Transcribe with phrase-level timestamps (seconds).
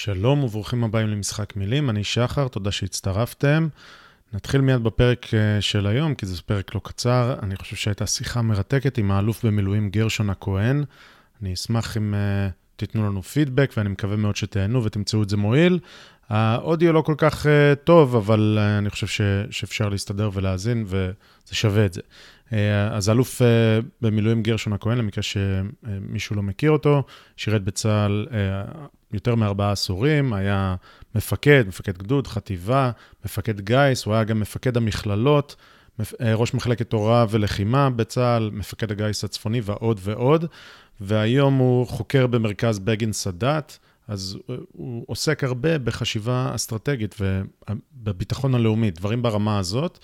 [0.00, 3.68] שלום וברוכים הבאים למשחק מילים, אני שחר, תודה שהצטרפתם.
[4.32, 7.36] נתחיל מיד בפרק אה, של היום, כי זה פרק לא קצר.
[7.42, 10.84] אני חושב שהייתה שיחה מרתקת עם האלוף במילואים גרשון הכהן.
[11.42, 15.78] אני אשמח אם uh, תיתנו לנו פידבק, ואני מקווה מאוד שתהנו ותמצאו את זה מועיל.
[16.28, 17.48] האודיו לא כל כך uh,
[17.84, 19.20] טוב, אבל uh, אני חושב ש,
[19.50, 21.12] שאפשר להסתדר ולהאזין, וזה
[21.52, 22.00] שווה את זה.
[22.48, 22.54] Uh,
[22.92, 23.44] אז אלוף uh,
[24.00, 27.02] במילואים גרשון הכהן, למקרה שמישהו לא מכיר אותו,
[27.36, 30.76] שירת בצה"ל uh, יותר מארבעה עשורים, היה
[31.14, 32.90] מפקד, מפקד גדוד, חטיבה,
[33.24, 35.56] מפקד גיס, הוא היה גם מפקד המכללות,
[36.22, 40.44] ראש מחלקת הוראה ולחימה בצה"ל, מפקד הגיס הצפוני ועוד ועוד.
[41.00, 43.76] והיום הוא חוקר במרכז בגין סאדאת,
[44.08, 44.38] אז
[44.72, 49.98] הוא עוסק הרבה בחשיבה אסטרטגית ובביטחון הלאומי, דברים ברמה הזאת,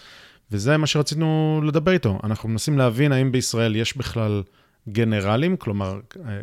[0.50, 2.18] וזה מה שרצינו לדבר איתו.
[2.24, 4.42] אנחנו מנסים להבין האם בישראל יש בכלל
[4.88, 6.00] גנרלים, כלומר,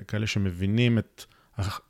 [0.07, 1.23] כאלה שמבינים את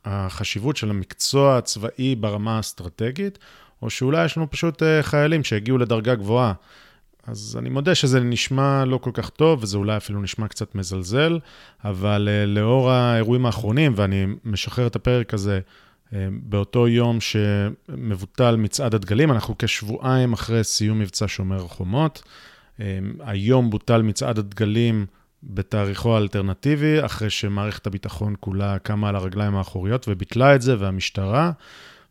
[0.04, 3.38] החשיבות של המקצוע הצבאי ברמה האסטרטגית,
[3.82, 6.52] או שאולי יש לנו פשוט אה, חיילים שהגיעו לדרגה גבוהה.
[7.26, 11.38] אז אני מודה שזה נשמע לא כל כך טוב, וזה אולי אפילו נשמע קצת מזלזל,
[11.84, 18.94] אבל uh, לאור האירועים האחרונים, ואני משחרר את הפרק הזה uh, באותו יום שמבוטל מצעד
[18.94, 22.22] הדגלים, אנחנו כשבועיים אחרי סיום מבצע שומר החומות.
[23.20, 25.06] היום בוטל מצעד הדגלים
[25.42, 31.52] בתאריכו האלטרנטיבי, אחרי שמערכת הביטחון כולה קמה על הרגליים האחוריות וביטלה את זה, והמשטרה.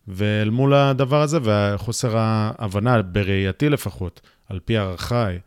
[0.07, 5.39] ואל מול הדבר הזה וחוסר ההבנה, בראייתי לפחות, על פי הערכיי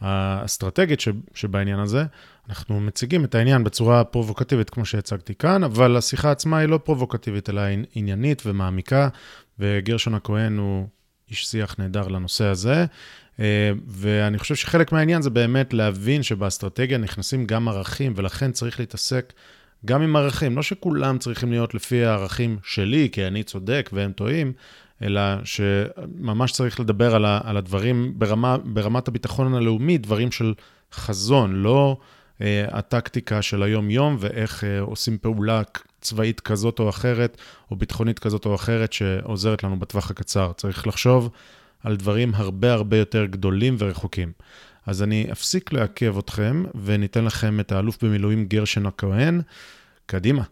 [0.00, 1.00] האסטרטגית
[1.34, 2.04] שבעניין הזה,
[2.48, 7.50] אנחנו מציגים את העניין בצורה פרובוקטיבית כמו שהצגתי כאן, אבל השיחה עצמה היא לא פרובוקטיבית,
[7.50, 7.62] אלא
[7.94, 9.08] עניינית ומעמיקה,
[9.58, 10.88] וגרשון הכהן הוא
[11.30, 12.86] איש שיח נהדר לנושא הזה.
[13.40, 19.32] אה, ואני חושב שחלק מהעניין זה באמת להבין שבאסטרטגיה נכנסים גם ערכים, ולכן צריך להתעסק
[19.86, 20.56] גם עם ערכים.
[20.56, 24.52] לא שכולם צריכים להיות לפי הערכים שלי, כי אני צודק והם טועים,
[25.02, 30.54] אלא שממש צריך לדבר על, הדברים ברמה, ברמת הביטחון הלאומי, דברים של
[30.92, 31.96] חזון, לא
[32.40, 35.62] אה, הטקטיקה של היום-יום ואיך אה, עושים פעולה
[36.00, 37.36] צבאית כזאת או אחרת,
[37.70, 40.52] או ביטחונית כזאת או אחרת, שעוזרת לנו בטווח הקצר.
[40.56, 41.30] צריך לחשוב
[41.84, 44.32] על דברים הרבה הרבה יותר גדולים ורחוקים.
[44.86, 49.40] אז אני אפסיק לעכב אתכם וניתן לכם את האלוף במילואים גרשן הכהן.
[50.06, 50.42] קדימה,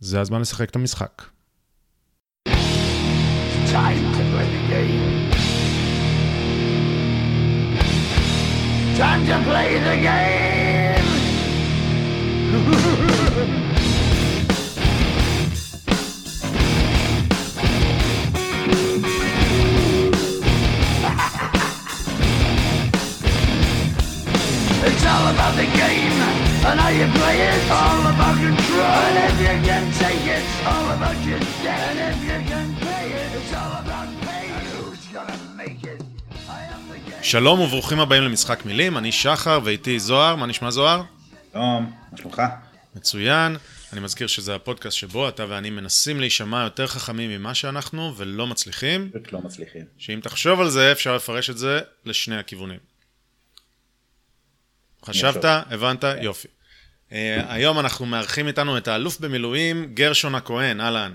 [0.00, 1.22] זה הזמן לשחק את המשחק.
[3.74, 5.14] Time to play the game.
[8.98, 10.44] Time to play the game.
[24.88, 26.18] It's all about the game
[26.68, 27.60] and how you play it.
[27.82, 28.96] All about control.
[29.06, 31.80] And if you can take it, all about your debt.
[31.90, 34.46] And if you can pay it, it's all about pay.
[34.56, 36.00] And who's gonna make it?
[37.22, 41.02] שלום וברוכים הבאים למשחק מילים, אני שחר ואיתי זוהר, מה נשמע זוהר?
[41.52, 42.42] שלום, מה שלומך?
[42.96, 43.56] מצוין,
[43.92, 49.10] אני מזכיר שזה הפודקאסט שבו אתה ואני מנסים להישמע יותר חכמים ממה שאנחנו ולא מצליחים.
[49.10, 49.84] פשוט לא מצליחים.
[49.98, 52.93] שאם תחשוב על זה, אפשר לפרש את זה לשני הכיוונים.
[55.04, 55.44] חשבת?
[55.44, 56.00] הבנת?
[56.04, 56.16] כן.
[56.22, 56.48] יופי.
[57.10, 57.14] Uh,
[57.48, 61.14] היום אנחנו מארחים איתנו את האלוף במילואים, גרשון הכהן, אהלן.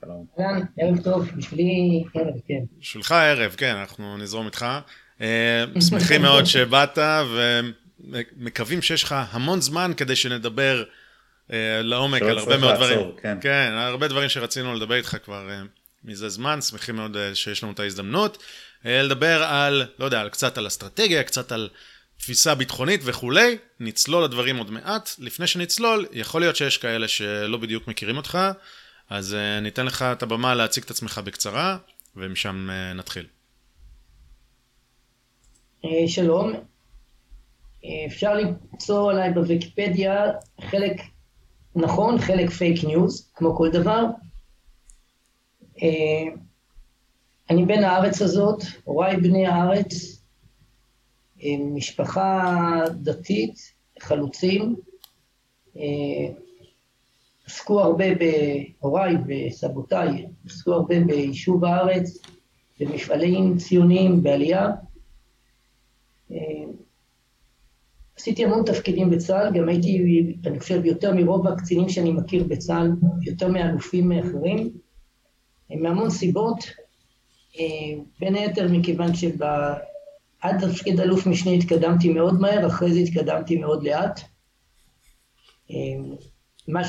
[0.00, 0.26] שלום.
[0.40, 2.60] אהלן, ערב טוב, בשבילי ערב, כן.
[2.80, 4.66] בשבילך ערב, כן, אנחנו נזרום איתך.
[5.18, 5.22] Uh,
[5.90, 6.98] שמחים מאוד שבאת,
[8.08, 10.84] ומקווים שיש לך המון זמן כדי שנדבר
[11.48, 11.52] uh,
[11.82, 12.98] לעומק על הרבה מאוד דברים.
[13.22, 13.38] כן.
[13.40, 15.50] כן, הרבה דברים שרצינו לדבר איתך כבר
[16.04, 18.42] מזה זמן, שמחים מאוד שיש לנו את ההזדמנות.
[18.84, 21.68] לדבר על, לא יודע, על קצת על אסטרטגיה, קצת על...
[22.18, 25.10] תפיסה ביטחונית וכולי, נצלול לדברים עוד מעט.
[25.18, 28.38] לפני שנצלול, יכול להיות שיש כאלה שלא בדיוק מכירים אותך,
[29.10, 31.76] אז uh, ניתן לך את הבמה להציג את עצמך בקצרה,
[32.16, 33.26] ומשם uh, נתחיל.
[35.82, 36.52] Uh, שלום,
[38.06, 40.14] אפשר למצוא עליי בוויקיפדיה
[40.70, 41.00] חלק
[41.76, 44.04] נכון, חלק fake news, כמו כל דבר.
[47.50, 50.22] אני בן הארץ הזאת, הוריי בני הארץ,
[51.58, 54.76] משפחה דתית, חלוצים,
[55.76, 56.28] אה,
[57.46, 62.18] עסקו הרבה בהוריי וסבותיי, עסקו הרבה ביישוב הארץ,
[62.80, 64.70] במפעלים ציוניים, בעלייה.
[66.32, 66.64] אה,
[68.18, 72.90] עשיתי המון תפקידים בצה"ל, גם הייתי, אני חושב, יותר מרוב הקצינים שאני מכיר בצה"ל,
[73.22, 74.70] יותר מאלופים אחרים,
[75.70, 76.58] מהמון סיבות,
[77.58, 77.64] אה,
[78.20, 79.44] בין היתר מכיוון שב...
[80.44, 84.20] עד תפקיד אלוף משנה התקדמתי מאוד מהר, אחרי זה התקדמתי מאוד לאט.
[85.70, 86.14] אמ,
[86.68, 86.80] מה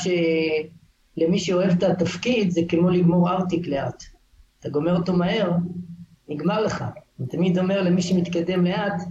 [1.17, 4.03] למי שאוהב את התפקיד, זה כמו לגמור ארטיק לאט.
[4.59, 5.51] אתה גומר אותו מהר,
[6.27, 6.83] נגמר לך.
[7.19, 9.01] אני תמיד אומר למי שמתקדם לאט,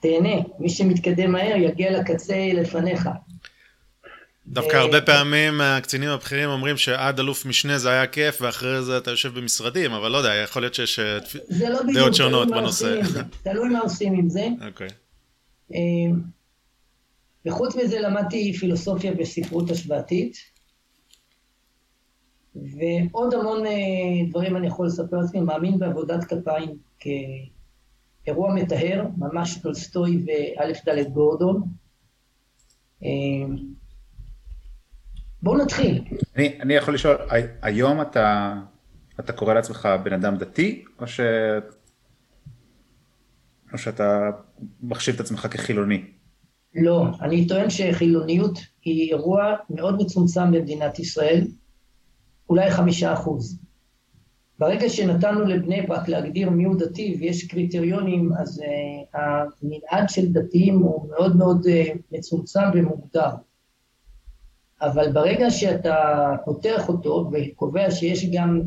[0.00, 0.34] תהנה.
[0.58, 3.08] מי שמתקדם מהר יגיע לקצה לפניך.
[4.52, 9.10] דווקא הרבה פעמים הקצינים הבכירים אומרים שעד אלוף משנה זה היה כיף, ואחרי זה אתה
[9.10, 11.18] יושב במשרדים, אבל לא יודע, יכול להיות שיש אה,
[11.68, 13.00] לא דעות שונות בנושא.
[13.42, 14.48] תלוי מה עושים עם זה.
[14.66, 14.88] אוקיי.
[15.74, 15.78] אה,
[17.46, 20.36] וחוץ מזה למדתי פילוסופיה וספרות השוואתית,
[22.54, 23.72] ועוד המון אה,
[24.28, 26.76] דברים אני יכול לספר לעצמי, מאמין בעבודת כפיים
[28.24, 31.62] כאירוע מטהר, ממש טולסטוי ואלף דלת גורדון.
[35.42, 36.04] בואו נתחיל.
[36.36, 37.16] אני, אני יכול לשאול,
[37.62, 38.54] היום אתה,
[39.20, 41.20] אתה קורא לעצמך בן אדם דתי, או, ש...
[43.72, 44.30] או שאתה
[44.82, 46.04] מחשיב את עצמך כחילוני?
[46.74, 51.46] לא, אני טוען שחילוניות היא אירוע מאוד מצומצם במדינת ישראל,
[52.50, 53.58] אולי חמישה אחוז.
[54.58, 61.08] ברגע שנתנו לבני ברק להגדיר מיהו דתי ויש קריטריונים, אז uh, המנעד של דתיים הוא
[61.10, 63.30] מאוד מאוד uh, מצומצם ומוגדר.
[64.82, 65.96] אבל ברגע שאתה
[66.44, 68.62] פותח אותו וקובע שיש גם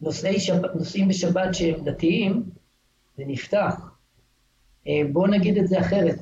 [0.00, 0.66] נושאי שב...
[0.74, 2.42] נושאים בשבת שהם דתיים,
[3.16, 3.74] זה נפתח.
[4.86, 6.18] אה, בואו נגיד את זה אחרת.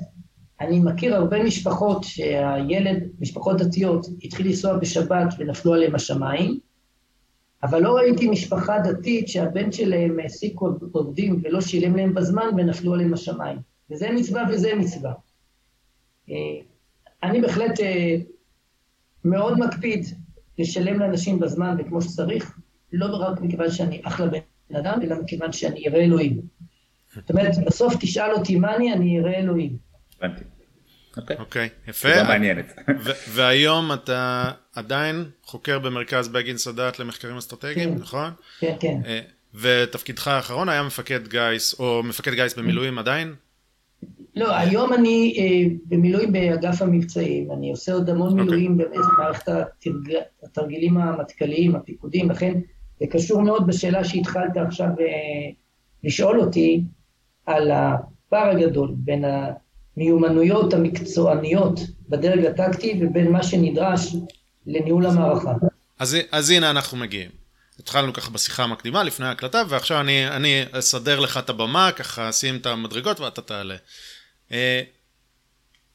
[0.60, 6.58] אני מכיר הרבה משפחות שהילד, משפחות דתיות, התחיל לנסוע בשבת ונפלו עליהם השמיים,
[7.62, 10.60] אבל לא ראיתי משפחה דתית שהבן שלהם העסיק
[10.92, 13.58] עובדים ולא שילם להם בזמן ונפלו עליהם השמיים.
[13.90, 15.12] וזה מצווה וזה מצווה.
[16.30, 16.34] אה,
[17.22, 18.16] אני בהחלט אה,
[19.24, 20.06] מאוד מקפיד
[20.58, 22.58] לשלם לאנשים בזמן וכמו שצריך,
[22.92, 26.40] לא רק מכיוון שאני אחלה בן אדם, אלא מכיוון שאני אראה אלוהים.
[27.14, 29.76] זאת אומרת, בסוף תשאל אותי מה אני, אני אראה אלוהים.
[30.20, 30.44] הבנתי.
[31.16, 32.08] אוקיי, אוקיי יפה.
[32.08, 32.72] תודה מעניינת.
[33.28, 38.00] והיום אתה עדיין חוקר במרכז בגין סאדאת למחקרים אסטרטגיים, כן.
[38.00, 38.30] נכון?
[38.60, 39.00] כן, כן.
[39.06, 39.20] אה,
[39.54, 43.34] ותפקידך האחרון היה מפקד גיס, או מפקד גיס במילואים עדיין?
[44.38, 48.30] לא, היום אני אה, במילואים באגף המבצעים, אני עושה עוד המון okay.
[48.32, 48.44] אוקיי.
[48.44, 50.12] מילואים במערכת התרג...
[50.42, 52.60] התרגילים המטכ"ליים, הפיקודים, לכן
[53.00, 55.04] זה קשור מאוד בשאלה שהתחלת עכשיו אה,
[56.04, 56.82] לשאול אותי
[57.46, 59.24] על הפער הגדול בין
[59.96, 64.16] המיומנויות המקצועניות בדרג הטקטי ובין מה שנדרש
[64.66, 65.52] לניהול המערכה.
[65.98, 67.30] אז, אז הנה אנחנו מגיעים.
[67.78, 72.56] התחלנו ככה בשיחה המקדימה לפני ההקלטה, ועכשיו אני, אני אסדר לך את הבמה, ככה שים
[72.56, 73.76] את המדרגות ואתה תעלה.
[74.52, 74.82] אה,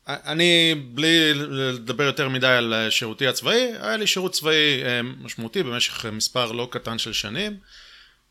[0.08, 6.06] אני, בלי לדבר יותר מדי על שירותי הצבאי, היה לי שירות צבאי אה, משמעותי במשך
[6.06, 7.58] מספר לא קטן של שנים,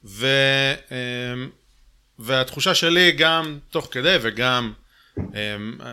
[0.04, 0.26] ו,
[0.92, 0.96] אה,
[2.18, 4.72] והתחושה שלי גם תוך כדי וגם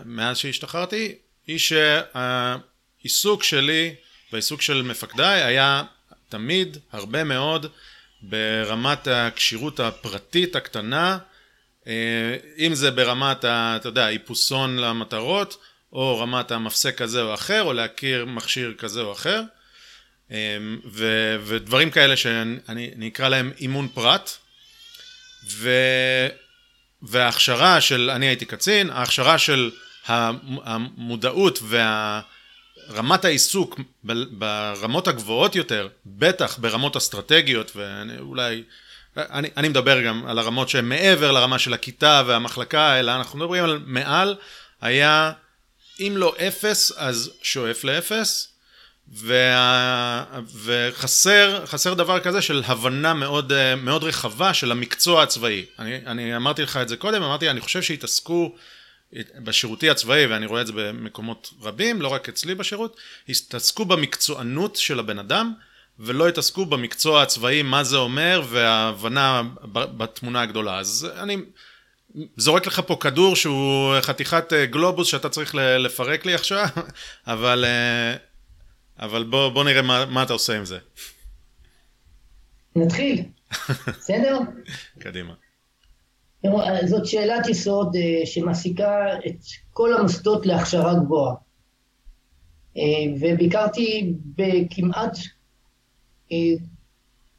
[0.06, 1.16] מאז שהשתחררתי,
[1.48, 3.96] היא שהעיסוק שלי
[4.32, 5.84] והעיסוק של מפקדיי היה
[6.30, 7.66] תמיד הרבה מאוד
[8.22, 11.18] ברמת הכשירות הפרטית הקטנה
[12.58, 15.58] אם זה ברמת, ה, אתה יודע, איפוסון למטרות,
[15.94, 19.42] או רמת המפסק כזה או אחר, או להכיר מכשיר כזה או אחר,
[20.32, 20.58] אה,
[20.92, 24.30] ו, ודברים כאלה שאני אקרא להם אימון פרט,
[25.52, 25.70] ו,
[27.02, 29.72] וההכשרה של, אני הייתי קצין, ההכשרה של
[30.06, 31.60] המודעות
[32.90, 33.80] ורמת העיסוק
[34.32, 38.64] ברמות הגבוהות יותר, בטח ברמות אסטרטגיות, ואולי
[39.18, 43.64] אני, אני מדבר גם על הרמות שהן מעבר לרמה של הכיתה והמחלקה, אלא אנחנו מדברים
[43.64, 44.36] על מעל,
[44.82, 45.32] היה
[46.00, 48.54] אם לא אפס, אז שואף לאפס,
[49.14, 50.24] וה...
[50.64, 55.66] וחסר חסר דבר כזה של הבנה מאוד, מאוד רחבה של המקצוע הצבאי.
[55.80, 58.56] אני, אני אמרתי לך את זה קודם, אמרתי, אני חושב שהתעסקו
[59.44, 62.98] בשירותי הצבאי, ואני רואה את זה במקומות רבים, לא רק אצלי בשירות,
[63.30, 65.54] התעסקו במקצוענות של הבן אדם,
[66.00, 69.42] ולא התעסקו במקצוע הצבאי, מה זה אומר, וההבנה
[69.72, 70.80] בתמונה הגדולה.
[70.80, 71.38] אז אני
[72.38, 76.66] זורק לך פה כדור שהוא חתיכת אה, גלובוס שאתה צריך לפרק לי עכשיו,
[77.28, 78.16] אבל, אה,
[79.00, 80.78] אבל בוא, בוא נראה מה, מה אתה עושה עם זה.
[82.76, 83.24] נתחיל,
[84.00, 84.40] בסדר?
[85.00, 85.34] קדימה.
[86.86, 89.38] זאת שאלת יסוד אה, שמעסיקה את
[89.74, 91.36] כל המוסדות להכשרה גבוהה.
[93.22, 95.18] וביקרתי בכמעט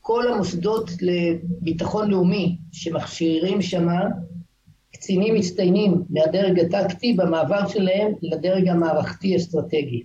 [0.00, 3.88] כל המוסדות לביטחון לאומי שמכשירים שם
[4.92, 10.02] קצינים מצטיינים מהדרג הטקטי במעבר שלהם לדרג המערכתי-אסטרטגי.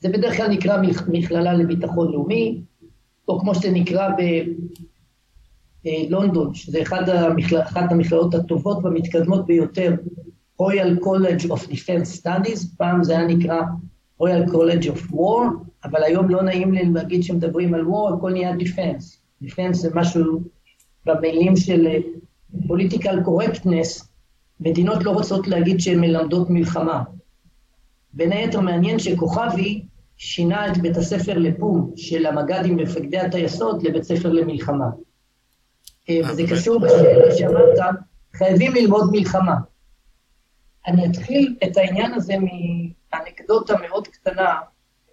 [0.00, 2.60] זה בדרך כלל נקרא מכללה לביטחון לאומי,
[3.28, 4.08] או כמו שזה נקרא
[5.84, 7.56] בלונדון, שזה אחת, המכל...
[7.74, 9.94] המכללות הטובות והמתקדמות ביותר,
[10.62, 13.60] Royal College of Defense Studies, פעם זה היה נקרא
[14.22, 18.56] Royal College of War, אבל היום לא נעים לי להגיד שמדברים על war, הכל נהיה
[18.56, 19.22] defense.
[19.42, 20.42] defense זה משהו
[21.06, 21.88] במילים של
[22.66, 24.08] political correctness,
[24.60, 27.02] מדינות לא רוצות להגיד שהן מלמדות מלחמה.
[28.12, 29.82] בין היתר מעניין שכוכבי
[30.16, 34.86] שינה את בית הספר לפום של המג"דים ומפקדי הטייסות לבית ספר למלחמה.
[36.08, 37.78] אה, וזה קשור בשאלה שאמרת,
[38.34, 39.54] חייבים ללמוד מלחמה.
[40.86, 42.34] אני אתחיל את העניין הזה
[43.12, 44.54] מאנקדוטה מאוד קטנה,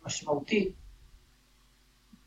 [0.10, 0.70] משמעותית.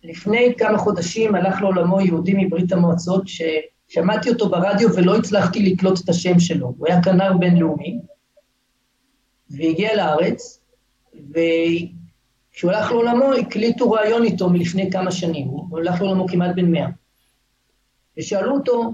[0.05, 6.09] לפני כמה חודשים הלך לעולמו יהודי מברית המועצות, ששמעתי אותו ברדיו ולא הצלחתי לקלוט את
[6.09, 6.75] השם שלו.
[6.79, 7.99] הוא היה כנר בינלאומי,
[9.51, 10.61] והגיע לארץ,
[11.15, 16.89] וכשהוא הלך לעולמו הקליטו ראיון איתו מלפני כמה שנים, הוא הלך לעולמו כמעט בן מאה.
[18.19, 18.93] ושאלו אותו,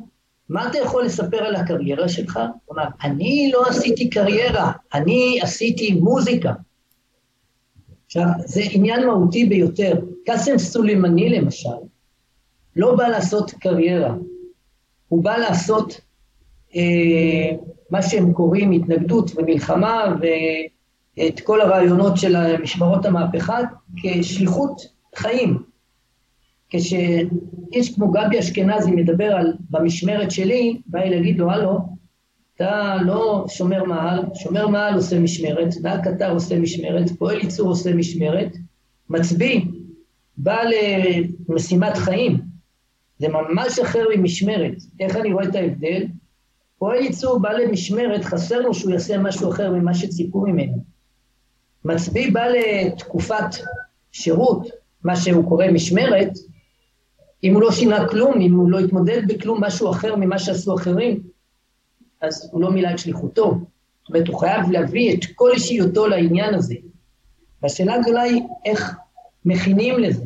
[0.49, 2.40] מה אתה יכול לספר על הקריירה שלך?
[2.64, 6.52] הוא אמר, אני לא עשיתי קריירה, אני עשיתי מוזיקה.
[8.08, 10.00] עכשיו, זה עניין מהותי ביותר.
[10.26, 11.68] קאסם סולימני למשל,
[12.76, 14.14] לא בא לעשות קריירה,
[15.08, 16.00] הוא בא לעשות
[16.76, 17.56] אה,
[17.90, 23.58] מה שהם קוראים התנגדות ומלחמה ואת כל הרעיונות של משמרות המהפכה
[23.96, 24.82] כשליחות
[25.16, 25.62] חיים.
[26.70, 31.78] כשאיש כמו גבי אשכנזי מדבר על במשמרת שלי, בא לי להגיד לו, הלו,
[32.58, 37.94] אתה לא שומר מעל, שומר מעל עושה משמרת, נהג קטר עושה משמרת, פועל ייצור עושה
[37.94, 38.56] משמרת,
[39.10, 39.60] מצביא,
[40.36, 40.58] בא
[41.48, 42.40] למשימת חיים,
[43.18, 44.74] זה ממש אחר ממשמרת.
[45.00, 46.06] איך אני רואה את ההבדל?
[46.78, 50.84] פועל ייצור בא למשמרת, חסר לו שהוא יעשה משהו אחר ממה שציפו ממנו.
[51.84, 53.54] מצביא בא לתקופת
[54.12, 54.68] שירות,
[55.04, 56.30] מה שהוא קורא משמרת,
[57.44, 61.27] אם הוא לא שינה כלום, אם הוא לא התמודד בכלום משהו אחר ממה שעשו אחרים,
[62.22, 63.58] אז הוא לא מילא את שליחותו.
[64.00, 66.75] זאת אומרת, הוא חייב להביא את כל אישיותו לעניין הזה.
[67.62, 68.94] והשאלה הגדולה היא איך
[69.44, 70.25] מכינים לזה,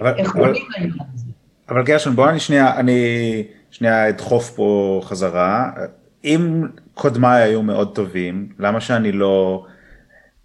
[0.00, 1.24] אבל, איך עולים לעניין הזה.
[1.68, 3.02] אבל גרשון, בוא אני שנייה, אני
[3.70, 5.70] שנייה אדחוף פה חזרה.
[6.24, 9.66] אם קודמיי היו מאוד טובים, למה שאני לא...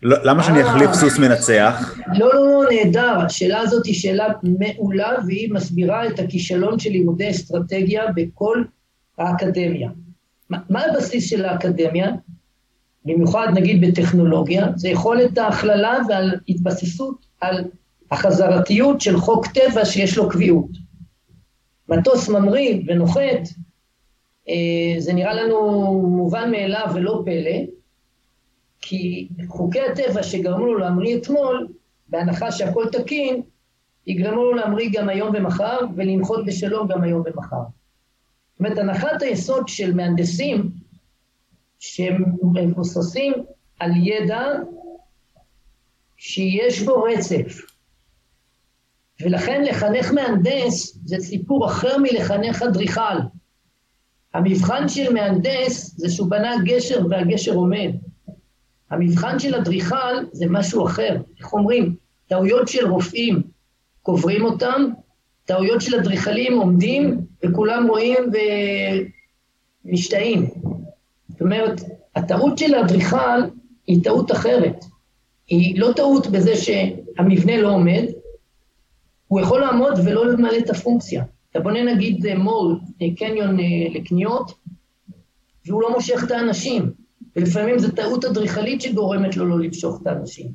[0.04, 0.94] לא, למה שאני אחליף אה.
[0.94, 1.98] סוס מנצח?
[2.14, 3.20] לא, לא, לא, נהדר.
[3.26, 8.64] השאלה הזאת היא שאלה מעולה, והיא מסבירה את הכישלון של לימודי אסטרטגיה בכל
[9.18, 9.90] האקדמיה.
[10.70, 12.12] מה הבסיס של האקדמיה?
[13.06, 17.64] במיוחד נגיד בטכנולוגיה, זה יכולת ההכללה ועל התבססות על
[18.12, 20.70] החזרתיות של חוק טבע שיש לו קביעות.
[21.90, 23.48] מטוס ממריא ונוחת,
[24.50, 27.58] אה, זה נראה לנו מובן מאליו ולא פלא,
[28.82, 31.68] כי חוקי הטבע שגרמו לו להמריא אתמול,
[32.10, 33.42] בהנחה שהכל תקין,
[34.08, 37.62] יגרמו לו להמריא גם היום ומחר, ולנחות בשלום גם היום ומחר.
[38.62, 40.70] אומרת, הנחת היסוד של מהנדסים,
[41.80, 43.34] שהם מבוססים
[43.80, 44.44] על ידע
[46.18, 47.62] שיש בו רצף.
[49.22, 53.18] ולכן לחנך מהנדס זה סיפור אחר מלחנך אדריכל.
[54.34, 57.92] המבחן של מהנדס זה שהוא בנה גשר והגשר עומד.
[58.90, 61.18] המבחן של אדריכל זה משהו אחר.
[61.40, 61.96] איך אומרים?
[62.28, 63.42] טעויות של רופאים,
[64.02, 64.92] קוברים אותם,
[65.46, 68.18] טעויות של אדריכלים עומדים וכולם רואים
[69.86, 70.50] ומשתאים.
[71.30, 71.82] זאת אומרת,
[72.16, 73.42] הטעות של האדריכל
[73.88, 74.86] היא טעות אחרת.
[75.48, 78.04] היא לא טעות בזה שהמבנה לא עומד,
[79.28, 81.24] הוא יכול לעמוד ולא למלא את הפונקציה.
[81.52, 82.80] אתה בונה נגיד מול,
[83.18, 84.52] קניון אה, לקניות,
[85.66, 86.92] והוא לא מושך את האנשים.
[87.36, 90.48] ולפעמים זו טעות אדריכלית שגורמת לו לא למשוך את האנשים.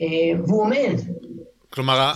[0.00, 0.94] אה, והוא עומד.
[1.70, 2.12] כלומר,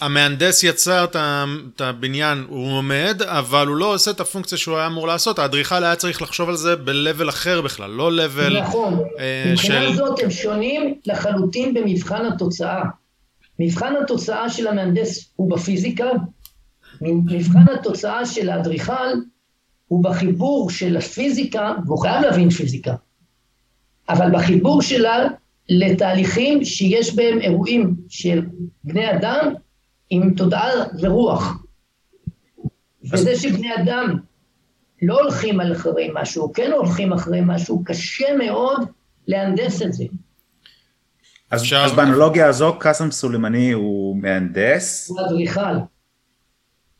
[0.00, 5.06] המהנדס יצר את הבניין, הוא עומד, אבל הוא לא עושה את הפונקציה שהוא היה אמור
[5.06, 5.38] לעשות.
[5.38, 9.00] האדריכל היה צריך לחשוב על זה ב-level אחר בכלל, לא level נכון.
[9.18, 12.82] אה, מבחינה זאת הם שונים לחלוטין במבחן התוצאה.
[13.58, 16.06] מבחן התוצאה של המהנדס הוא בפיזיקה,
[17.00, 19.08] מבחן התוצאה של האדריכל
[19.88, 22.94] הוא בחיבור של הפיזיקה, והוא חייב להבין פיזיקה,
[24.08, 25.18] אבל בחיבור שלה
[25.68, 28.40] לתהליכים שיש בהם אירועים של
[28.84, 29.54] בני אדם
[30.10, 31.64] עם תודעה ורוח.
[33.12, 34.18] וזה שבני אדם
[35.02, 38.88] לא הולכים אחרי משהו, כן הולכים אחרי משהו, קשה מאוד
[39.28, 40.04] להנדס את זה.
[41.50, 45.10] אז, אז באנלוגיה הזו קאסם סולימני הוא מהנדס?
[45.10, 45.60] הוא אדריכל.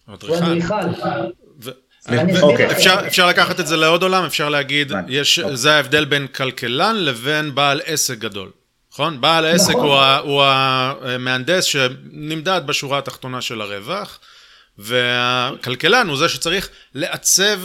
[0.07, 0.75] הוא אדריכל.
[2.43, 2.71] אוקיי.
[2.71, 5.57] אפשר, אפשר לקחת את זה לעוד עולם, אפשר להגיד, יש, אוקיי.
[5.57, 8.51] זה ההבדל בין כלכלן לבין בעל עסק גדול,
[8.93, 9.21] נכון?
[9.21, 9.87] בעל העסק נכון.
[9.87, 9.99] הוא,
[10.33, 14.21] הוא המהנדס שנמדד בשורה התחתונה של הרווח,
[14.79, 17.61] והכלכלן הוא זה שצריך לעצב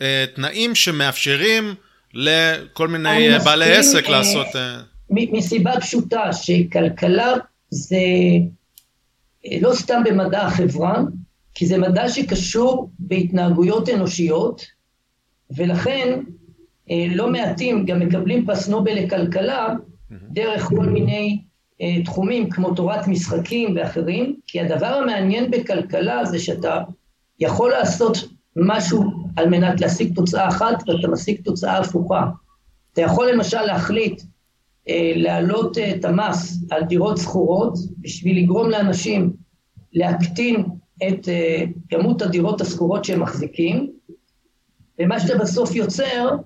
[0.00, 1.74] אה, תנאים שמאפשרים
[2.14, 4.46] לכל מיני בעלי עסק לעשות...
[4.56, 4.78] אה,
[5.10, 7.34] מסיבה פשוטה, שכלכלה
[7.70, 7.96] זה
[9.46, 10.94] אה, לא סתם במדע החברה,
[11.58, 14.66] כי זה מדע שקשור בהתנהגויות אנושיות,
[15.56, 16.20] ולכן
[16.90, 19.74] אה, לא מעטים גם מקבלים פרס נובל לכלכלה
[20.10, 21.42] דרך כל מיני
[21.80, 26.82] אה, תחומים כמו תורת משחקים ואחרים, כי הדבר המעניין בכלכלה זה שאתה
[27.40, 28.16] יכול לעשות
[28.56, 29.04] משהו
[29.36, 32.26] על מנת להשיג תוצאה אחת ואתה משיג תוצאה הפוכה.
[32.92, 34.22] אתה יכול למשל להחליט
[34.88, 39.32] אה, להעלות את המס על דירות שכורות בשביל לגרום לאנשים
[39.92, 40.64] להקטין
[41.08, 43.92] את אה, כמות הדירות השכורות שהם מחזיקים,
[44.98, 46.36] ומה שאתה בסוף יוצר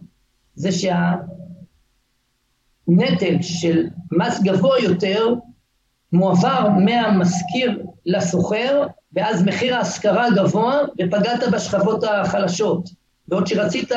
[0.55, 1.23] זה שהנטל
[3.41, 5.35] של מס גבוה יותר
[6.13, 12.91] מועבר מהמשכיר לשוכר, ואז מחיר ההשכרה גבוה, ופגעת בשכבות החלשות.
[13.29, 13.93] בעוד שרצית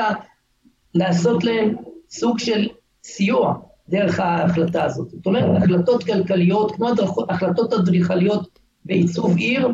[0.95, 1.75] לעשות להם
[2.09, 2.67] סוג של
[3.03, 3.53] סיוע
[3.89, 5.09] דרך ההחלטה הזאת.
[5.09, 6.89] זאת אומרת, החלטות כלכליות, כמו
[7.29, 9.69] החלטות אדריכליות בעיצוב עיר,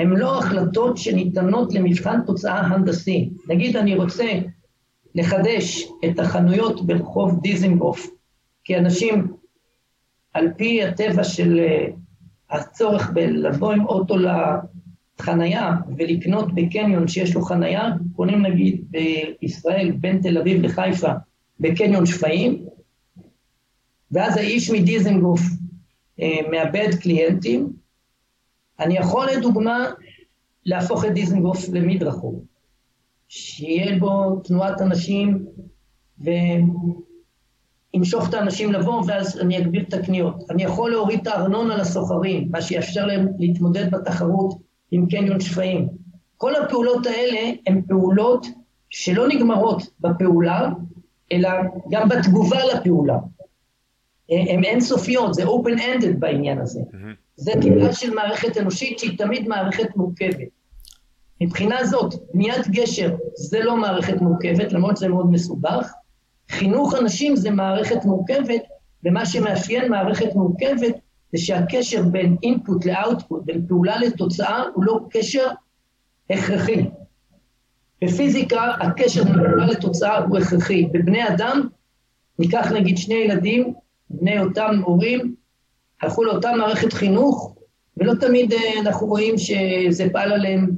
[0.00, 3.30] הן לא החלטות שניתנות למבחן תוצאה הנדסי.
[3.48, 4.32] נגיד אני רוצה
[5.14, 8.10] לחדש את החנויות ברחוב דיזנגוף,
[8.64, 9.32] כי אנשים,
[10.34, 11.86] על פי הטבע של אה,
[12.50, 14.14] הצורך בלבוא עם אוטו
[15.18, 21.12] לחנייה ולקנות בקניון שיש לו חנייה, קונים נגיד בישראל בין תל אביב לחיפה
[21.60, 22.64] בקניון שפיים,
[24.12, 25.40] ואז האיש מדיזנגוף
[26.20, 27.79] אה, מאבד קליינטים,
[28.80, 29.90] אני יכול לדוגמה
[30.66, 32.44] להפוך את דיזנגוף למדרחוב,
[33.28, 35.46] שיהיה בו תנועת אנשים
[36.18, 36.68] וימשוך
[38.28, 40.50] את האנשים לבוא ואז אני אגביר את הקניות.
[40.50, 44.54] אני יכול להוריד את הארנונה לסוחרים, מה שיאפשר להם להתמודד בתחרות
[44.90, 45.88] עם קניון שפיים.
[46.36, 48.46] כל הפעולות האלה הן פעולות
[48.90, 50.70] שלא נגמרות בפעולה,
[51.32, 51.50] אלא
[51.90, 53.18] גם בתגובה לפעולה.
[54.28, 56.80] הן אינסופיות, זה open-ended בעניין הזה.
[56.80, 57.29] Mm-hmm.
[57.40, 60.48] זה טבעה של מערכת אנושית שהיא תמיד מערכת מורכבת.
[61.40, 65.92] מבחינה זאת, בניית גשר זה לא מערכת מורכבת, למרות שזה מאוד מסובך.
[66.50, 68.62] חינוך אנשים זה מערכת מורכבת,
[69.04, 70.94] ומה שמאפיין מערכת מורכבת
[71.32, 75.46] זה שהקשר בין אינפוט לאאוטפוט, בין פעולה לתוצאה, הוא לא קשר
[76.30, 76.86] הכרחי.
[78.04, 80.86] בפיזיקה הקשר בין פעולה לתוצאה הוא הכרחי.
[80.92, 81.68] בבני אדם,
[82.38, 83.74] ניקח נגיד שני ילדים,
[84.10, 85.34] בני אותם הורים,
[86.02, 87.54] הלכו לאותה מערכת חינוך,
[87.96, 90.70] ולא תמיד אה, אנחנו רואים שזה פעל עליהם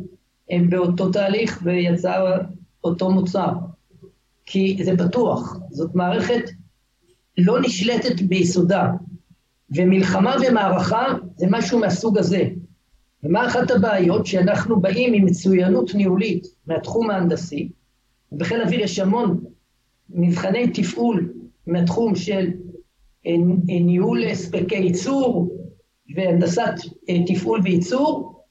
[0.50, 2.36] אה, באותו תהליך ויצא
[2.84, 3.50] אותו מוצר.
[4.46, 6.50] כי זה בטוח, זאת מערכת
[7.38, 8.90] לא נשלטת ביסודה,
[9.76, 11.06] ומלחמה ומערכה
[11.36, 12.48] זה משהו מהסוג הזה.
[13.24, 14.26] ומה אחת הבעיות?
[14.26, 17.68] שאנחנו באים עם מצוינות ניהולית מהתחום ההנדסי,
[18.32, 19.44] ובחיל האוויר יש המון
[20.10, 21.32] מבחני תפעול
[21.66, 22.50] מהתחום של
[23.66, 25.56] ניהול הספקי ייצור
[26.16, 26.74] והנדסת
[27.08, 28.42] אה, תפעול וייצור,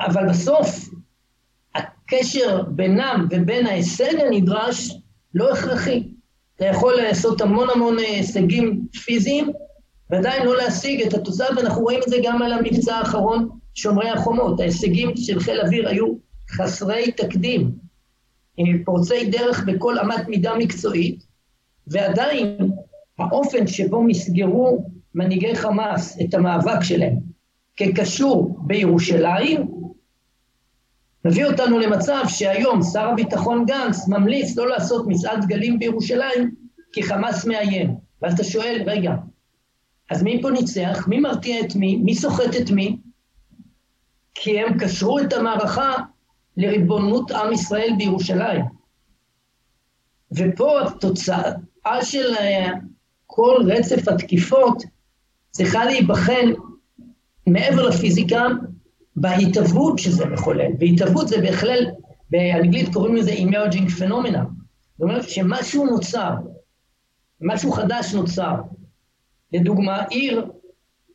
[0.00, 0.88] אבל בסוף
[1.74, 4.90] הקשר בינם ובין ההישג הנדרש
[5.34, 6.08] לא הכרחי.
[6.56, 9.52] אתה יכול לעשות המון המון אה, הישגים פיזיים
[10.10, 14.60] ועדיין לא להשיג את התוצאה, ואנחנו רואים את זה גם על המבצע האחרון, שומרי החומות.
[14.60, 16.06] ההישגים של חיל אוויר היו
[16.50, 17.70] חסרי תקדים,
[18.84, 21.24] פורצי דרך בכל אמת מידה מקצועית,
[21.86, 22.56] ועדיין
[23.18, 27.16] האופן שבו מסגרו מנהיגי חמאס את המאבק שלהם
[27.76, 29.68] כקשור בירושלים,
[31.24, 36.54] מביא אותנו למצב שהיום שר הביטחון גנץ ממליץ לא לעשות מצעד דגלים בירושלים
[36.92, 37.96] כי חמאס מאיים.
[38.22, 39.14] ואז אתה שואל, רגע,
[40.10, 41.08] אז מי פה ניצח?
[41.08, 41.96] מי מרתיע את מי?
[41.96, 42.96] מי סוחט את מי?
[44.34, 45.94] כי הם קשרו את המערכה
[46.56, 48.64] לריבונות עם ישראל בירושלים.
[50.32, 52.34] ופה התוצאה של
[53.34, 54.82] כל רצף התקיפות
[55.50, 56.50] צריכה להיבחן
[57.46, 58.46] מעבר לפיזיקה
[59.16, 60.70] בהתהוות שזה מחולל.
[60.80, 61.84] והתהוות זה בכלל,
[62.30, 64.38] באנגלית קוראים לזה emerging phenomena.
[64.92, 66.34] זאת אומרת שמשהו נוצר,
[67.40, 68.54] משהו חדש נוצר.
[69.52, 70.46] לדוגמה, עיר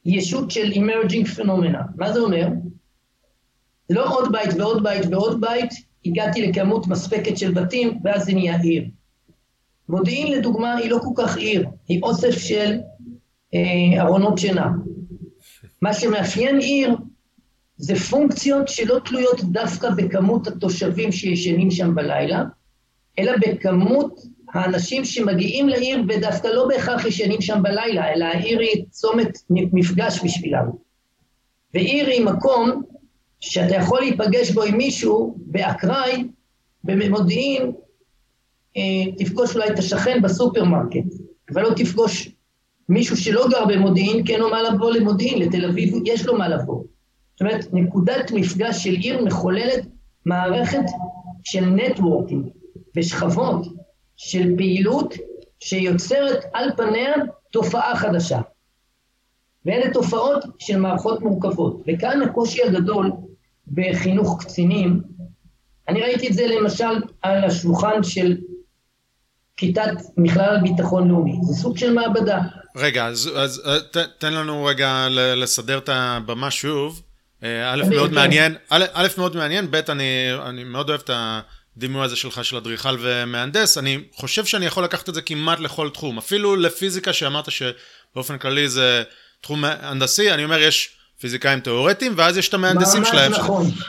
[0.06, 1.82] ישות של emerging phenomena.
[1.96, 2.48] מה זה אומר?
[3.90, 5.70] לא עוד בית ועוד בית ועוד בית,
[6.06, 8.84] הגעתי לכמות מספקת של בתים, ואז זה נהיה עיר.
[9.90, 12.78] מודיעין לדוגמה היא לא כל כך עיר, היא אוסף של
[13.54, 14.72] אה, ארונות שינה.
[15.82, 16.96] מה שמאפיין עיר
[17.78, 22.44] זה פונקציות שלא תלויות דווקא בכמות התושבים שישנים שם בלילה,
[23.20, 24.20] אלא בכמות
[24.54, 30.66] האנשים שמגיעים לעיר ודווקא לא בהכרח ישנים שם בלילה, אלא העיר היא צומת מפגש בשבילם.
[31.74, 32.82] ועיר היא מקום
[33.40, 36.24] שאתה יכול להיפגש בו עם מישהו באקראי,
[36.84, 37.72] במודיעין,
[39.18, 41.06] תפגוש אולי את השכן בסופרמרקט,
[41.54, 42.30] אבל לא תפגוש
[42.90, 46.84] מישהו שלא גר במודיעין, אין לו מה לבוא למודיעין, לתל אביב יש לו מה לבוא.
[47.34, 49.86] זאת אומרת, נקודת מפגש של עיר מחוללת
[50.26, 50.84] מערכת
[51.44, 52.48] של networking
[52.98, 53.68] ושכבות
[54.18, 55.14] של פעילות
[55.60, 57.14] שיוצרת על פניה
[57.52, 58.42] תופעה חדשה.
[59.66, 61.82] ואלה תופעות של מערכות מורכבות.
[61.88, 63.12] וכאן הקושי הגדול
[63.74, 65.02] בחינוך קצינים,
[65.88, 68.38] אני ראיתי את זה למשל על השולחן של
[69.58, 72.40] כיתת מכלל ביטחון לאומי, זה סוג של מעבדה.
[72.76, 77.02] רגע, אז, אז ת, תן לנו רגע לסדר את הבמה שוב.
[77.44, 80.04] אה, א', מאוד מעניין, א', מאוד מעניין, ב', אני,
[80.46, 81.10] אני מאוד אוהב את
[81.78, 85.90] הדימוי הזה שלך של אדריכל ומהנדס, אני חושב שאני יכול לקחת את זה כמעט לכל
[85.90, 89.04] תחום, אפילו לפיזיקה שאמרת שבאופן כללי זה
[89.42, 90.90] תחום הנדסי, אני אומר יש
[91.20, 93.32] פיזיקאים תיאורטיים, ואז יש את המהנדסים ממש שלהם.
[93.32, 93.70] נכון.
[93.70, 93.84] ש...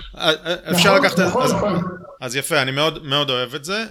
[0.71, 1.19] אפשר נכון, לקחת...
[1.19, 1.83] נכון, אז, נכון.
[2.21, 3.85] אז יפה, אני מאוד, מאוד אוהב את זה.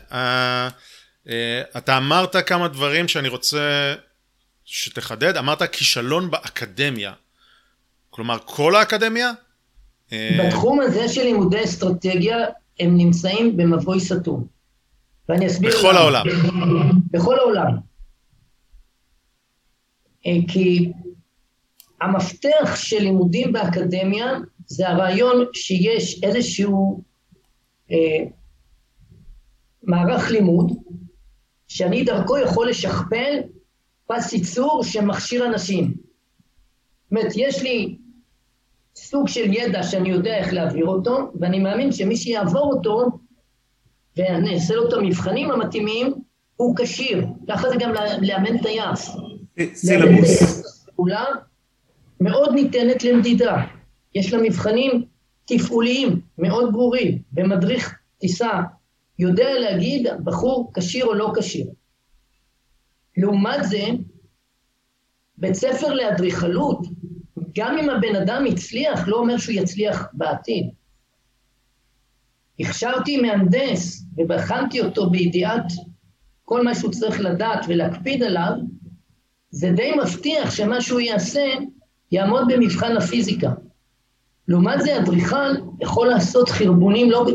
[1.28, 1.30] Uh,
[1.78, 3.94] אתה אמרת כמה דברים שאני רוצה
[4.66, 7.13] שתחדד, אמרת כישלון באקדמיה.
[8.10, 9.32] כלומר, כל האקדמיה?
[10.12, 12.38] בתחום הזה של לימודי אסטרטגיה,
[12.80, 14.48] הם נמצאים במבוי סתום.
[15.30, 16.00] ואני אסביר בכל למה.
[16.00, 16.26] העולם.
[17.12, 17.78] בכל העולם.
[20.26, 20.92] אה, כי
[22.02, 24.34] המפתח של לימודים באקדמיה
[24.66, 27.04] זה הרעיון שיש איזשהו
[27.92, 27.98] אה,
[29.84, 30.72] מערך לימוד
[31.67, 33.39] שאני דרכו יכול לשכפל
[34.08, 35.86] פס ייצור שמכשיר אנשים.
[35.86, 37.97] זאת אומרת, יש לי
[38.95, 43.08] סוג של ידע שאני יודע איך להעביר אותו, ואני מאמין שמי שיעבור אותו
[44.17, 46.13] ואני אעשה לו את המבחנים המתאימים,
[46.56, 47.25] הוא כשיר.
[47.49, 49.17] ככה זה גם לאמן טייס.
[49.73, 50.63] סילבוס.
[50.95, 51.25] פעולה
[52.19, 53.58] מאוד ניתנת למדידה.
[54.15, 55.06] יש לה מבחנים
[55.45, 58.62] תפעוליים מאוד ברורים, ומדריך טיסה
[59.19, 61.67] יודע להגיד בחור כשיר או לא כשיר.
[63.17, 63.84] לעומת זה,
[65.38, 66.80] בית ספר לאדריכלות,
[67.56, 70.69] גם אם הבן אדם הצליח, לא אומר שהוא יצליח בעתיד.
[72.60, 75.65] הכשרתי מהנדס ובחנתי אותו בידיעת
[76.45, 78.51] כל מה שהוא צריך לדעת ולהקפיד עליו,
[79.49, 81.45] זה די מבטיח שמה שהוא יעשה
[82.12, 83.51] יעמוד במבחן הפיזיקה.
[84.47, 85.51] לעומת זה, אדריכל
[85.82, 87.25] יכול לעשות חרבונים לא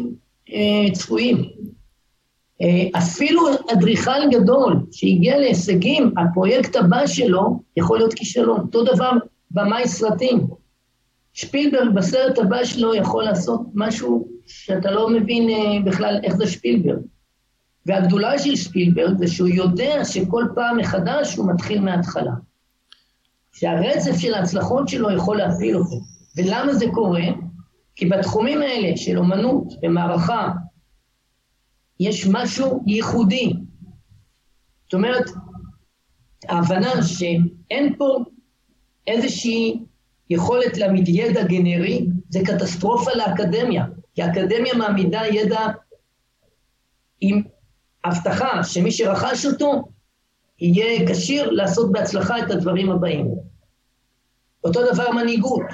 [0.52, 1.50] אה, צפויים.
[2.62, 8.60] אה, אפילו אדריכל גדול שהגיע להישגים, הפרויקט הבא שלו יכול להיות כישלון.
[8.60, 9.10] אותו דבר
[9.50, 10.46] במאי סרטים.
[11.32, 17.00] שפילברג בסרט הבא שלו יכול לעשות משהו שאתה לא מבין אה, בכלל איך זה שפילברג.
[17.86, 22.32] והגדולה של שפילברג זה שהוא יודע שכל פעם מחדש הוא מתחיל מההתחלה.
[23.52, 26.00] שהרצף של ההצלחות שלו יכול להפיל אותו.
[26.36, 27.24] ולמה זה קורה?
[27.96, 30.50] כי בתחומים האלה של אומנות ומערכה
[32.02, 33.52] יש משהו ייחודי.
[34.84, 35.24] זאת אומרת,
[36.48, 38.18] ההבנה שאין פה
[39.06, 39.80] איזושהי
[40.30, 43.84] יכולת להעמיד ידע גנרי, זה קטסטרופה לאקדמיה,
[44.14, 45.66] כי האקדמיה מעמידה ידע
[47.20, 47.42] עם
[48.04, 49.82] הבטחה שמי שרכש אותו
[50.58, 53.30] יהיה כשיר לעשות בהצלחה את הדברים הבאים.
[54.64, 55.66] אותו דבר מנהיגות.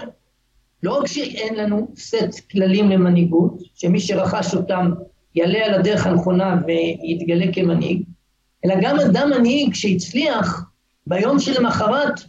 [0.83, 4.91] לא רק שאין לנו סט כללים למנהיגות, שמי שרכש אותם
[5.35, 8.03] יעלה על הדרך הנכונה ויתגלה כמנהיג,
[8.65, 10.65] אלא גם אדם מנהיג שהצליח
[11.07, 12.21] ביום שלמחרת,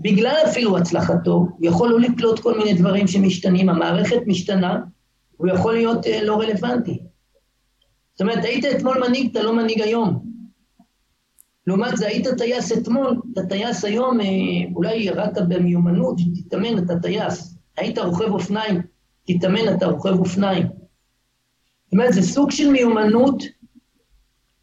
[0.00, 4.78] בגלל אפילו הצלחתו, הוא יכול לא לקלוט כל מיני דברים שמשתנים, המערכת משתנה,
[5.36, 6.98] הוא יכול להיות uh, לא רלוונטי.
[8.12, 10.22] זאת אומרת, היית אתמול מנהיג, אתה לא מנהיג היום.
[11.66, 14.26] לעומת זה, היית טייס אתמול, אתה טייס היום, אה,
[14.74, 17.56] אולי ירדת במיומנות, תתאמן, אתה טייס.
[17.76, 18.80] היית רוכב אופניים,
[19.26, 20.66] תתאמן, אתה רוכב אופניים.
[21.96, 23.42] אומרת, זה סוג של מיומנות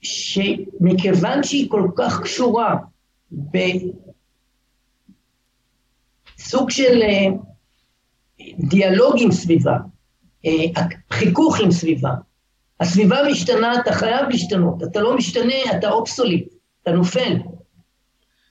[0.02, 2.76] שמכיוון שהיא כל כך קשורה
[6.38, 7.26] בסוג של אה,
[8.69, 9.78] דיאלוג עם סביבה,
[10.46, 10.52] אה,
[11.12, 12.12] חיכוך עם סביבה,
[12.80, 17.38] הסביבה משתנה, אתה חייב להשתנות, אתה לא משתנה, אתה אובסוליט, אתה נופל.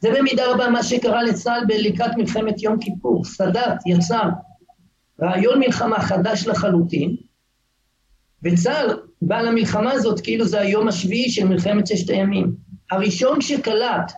[0.00, 3.24] זה במידה רבה מה שקרה לצה"ל לקראת מלחמת יום כיפור.
[3.24, 4.28] סאדאת יצר
[5.22, 7.16] רעיון מלחמה חדש לחלוטין,
[8.44, 12.54] וצה"ל בא למלחמה הזאת כאילו זה היום השביעי של מלחמת ששת הימים.
[12.90, 14.12] הראשון שקלט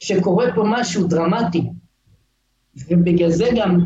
[0.00, 1.62] שקורה פה משהו דרמטי,
[2.88, 3.84] ובגלל זה גם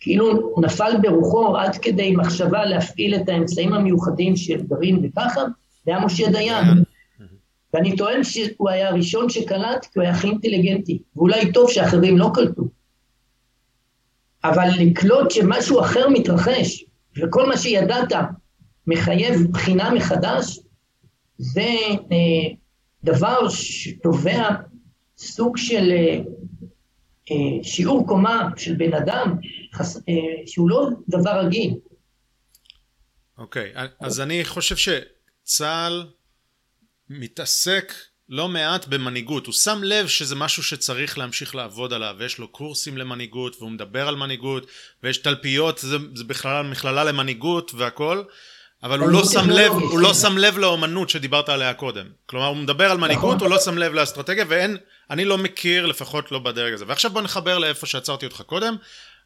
[0.00, 5.40] כאילו נפל ברוחו עד כדי מחשבה להפעיל את האמצעים המיוחדים של גרעין וככה,
[5.84, 6.64] זה היה משה דיין.
[7.74, 12.30] ואני טוען שהוא היה הראשון שקלט כי הוא היה הכי אינטליגנטי, ואולי טוב שאחרים לא
[12.34, 12.62] קלטו.
[14.44, 16.84] אבל לקלוט שמשהו אחר מתרחש,
[17.22, 18.12] וכל מה שידעת
[18.86, 20.58] מחייב בחינה מחדש,
[21.38, 21.70] זה
[22.12, 22.54] אה,
[23.04, 24.48] דבר שתובע
[25.18, 26.18] סוג של אה,
[27.30, 29.34] אה, שיעור קומה של בן אדם,
[29.74, 30.02] חס, אה,
[30.46, 31.74] שהוא לא דבר רגיל.
[33.38, 36.06] אוקיי, okay, אז אני חושב שצה"ל
[37.10, 37.92] מתעסק
[38.28, 42.98] לא מעט במנהיגות, הוא שם לב שזה משהו שצריך להמשיך לעבוד עליו, ויש לו קורסים
[42.98, 44.66] למנהיגות, והוא מדבר על מנהיגות,
[45.02, 48.22] ויש תלפיות, זה, זה בכלל מכללה למנהיגות והכל,
[48.82, 52.06] אבל הוא לא שם לב, הוא לא שם לב לאומנות שדיברת עליה קודם.
[52.26, 54.76] כלומר, הוא מדבר על מנהיגות, הוא לא שם לב לאסטרטגיה, ואין,
[55.10, 56.84] אני לא מכיר, לפחות לא בדרג הזה.
[56.88, 58.76] ועכשיו בוא נחבר לאיפה שעצרתי אותך קודם.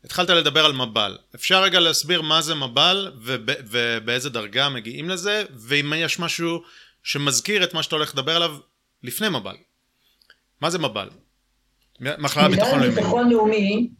[0.05, 1.17] התחלת לדבר על מב"ל.
[1.35, 3.13] אפשר רגע להסביר מה זה מב"ל,
[3.71, 6.63] ובאיזה דרגה מגיעים לזה, ואם יש משהו
[7.03, 8.57] שמזכיר את מה שאתה הולך לדבר עליו
[9.03, 9.57] לפני מב"ל.
[10.61, 11.09] מה זה מב"ל?
[12.01, 12.95] מחלה ביטחון לאומי.
[12.95, 13.91] ביטחון לאומי,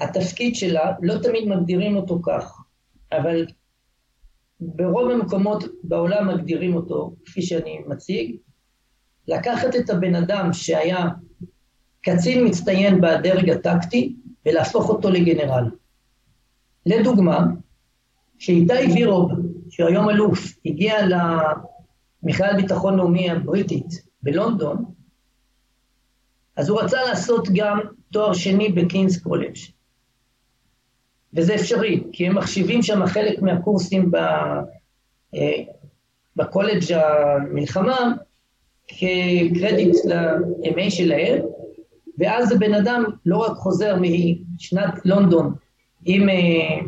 [0.00, 2.44] התפקיד שלה, לא תמיד מגדירים אותו כך,
[3.12, 3.46] אבל
[4.62, 8.36] ברוב המקומות בעולם מגדירים אותו, כפי שאני מציג,
[9.28, 11.08] לקחת את הבן אדם שהיה
[12.02, 15.70] קצין מצטיין בדרג הטקטי ולהפוך אותו לגנרל.
[16.86, 17.46] לדוגמה,
[18.38, 19.32] כשאיתי וירוב,
[19.70, 20.94] שהוא היום אלוף, הגיע
[22.22, 24.84] למכלל ביטחון לאומי הבריטית בלונדון,
[26.56, 27.80] אז הוא רצה לעשות גם
[28.12, 29.56] תואר שני בקינס קולג'.
[31.34, 34.16] וזה אפשרי, כי הם מחשיבים שם חלק מהקורסים ב,
[35.34, 35.62] אה,
[36.36, 38.12] בקולג' המלחמה
[38.88, 41.42] כקרדיט ל-MA שלהם,
[42.18, 45.54] ואז הבן אדם לא רק חוזר משנת לונדון
[46.04, 46.78] עם אה,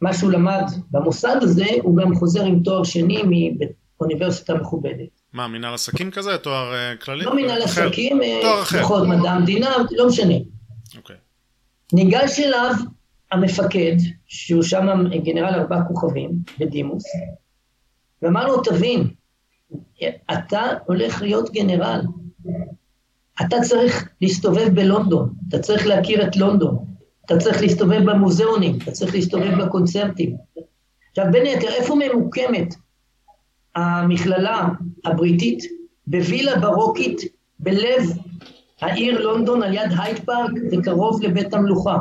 [0.00, 3.22] מה שהוא למד במוסד הזה, הוא גם חוזר עם תואר שני
[4.00, 5.08] מאוניברסיטה מכובדת.
[5.32, 6.38] מה, מנהל עסקים כזה?
[6.38, 7.24] תואר uh, כללי?
[7.24, 8.82] לא מנהל עסקים, תואר אחר.
[8.82, 10.34] פחות מדע המדינה, לא משנה.
[10.96, 11.16] אוקיי.
[11.92, 12.72] ניגש אליו
[13.32, 14.86] המפקד, שהוא שם
[15.24, 17.04] גנרל ארבע כוכבים בדימוס,
[18.22, 19.08] ואמר לו, תבין,
[20.32, 22.00] אתה הולך להיות גנרל,
[23.46, 26.84] אתה צריך להסתובב בלונדון, אתה צריך להכיר את לונדון,
[27.24, 30.36] אתה צריך להסתובב במוזיאונים, אתה צריך להסתובב בקונצרטים.
[31.10, 32.74] עכשיו, בין היתר, איפה ממוקמת
[33.74, 34.68] המכללה
[35.04, 35.78] הבריטית?
[36.06, 37.20] בווילה ברוקית
[37.58, 38.02] בלב
[38.80, 41.98] העיר לונדון על יד הייד פארק וקרוב לבית המלוכה.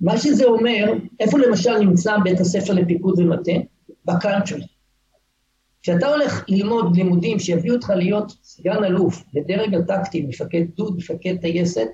[0.00, 3.52] מה שזה אומר, איפה למשל נמצא בית הספר לפיקוד ומטה?
[4.04, 4.62] בקאנטרי.
[5.82, 11.88] כשאתה הולך ללמוד לימודים שיביאו אותך להיות סגן אלוף בדרג הטקטי, מפקד גדוד, מפקד טייסת,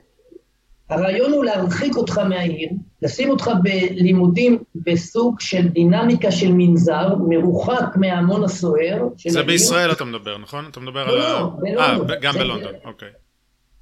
[0.90, 2.68] הרעיון הוא להרחיק אותך מהעיר,
[3.02, 9.08] לשים אותך בלימודים בסוג של דינמיקה של מנזר, מרוחק מההמון הסוער.
[9.28, 9.42] זה.
[9.42, 10.64] בישראל אתה מדבר, נכון?
[10.70, 11.88] אתה מדבר לא, על לא, ה...
[11.96, 12.10] בלונדון.
[12.10, 13.08] אה, גם בלונדון, אוקיי.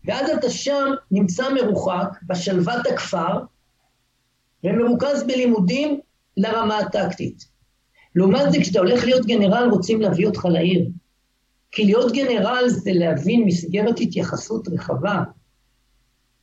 [0.04, 3.38] ואז אתה שם נמצא מרוחק, בשלוות הכפר,
[4.64, 6.00] ומרוכז בלימודים
[6.36, 7.44] לרמה הטקטית.
[8.14, 10.88] לעומת זה, כשאתה הולך להיות גנרל, רוצים להביא אותך לעיר.
[11.72, 15.22] כי להיות גנרל זה להבין מסגרת התייחסות רחבה,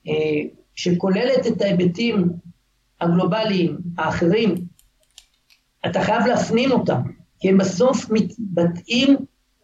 [0.08, 0.14] אה,
[0.76, 2.30] שכוללת את ההיבטים
[3.02, 4.56] הגלובליים האחרים,
[5.86, 7.02] אתה חייב להפנים אותם,
[7.40, 9.18] כי הם בסוף מתבטאים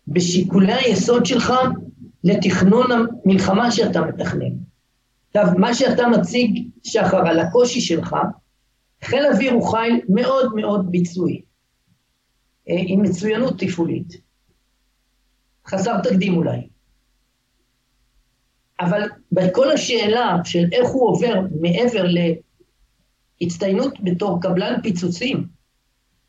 [0.07, 1.53] בשיקולי היסוד שלך
[2.23, 4.51] לתכנון המלחמה שאתה מתכנן.
[5.27, 8.15] עכשיו, מה שאתה מציג, שחר, על הקושי שלך,
[9.03, 11.41] חיל אוויר הוא חיל מאוד מאוד ביצועי.
[12.69, 14.13] אה, עם מצוינות תפעולית.
[15.67, 16.67] חסר תקדים אולי.
[18.79, 22.03] אבל בכל השאלה של איך הוא עובר מעבר
[23.41, 25.47] להצטיינות בתור קבלן פיצוצים,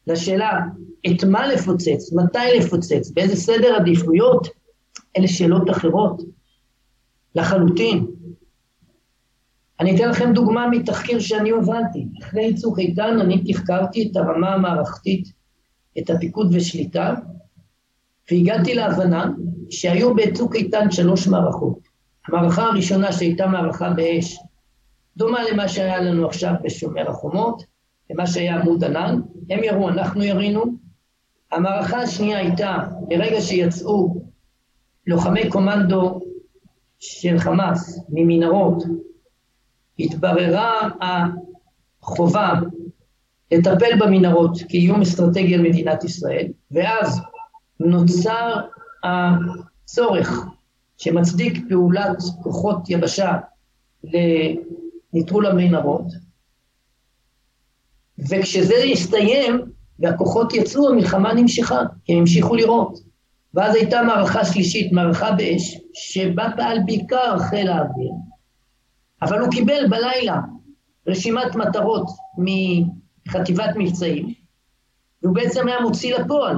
[0.06, 0.60] לשאלה
[1.06, 4.48] את מה לפוצץ, מתי לפוצץ, באיזה סדר עדיפויות,
[5.18, 6.22] אלה שאלות אחרות
[7.34, 8.06] לחלוטין.
[9.80, 12.06] אני אתן לכם דוגמה מתחקיר שאני הובלתי.
[12.22, 15.32] אחרי צוק איתן אני תחקרתי את הרמה המערכתית
[15.98, 17.14] את הפיקוד ושליטה,
[18.30, 19.30] והגעתי להבנה
[19.70, 21.78] שהיו בצוק איתן שלוש מערכות.
[22.28, 24.38] המערכה הראשונה שהייתה מערכה באש,
[25.16, 27.62] דומה למה שהיה לנו עכשיו בשומר החומות,
[28.10, 30.64] למה שהיה עמוד ענן, הם ירו, אנחנו ירינו.
[31.52, 34.22] המערכה השנייה הייתה, ברגע שיצאו
[35.06, 36.20] לוחמי קומנדו
[36.98, 38.84] של חמאס ממנהרות,
[39.98, 40.88] התבררה
[42.02, 42.52] החובה
[43.52, 47.20] לטפל במנהרות כאיום אסטרטגי על מדינת ישראל, ואז
[47.80, 48.60] נוצר
[49.04, 50.44] הצורך
[50.98, 53.32] שמצדיק פעולת כוחות יבשה
[55.14, 56.06] לנטרול המנהרות,
[58.18, 59.60] וכשזה הסתיים
[59.98, 62.98] והכוחות יצאו, המלחמה נמשכה, כי הם המשיכו לראות.
[63.54, 68.12] ואז הייתה מערכה שלישית, מערכה באש, שבה פעל בעיקר חיל האוויר,
[69.24, 70.40] אבל הוא קיבל בלילה
[71.06, 72.06] רשימת מטרות
[73.28, 74.34] חטיבת מבצעים,
[75.22, 76.56] והוא בעצם היה מוציא לפועל.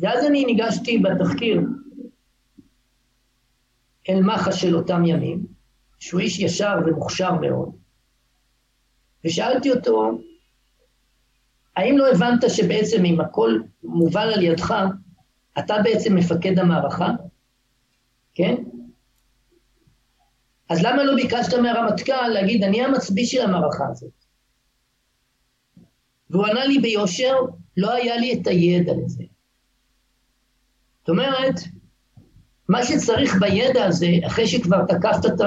[0.00, 1.60] ואז אני ניגשתי בתחקיר
[4.08, 5.46] אל מח"ש של אותם ימים,
[5.98, 7.70] שהוא איש ישר ומוכשר מאוד,
[9.24, 10.18] ושאלתי אותו,
[11.76, 14.74] האם לא הבנת שבעצם אם הכל מובל על ידך,
[15.58, 17.10] אתה בעצם מפקד המערכה?
[18.34, 18.54] כן?
[20.68, 24.10] אז למה לא ביקשת מהרמטכ"ל להגיד, אני המצביא של המערכה הזאת?
[26.30, 27.34] והוא ענה לי ביושר,
[27.76, 29.24] לא היה לי את הידע לזה.
[31.00, 31.54] זאת אומרת,
[32.68, 35.40] מה שצריך בידע הזה, אחרי שכבר תקפת את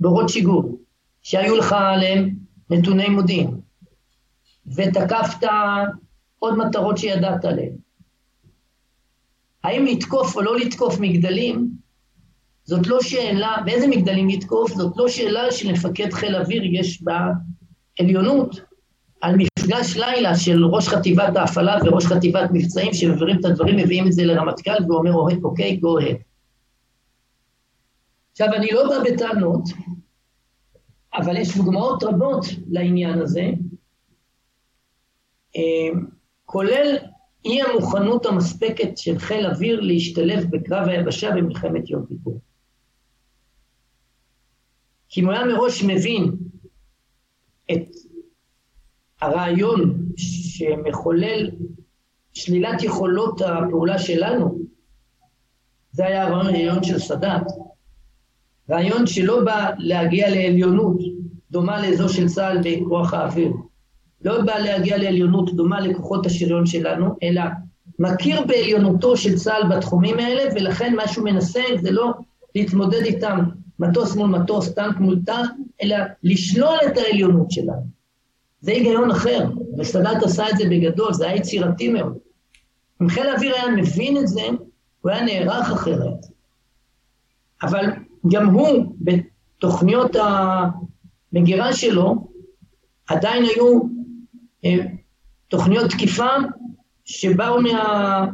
[0.00, 0.78] הבורות שיגור,
[1.22, 2.34] שהיו לך עליהם
[2.70, 3.60] נתוני מודיעין,
[4.66, 5.48] ותקפת
[6.38, 7.76] עוד מטרות שידעת עליהן.
[9.64, 11.70] האם לתקוף או לא לתקוף מגדלים,
[12.68, 17.20] זאת לא שאלה, באיזה מגדלים לתקוף, זאת לא שאלה שלמפקד חיל אוויר יש בה
[18.00, 18.60] עליונות
[19.20, 24.12] על מפגש לילה של ראש חטיבת ההפעלה וראש חטיבת מבצעים שמעבירים את הדברים, מביאים את
[24.12, 25.12] זה לרמטכ"ל והוא אומר,
[25.44, 26.16] אוקיי, go ahead.
[28.32, 29.62] עכשיו, אני לא בא בטענות,
[31.14, 33.50] אבל יש דוגמאות רבות לעניין הזה,
[35.56, 36.00] אה,
[36.44, 36.96] כולל
[37.44, 42.40] אי המוכנות המספקת של חיל אוויר להשתלב בקרב היבשה במלחמת יום כיפור.
[45.08, 46.32] כי אם הוא היה מראש מבין
[47.72, 47.82] את
[49.20, 51.50] הרעיון שמחולל
[52.32, 54.58] שלילת יכולות הפעולה שלנו,
[55.92, 57.46] זה היה הרעיון של סאדאת,
[58.70, 61.00] רעיון שלא בא להגיע לעליונות
[61.50, 63.52] דומה לאזור של צה"ל בכוח האוויר,
[64.24, 67.42] לא בא להגיע לעליונות דומה לכוחות השריון שלנו, אלא
[67.98, 72.12] מכיר בעליונותו של צה"ל בתחומים האלה, ולכן מה שהוא מנסה זה לא
[72.54, 73.38] להתמודד איתם
[73.78, 75.50] מטוס מול מטוס, טנק מול טנק,
[75.82, 77.86] אלא לשלול את העליונות שלנו.
[78.60, 82.18] זה היגיון אחר, וסאדאת עשה את זה בגדול, זה היה יצירתי מאוד.
[83.02, 84.42] אם חיל האוויר היה מבין את זה,
[85.00, 86.26] הוא היה נערך אחרת.
[87.62, 87.86] אבל
[88.32, 90.16] גם הוא, בתוכניות
[91.32, 92.28] המגירה שלו,
[93.06, 93.80] עדיין היו
[94.64, 94.76] אה,
[95.48, 96.28] תוכניות תקיפה
[97.04, 98.26] שבאו מה...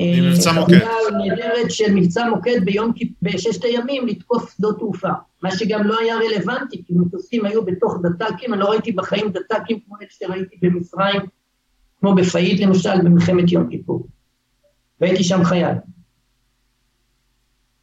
[0.00, 0.78] ממבצע אה, מוקד.
[1.18, 5.08] נהדרת של מבצע מוקד ביום, בששת הימים לתקוף שדות תעופה.
[5.42, 9.78] מה שגם לא היה רלוונטי, כי מטוסים היו בתוך דת"קים, אני לא ראיתי בחיים דת"קים
[9.86, 11.20] כמו איך שראיתי במצרים,
[12.00, 14.06] כמו בפאיד למשל, במלחמת יום כיפור.
[15.00, 15.74] והייתי שם חייל.
[15.74, 15.82] זאת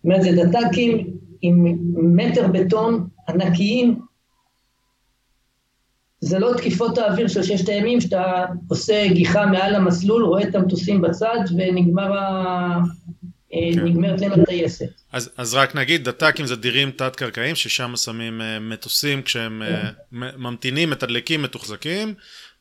[0.04, 1.08] אומרת, זה דת"קים
[1.42, 1.78] עם
[2.16, 4.00] מטר בטון ענקיים,
[6.22, 11.02] זה לא תקיפות האוויר של ששת הימים, שאתה עושה גיחה מעל המסלול, רואה את המטוסים
[11.02, 12.80] בצד, ונגמר ה...
[13.54, 13.80] אה, כן.
[13.80, 14.86] נגמרת להם הטייסת.
[15.12, 20.90] אז, אז רק נגיד, דת"קים זה דירים תת-קרקעיים, ששם שמים uh, מטוסים כשהם uh, ממתינים,
[20.90, 22.14] מתדלקים, מתוחזקים,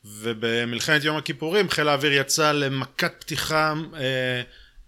[0.05, 3.97] ובמלחמת יום הכיפורים חיל האוויר יצא למכת פתיחה uh,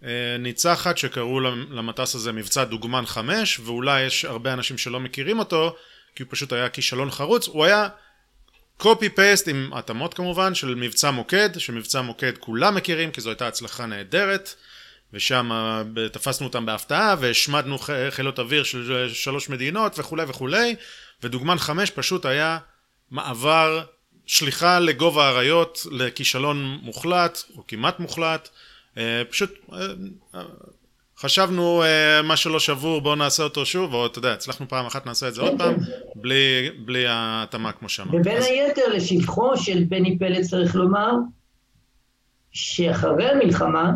[0.03, 0.07] uh,
[0.39, 5.77] ניצחת, שקראו למטוס הזה מבצע דוגמן 5, ואולי יש הרבה אנשים שלא מכירים אותו,
[6.17, 7.89] כי הוא פשוט היה כישלון חרוץ, הוא היה
[8.83, 13.49] קופי פייסט עם התאמות כמובן של מבצע מוקד, שמבצע מוקד כולם מכירים כי זו הייתה
[13.49, 14.55] הצלחה נהדרת
[15.12, 15.51] ושם
[16.12, 17.77] תפסנו אותם בהפתעה והשמדנו
[18.11, 20.75] חילות אוויר של שלוש מדינות וכולי וכולי
[21.23, 22.59] ודוגמן חמש פשוט היה
[23.11, 23.85] מעבר
[24.27, 28.49] שליחה לגובה האריות לכישלון מוחלט או כמעט מוחלט
[28.97, 30.42] אה, פשוט אה,
[31.23, 35.07] חשבנו uh, מה שלא שבור בואו נעשה אותו שוב, או אתה יודע, הצלחנו פעם אחת
[35.07, 35.75] נעשה את זה עוד פעם,
[36.15, 38.15] בלי, בלי ההתאמה כמו שאמרת.
[38.15, 38.45] ובין אז...
[38.45, 41.11] היתר לשבחו של בני פלץ צריך לומר,
[42.53, 43.93] שאחרי המלחמה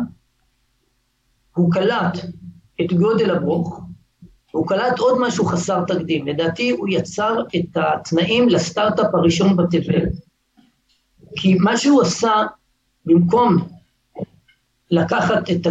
[1.53, 2.17] הוא קלט
[2.81, 3.81] את גודל הברוך,
[4.51, 10.05] הוא קלט עוד משהו חסר תקדים, לדעתי הוא יצר את התנאים לסטארט-אפ הראשון בתבל.
[11.35, 12.33] כי מה שהוא עשה,
[13.05, 13.67] במקום
[14.91, 15.67] לקחת את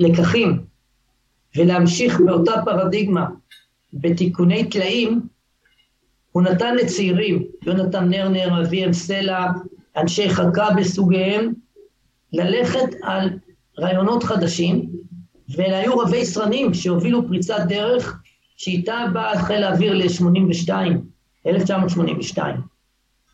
[0.00, 0.69] הלקחים
[1.56, 3.26] ולהמשיך באותה פרדיגמה
[3.92, 5.20] בתיקוני טלאים,
[6.32, 9.46] הוא נתן לצעירים, יונתן נרנר, אביהם סלע,
[9.96, 11.52] אנשי חכה בסוגיהם,
[12.32, 13.30] ללכת על
[13.78, 14.90] רעיונות חדשים,
[15.56, 18.20] ואלה היו רבי סרנים שהובילו פריצת דרך,
[18.56, 20.72] שאיתה בא חיל האוויר ל-82,
[21.46, 22.56] 1982,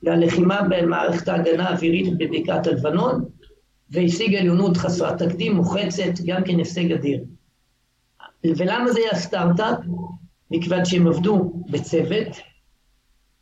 [0.02, 3.24] ללחימה במערכת ההגנה האווירית בבקעת הלבנון,
[3.90, 7.20] והשיג עליונות חסרת תקדים, מוחצת, גם כן הישג אדיר.
[8.56, 9.78] ולמה זה היה סטארט-אפ?
[10.50, 12.28] מכיוון שהם עבדו בצוות,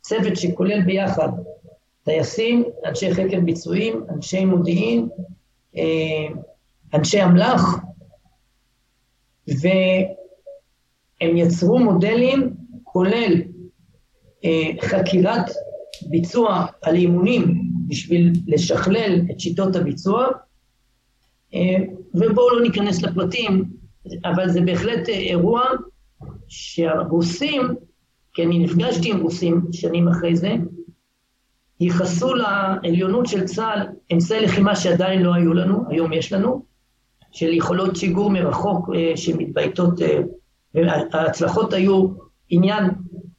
[0.01, 1.29] צוות שכולל ביחד
[2.03, 5.09] טייסים, אנשי חקר ביצועים, אנשי מודיעין,
[5.77, 6.27] אה,
[6.93, 7.75] אנשי אמל"ח,
[9.47, 12.53] והם יצרו מודלים
[12.83, 13.41] כולל
[14.45, 15.51] אה, חקירת
[16.01, 20.27] ביצוע על אימונים בשביל לשכלל את שיטות הביצוע,
[21.53, 21.77] אה,
[22.13, 23.65] ובואו לא ניכנס לפרטים,
[24.25, 25.63] אבל זה בהחלט אה, אירוע
[26.47, 27.75] שהרוסים,
[28.33, 30.55] כי אני נפגשתי עם רוסים שנים אחרי זה,
[31.79, 36.65] ייחסו לעליונות של צה"ל אמצעי לחימה שעדיין לא היו לנו, היום יש לנו,
[37.31, 40.19] של יכולות שיגור מרחוק אה, שמתבייתות, אה,
[40.73, 42.07] וההצלחות היו
[42.49, 42.83] עניין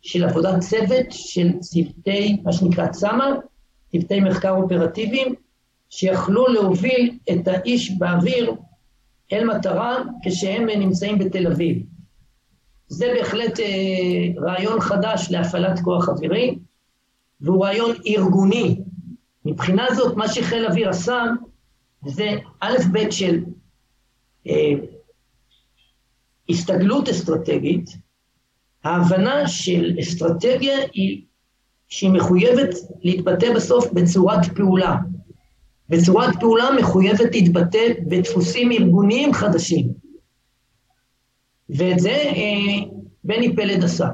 [0.02, 3.30] של עבודת צוות של צוותי, מה שנקרא צמ"ה,
[3.92, 5.34] צוותי מחקר אופרטיביים,
[5.90, 8.54] שיכלו להוביל את האיש באוויר
[9.32, 11.82] אל מטרה כשהם נמצאים בתל אביב.
[12.88, 16.58] זה בהחלט אה, רעיון חדש להפעלת כוח אווירי,
[17.40, 18.80] והוא רעיון ארגוני.
[19.44, 21.24] מבחינה זאת, מה שחיל אוויר עשה,
[22.06, 23.44] זה א' ב' של
[24.46, 24.72] אה,
[26.48, 27.90] הסתגלות אסטרטגית,
[28.84, 31.22] ההבנה של אסטרטגיה היא
[31.88, 34.96] שהיא מחויבת להתבטא בסוף בצורת פעולה.
[35.90, 39.86] וצורת פעולה מחויבת להתבטא בדפוסים ארגוניים חדשים.
[41.70, 42.86] ואת זה אה,
[43.24, 44.06] בני פלד עשה.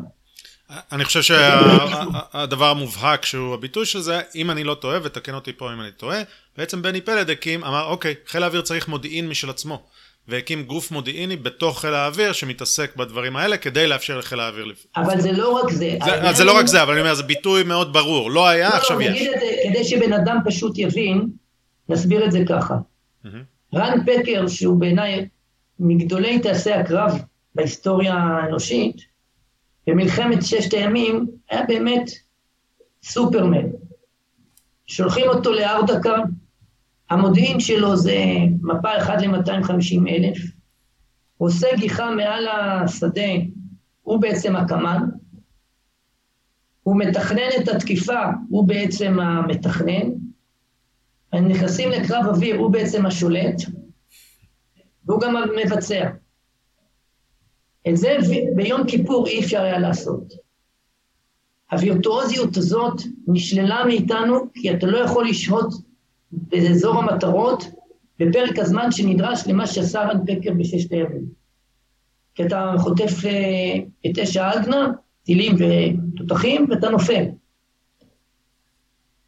[0.93, 5.73] אני חושב שהדבר המובהק שהוא הביטוי של זה, אם אני לא טועה, ותקן אותי פה
[5.73, 6.23] אם אני טועה,
[6.59, 9.83] בעצם בני פלד הקים, אמר אוקיי, חיל האוויר צריך מודיעין משל עצמו.
[10.29, 15.07] והקים גוף מודיעיני בתוך חיל האוויר שמתעסק בדברים האלה כדי לאפשר לחיל האוויר לפעול.
[15.07, 15.97] אבל זה לא רק זה.
[16.05, 18.31] זה, זה לא רק זה, אבל אני אומר, זה ביטוי מאוד ברור.
[18.31, 19.23] לא היה, לא, עכשיו לא, יש.
[19.23, 21.29] זה, כדי שבן אדם פשוט יבין,
[21.89, 22.78] נסביר את זה ככה.
[23.74, 25.28] רן פקר, שהוא בעיניי
[25.78, 27.22] מגדולי טייסי הקרב
[27.55, 28.97] בהיסטוריה האנושית,
[29.87, 32.11] במלחמת ששת הימים היה באמת
[33.03, 33.66] סופרמן.
[34.87, 36.16] שולחים אותו לארדקה,
[37.11, 38.16] המודיעין שלו זה
[38.62, 40.39] מפה 1 ל-250 אלף,
[41.37, 43.30] הוא עושה גיחה מעל השדה,
[44.03, 45.09] הוא בעצם הקמ"ן,
[46.83, 50.11] הוא מתכנן את התקיפה, הוא בעצם המתכנן,
[51.33, 53.62] הם נכנסים לקרב אוויר, הוא בעצם השולט,
[55.05, 56.11] והוא גם המבצע.
[57.89, 58.16] את זה
[58.55, 60.33] ביום כיפור אי אפשר היה לעשות.
[61.72, 65.74] הווירטואוזיות הזאת נשללה מאיתנו, כי אתה לא יכול לשהות
[66.33, 67.64] באזור המטרות
[68.18, 71.24] בפרק הזמן שנדרש למה שעשה רן פקר בששת הימים.
[72.35, 74.93] כי אתה חוטף אה, את אש האלגנה,
[75.24, 75.57] טילים
[76.16, 77.24] ותותחים, ואתה נופל.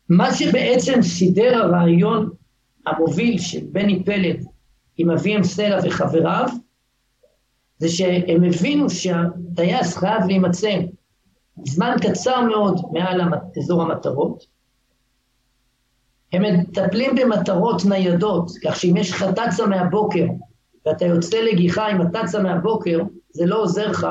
[0.09, 2.31] מה שבעצם סידר הרעיון
[2.87, 4.45] המוביל של בני פלד
[4.97, 6.49] עם אביהם סלע וחבריו,
[7.79, 10.79] זה שהם הבינו שהטייס חייב להימצא
[11.65, 13.21] זמן קצר מאוד מעל
[13.59, 14.45] אזור המטרות,
[16.33, 20.27] הם מטפלים במטרות ניידות, כך שאם יש לך תצה מהבוקר
[20.87, 22.99] ואתה יוצא לגיחה עם התצה מהבוקר,
[23.31, 24.07] זה לא עוזר לך,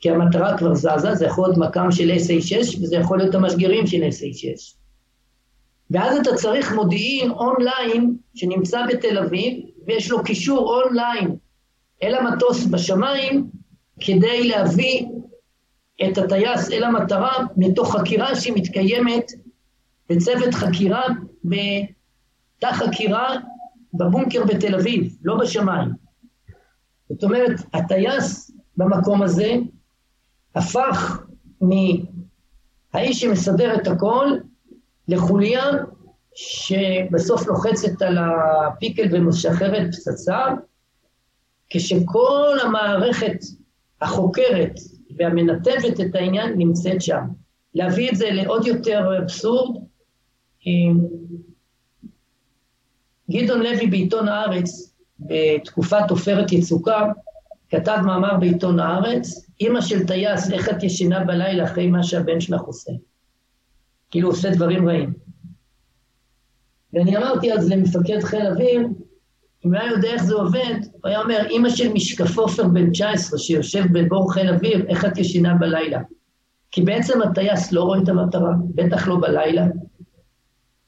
[0.00, 4.02] כי המטרה כבר זזה, זה יכול להיות מקם של SA6 וזה יכול להיות המשגרים של
[4.02, 4.78] SA6.
[5.90, 11.36] ואז אתה צריך מודיעין אונליין שנמצא בתל אביב, ויש לו קישור אונליין
[12.02, 13.50] אל המטוס בשמיים,
[14.00, 15.06] כדי להביא
[16.04, 19.24] את הטייס אל המטרה מתוך חקירה שמתקיימת
[20.10, 21.02] בצוות חקירה
[21.44, 23.36] בתא חקירה
[23.94, 25.88] בבונקר בתל אביב, לא בשמיים.
[27.08, 29.56] זאת אומרת, הטייס במקום הזה
[30.54, 31.22] הפך
[31.60, 34.30] מהאיש שמסדר את הכל
[35.08, 35.64] לחוליה
[36.34, 40.46] שבסוף לוחצת על הפיקל ומשחררת פצצה,
[41.70, 43.38] כשכל המערכת
[44.00, 44.72] החוקרת
[45.16, 47.22] והמנתבת את העניין נמצאת שם.
[47.74, 49.76] להביא את זה לעוד יותר אבסורד,
[53.30, 57.12] גדעון לוי בעיתון הארץ, בתקופת עופרת יצוקה,
[57.70, 62.60] כתב מאמר בעיתון הארץ, אימא של טייס, איך את ישנה בלילה אחרי מה שהבן שלך
[62.60, 62.92] עושה?
[64.10, 65.12] כאילו עושה דברים רעים.
[66.92, 68.86] ואני אמרתי אז למפקד חיל אוויר,
[69.66, 73.38] אם היה יודע איך זה עובד, הוא היה אומר, אימא של משקף עופר בן 19
[73.38, 76.00] שיושב בבור חיל אוויר, איך את ישנה בלילה?
[76.70, 79.66] כי בעצם הטייס לא רואה את המטרה, בטח לא בלילה,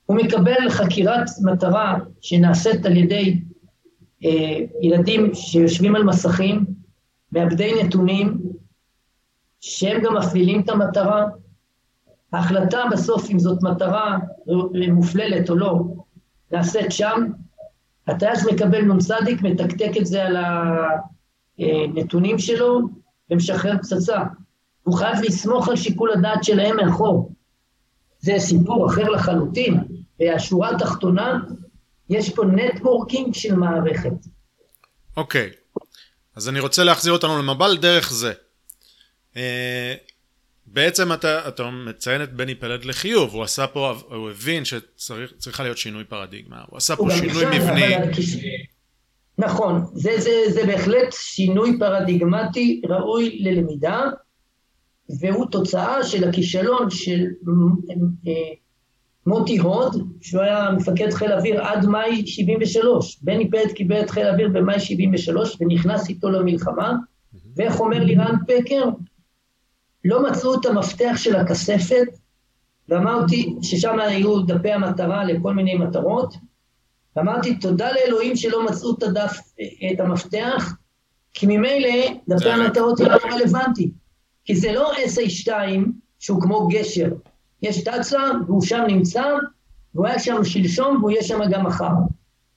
[0.06, 3.40] הוא מקבל חקירת מטרה שנעשית על ידי
[4.24, 6.64] אה, ילדים שיושבים על מסכים,
[7.32, 8.38] מעבדי נתונים,
[9.60, 11.26] שהם גם מפעילים את המטרה.
[12.32, 14.18] ההחלטה בסוף אם זאת מטרה
[14.88, 15.80] מופללת או לא,
[16.52, 17.26] נעשית שם.
[18.06, 19.10] הטייס מקבל נ"צ,
[19.42, 20.36] מתקתק את זה על
[21.58, 22.80] הנתונים שלו
[23.30, 24.20] ומשחרר פצצה.
[24.82, 27.32] הוא חייב לסמוך על שיקול הדעת שלהם מאחור.
[28.20, 29.80] זה סיפור אחר לחלוטין.
[30.20, 31.38] והשורה התחתונה,
[32.10, 34.12] יש פה נטוורקינג של מערכת.
[35.16, 35.80] אוקיי, okay.
[36.36, 38.32] אז אני רוצה להחזיר אותנו למב"ל דרך זה.
[39.34, 39.38] Uh,
[40.72, 45.78] בעצם אתה, אתה מציין את בני פלד לחיוב, הוא עשה פה, הוא הבין שצריכה להיות
[45.78, 48.12] שינוי פרדיגמה, הוא עשה פה הוא שינוי מבני.
[48.12, 48.36] כש...
[49.38, 54.02] נכון, זה, זה, זה בהחלט שינוי פרדיגמטי ראוי ללמידה,
[55.20, 57.24] והוא תוצאה של הכישלון של
[58.28, 58.32] אה,
[59.26, 63.18] מוטי הוד, שהוא היה מפקד חיל אוויר עד מאי 73.
[63.22, 66.92] בני פלד קיבל את חיל האוויר במאי 73 ונכנס איתו למלחמה,
[67.56, 68.84] ואיך אומר לי רן פקר?
[70.04, 72.18] לא מצאו את המפתח של הכספת,
[72.88, 76.34] ואמרתי ששם היו דפי המטרה לכל מיני מטרות,
[77.16, 79.38] ואמרתי תודה לאלוהים שלא מצאו את הדף,
[79.92, 80.74] את המפתח,
[81.34, 81.88] כי ממילא
[82.28, 83.90] דפי המטרות לא רלוונטי.
[84.44, 85.50] כי זה לא SA2
[86.18, 87.08] שהוא כמו גשר,
[87.62, 89.24] יש תצ"א והוא שם נמצא,
[89.94, 91.92] והוא היה שם שלשום והוא יהיה שם גם מחר.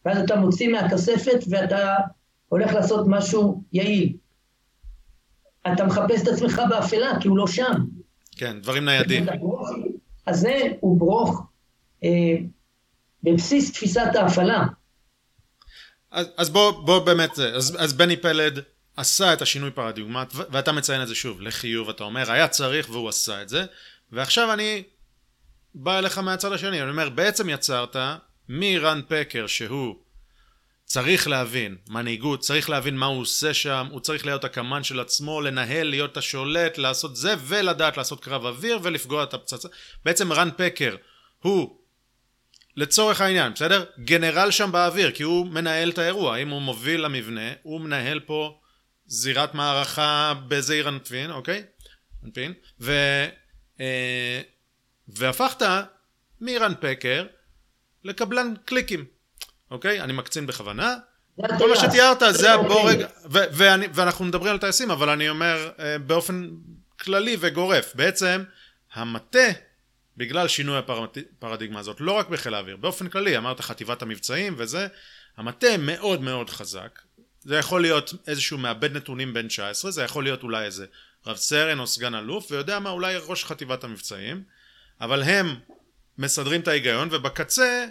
[0.05, 1.95] ואז אתה מוציא מהכספת ואתה
[2.49, 4.13] הולך לעשות משהו יעיל.
[5.73, 7.73] אתה מחפש את עצמך באפלה, כי הוא לא שם.
[8.35, 9.25] כן, דברים ניידים.
[10.27, 11.41] הזה הוא ברוך
[12.03, 12.09] אה,
[13.23, 14.65] בבסיס תפיסת ההפעלה.
[16.11, 18.59] אז, אז בוא, בוא באמת, אז, אז בני פלד
[18.97, 23.09] עשה את השינוי פרדיגמט, ואתה מציין את זה שוב, לחיוב, אתה אומר, היה צריך והוא
[23.09, 23.65] עשה את זה,
[24.11, 24.83] ועכשיו אני
[25.75, 27.95] בא אליך מהצד השני, אני אומר, בעצם יצרת
[28.49, 29.95] מרן פקר שהוא
[30.93, 35.41] צריך להבין, מנהיגות, צריך להבין מה הוא עושה שם, הוא צריך להיות הקמ"ן של עצמו,
[35.41, 39.67] לנהל, להיות השולט, לעשות זה, ולדעת לעשות קרב אוויר ולפגוע את הפצצה.
[40.05, 40.95] בעצם רן פקר
[41.39, 41.79] הוא,
[42.75, 43.85] לצורך העניין, בסדר?
[43.99, 46.37] גנרל שם באוויר, כי הוא מנהל את האירוע.
[46.37, 48.59] אם הוא מוביל למבנה, הוא מנהל פה
[49.05, 51.63] זירת מערכה בזעיר אנפין, אוקיי?
[52.25, 52.53] אנפין.
[52.79, 52.91] ו...
[53.79, 54.41] אה,
[55.07, 55.65] והפכת
[56.41, 57.25] מרן פקר
[58.03, 59.05] לקבלן קליקים.
[59.73, 60.01] אוקיי?
[60.01, 60.95] אני מקצין בכוונה.
[61.57, 63.05] כל מה שתיארת זה הבורג,
[63.93, 66.49] ואנחנו מדברים על טייסים, אבל אני אומר אה, באופן
[66.99, 67.95] כללי וגורף.
[67.95, 68.43] בעצם
[68.93, 69.47] המטה,
[70.17, 74.87] בגלל שינוי הפרדיגמה הזאת, לא רק בחיל האוויר, באופן כללי, אמרת חטיבת המבצעים וזה,
[75.37, 76.99] המטה מאוד מאוד חזק.
[77.41, 80.85] זה יכול להיות איזשהו מעבד נתונים בין 19, זה יכול להיות אולי איזה
[81.27, 84.43] רב סרן או סגן אלוף, ויודע מה, אולי ראש חטיבת המבצעים,
[85.01, 85.55] אבל הם
[86.17, 87.85] מסדרים את ההיגיון, ובקצה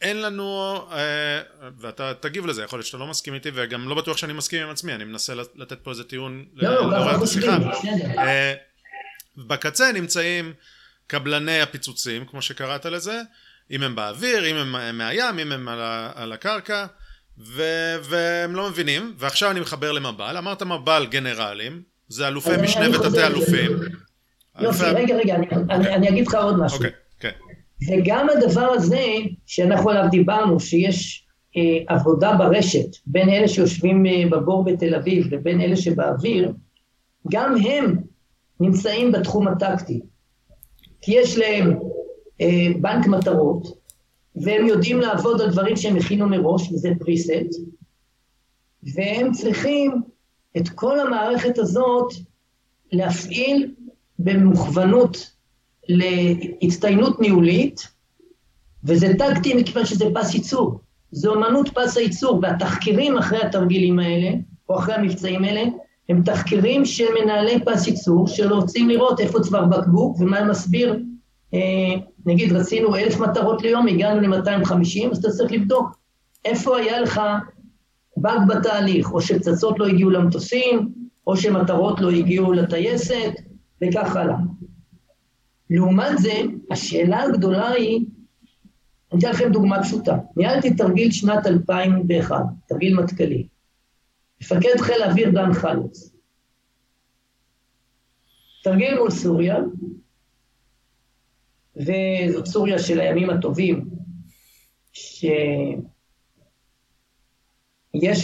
[0.00, 1.40] אין לנו, אה,
[1.78, 4.70] ואתה תגיב לזה, יכול להיות שאתה לא מסכים איתי וגם לא בטוח שאני מסכים עם
[4.70, 7.58] עצמי, אני מנסה לתת פה איזה טיעון לא, לא, לא, השיחה.
[8.18, 8.54] אה,
[9.36, 10.52] בקצה נמצאים
[11.06, 13.20] קבלני הפיצוצים, כמו שקראת לזה,
[13.70, 15.68] אם הם באוויר, אם הם מהים, אם הם
[16.14, 16.86] על הקרקע,
[17.38, 23.26] ו- והם לא מבינים, ועכשיו אני מחבר למב"ל, אמרת מב"ל גנרלים, זה אלופי משנה ותתי
[23.26, 23.70] אלופים.
[24.60, 25.34] יופי, רגע, רגע,
[25.70, 26.76] אני אגיד לך עוד משהו.
[26.76, 26.90] אוקיי.
[27.86, 29.04] וגם הדבר הזה,
[29.46, 31.26] שאנחנו עליו דיברנו, שיש
[31.56, 36.52] אה, עבודה ברשת בין אלה שיושבים אה, בבור בתל אביב לבין אלה שבאוויר,
[37.32, 37.96] גם הם
[38.60, 40.00] נמצאים בתחום הטקטי.
[41.00, 41.78] כי יש להם
[42.40, 43.78] אה, בנק מטרות,
[44.42, 47.54] והם יודעים לעבוד על דברים שהם הכינו מראש, וזה פריסט,
[48.94, 50.02] והם צריכים
[50.56, 52.12] את כל המערכת הזאת
[52.92, 53.74] להפעיל
[54.18, 55.37] במוכוונות
[55.88, 57.88] להצטיינות ניהולית,
[58.84, 60.80] וזה טקטי מכיוון שזה פס ייצור.
[61.10, 64.30] זה אומנות פס הייצור, והתחקירים אחרי התרגילים האלה,
[64.68, 65.62] או אחרי המבצעים האלה,
[66.08, 70.98] הם תחקירים של מנהלי פס ייצור, שרוצים לראות איפה צוואר בקבוק ומה מסביר.
[71.54, 71.60] אה,
[72.26, 75.98] נגיד, רצינו אלף מטרות ליום, הגענו ל-250, אז אתה צריך לבדוק
[76.44, 77.20] איפה היה לך
[78.16, 80.88] באג בתהליך, או שפצצות לא הגיעו למטוסים,
[81.26, 83.32] או שמטרות לא הגיעו לטייסת,
[83.84, 84.36] וכך הלאה.
[85.70, 86.32] לעומת זה,
[86.70, 88.06] השאלה הגדולה היא,
[89.12, 90.16] אני אתן לכם דוגמה פשוטה.
[90.36, 93.46] ניהלתי תרגיל שנת 2001, תרגיל מטכ"לי.
[94.40, 96.12] מפקד חיל האוויר דן חלוץ.
[98.62, 99.56] תרגיל מול סוריה,
[101.76, 103.88] וזאת סוריה של הימים הטובים,
[104.92, 105.76] שיש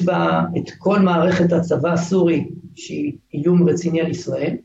[0.05, 4.57] בה את כל מערכת הצבא הסורי, שהיא איום רציני על ישראל,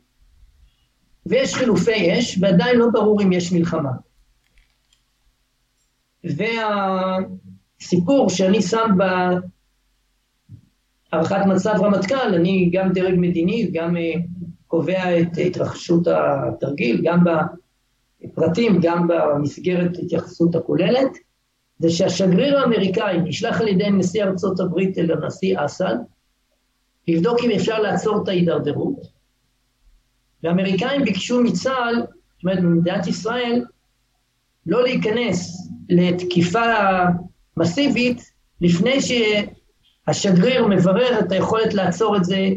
[1.26, 3.91] ויש חילופי אש, ועדיין לא ברור אם יש מלחמה.
[7.80, 8.97] והסיפור שאני שם
[11.11, 14.13] בהערכת מצב רמטכ"ל, אני גם דרג מדיני, גם אה,
[14.67, 17.24] קובע את התרחשות התרגיל, גם
[18.24, 21.17] בפרטים, גם במסגרת התייחסות הכוללת,
[21.80, 25.95] זה שהשגריר האמריקאי נשלח על ידי נשיא ארצות הברית אל הנשיא אסד,
[27.07, 29.18] לבדוק אם אפשר לעצור את ההידרדרות,
[30.44, 33.66] והאמריקאים ביקשו מצה"ל, זאת אומרת במדינת ישראל,
[34.66, 36.74] לא להיכנס לתקיפה
[37.58, 38.32] מסיבית
[38.62, 42.48] לפני שהשגריר מברר את היכולת לעצור את זה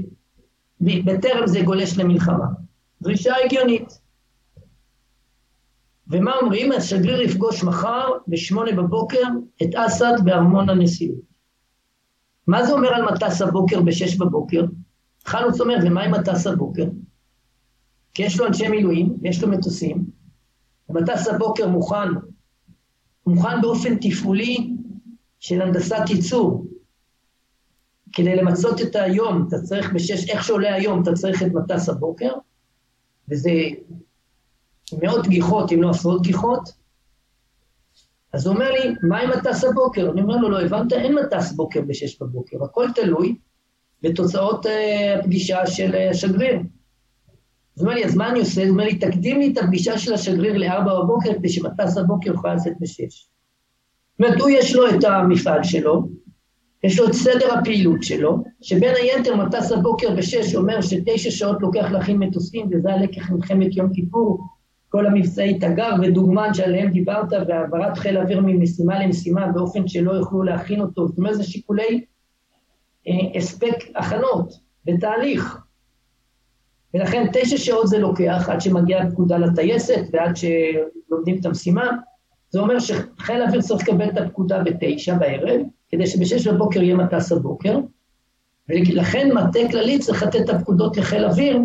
[0.80, 2.46] בטרם זה גולש למלחמה.
[3.02, 4.02] דרישה הגיונית.
[6.08, 6.72] ומה אומרים?
[6.72, 9.26] השגריר יפגוש מחר בשמונה בבוקר
[9.62, 11.32] את אסד בארמון הנשיאות.
[12.46, 14.64] מה זה אומר על מטס הבוקר ב-6 בבוקר?
[15.24, 16.84] חלוץ אומר, ומה עם מטס הבוקר?
[18.14, 20.04] כי יש לו אנשי מילואים, יש לו מטוסים,
[20.88, 22.08] מטס הבוקר מוכן,
[23.26, 24.70] מוכן באופן תפעולי
[25.40, 26.66] של הנדסת ייצור.
[28.12, 32.32] כדי למצות את היום, אתה צריך בשש, איך שעולה היום, אתה צריך את מטס הבוקר,
[33.30, 33.50] וזה
[35.02, 36.72] מאות גיחות, אם לא עשרות גיחות.
[38.32, 40.10] אז הוא אומר לי, מה עם מטס הבוקר?
[40.12, 43.36] אני אומר לו, לא הבנת, אין מטס בוקר בשש בבוקר, הכל תלוי
[44.02, 46.58] בתוצאות אה, הפגישה של אה, השגריר.
[47.76, 48.62] אז הוא אומר לי, אז מה אני עושה?
[48.62, 52.54] הוא אומר לי, תקדים לי את הפגישה של השגריר לארבע בבוקר, כדי שמטס הבוקר יוכל
[52.54, 53.28] לצאת בשש.
[54.12, 56.08] זאת אומרת, הוא יש לו את המפעל שלו,
[56.84, 61.90] יש לו את סדר הפעילות שלו, שבין היתר מטס הבוקר בשש אומר שתשע שעות לוקח
[61.92, 64.46] להכין מטוסים, וזה הלקח מלחמת יום כיפור,
[64.88, 70.80] כל המבצעי תגר ודוגמן שעליהם דיברת, והעברת חיל האוויר ממשימה למשימה באופן שלא יוכלו להכין
[70.80, 72.04] אותו, זאת אומרת, זה שיקולי
[73.08, 74.52] אה, הספק הכנות
[74.84, 75.61] בתהליך.
[76.94, 81.90] ולכן תשע שעות זה לוקח עד שמגיעה הפקודה לטייסת ועד שלומדים את המשימה.
[82.50, 87.32] זה אומר שחיל האוויר צריך לקבל את הפקודה בתשע בערב, כדי שבשש בבוקר יהיה מטס
[87.32, 87.78] הבוקר,
[88.68, 91.58] ולכן מטה כללי צריך לתת את הפקודות לחיל אוויר,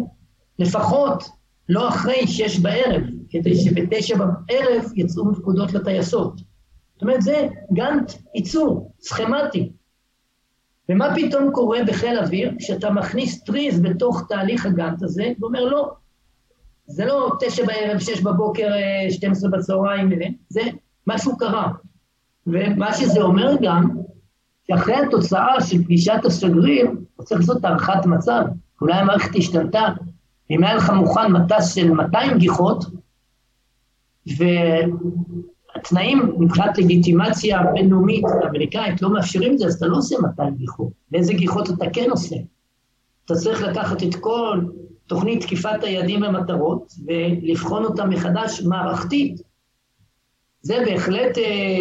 [0.59, 1.23] לפחות
[1.69, 6.37] לא אחרי שש בערב, כדי שבתשע בערב יצאו פקודות לטייסות.
[6.93, 9.71] זאת אומרת, זה גאנט ייצור, סכמטי.
[10.89, 15.91] ומה פתאום קורה בחיל אוויר כשאתה מכניס טריז בתוך תהליך הגאנט הזה, ואומר לא,
[16.87, 20.09] זה לא תשע בערב, שש בבוקר, אה, שתים עשרה בצהריים,
[20.49, 20.61] זה
[21.07, 21.71] משהו קרה.
[22.47, 23.97] ומה שזה אומר גם,
[24.67, 26.91] שאחרי התוצאה של פגישת השגריר,
[27.23, 28.43] צריך לעשות הערכת מצב.
[28.81, 29.87] אולי המערכת השתנתה,
[30.49, 32.85] אם היה לך מוכן מטס של 200 גיחות,
[35.77, 40.87] והתנאים מבחינת לגיטימציה בינלאומית אמריקאית לא מאפשרים את זה, אז אתה לא עושה 200 גיחות.
[41.11, 42.35] ואיזה גיחות אתה כן עושה?
[43.25, 44.61] אתה צריך לקחת את כל
[45.07, 49.41] תוכנית תקיפת היעדים והמטרות ולבחון אותה מחדש מערכתית.
[50.61, 51.79] זה בהחלט אה,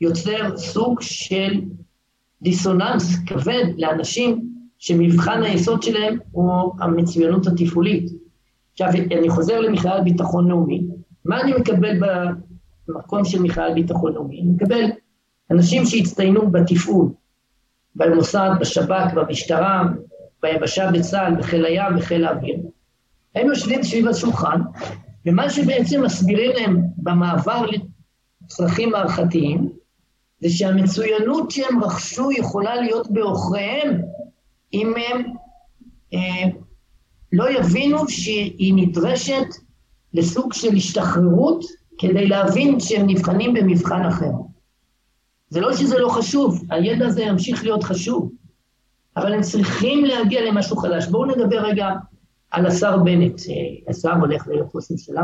[0.00, 1.60] יוצר סוג של
[2.42, 4.48] דיסוננס כבד לאנשים
[4.78, 8.10] שמבחן היסוד שלהם הוא המצוינות התפעולית.
[8.72, 8.88] עכשיו,
[9.18, 10.82] אני חוזר למכלל ביטחון לאומי,
[11.24, 11.98] מה אני מקבל
[12.88, 14.40] במקום של מכלל ביטחון לאומי?
[14.40, 14.84] אני מקבל
[15.50, 17.08] אנשים שהצטיינו בתפעול,
[17.94, 19.82] במוסד, בשב"כ, במשטרה,
[20.42, 22.56] ביבשה בצה"ל, בחיל הים, בחיל האוויר.
[23.34, 24.60] הם יושבים סביב השולחן,
[25.26, 27.66] ומה שבעצם מסבירים להם במעבר
[28.42, 29.72] לצרכים מערכתיים,
[30.40, 34.02] זה שהמצוינות שהם רכשו יכולה להיות בעוכריהם
[34.72, 35.34] אם הם
[36.14, 36.48] אה,
[37.32, 39.46] לא יבינו שהיא נדרשת
[40.14, 41.64] לסוג של השתחררות
[42.02, 44.30] כדי להבין שהם נבחנים במבחן אחר.
[45.48, 48.32] זה לא שזה לא חשוב, הידע הזה ימשיך להיות חשוב,
[49.16, 51.06] אבל הם צריכים להגיע למשהו חדש.
[51.06, 51.88] בואו נדבר רגע
[52.50, 53.40] על השר בנט,
[53.88, 55.22] השר הולך להיות ראש ממשלה,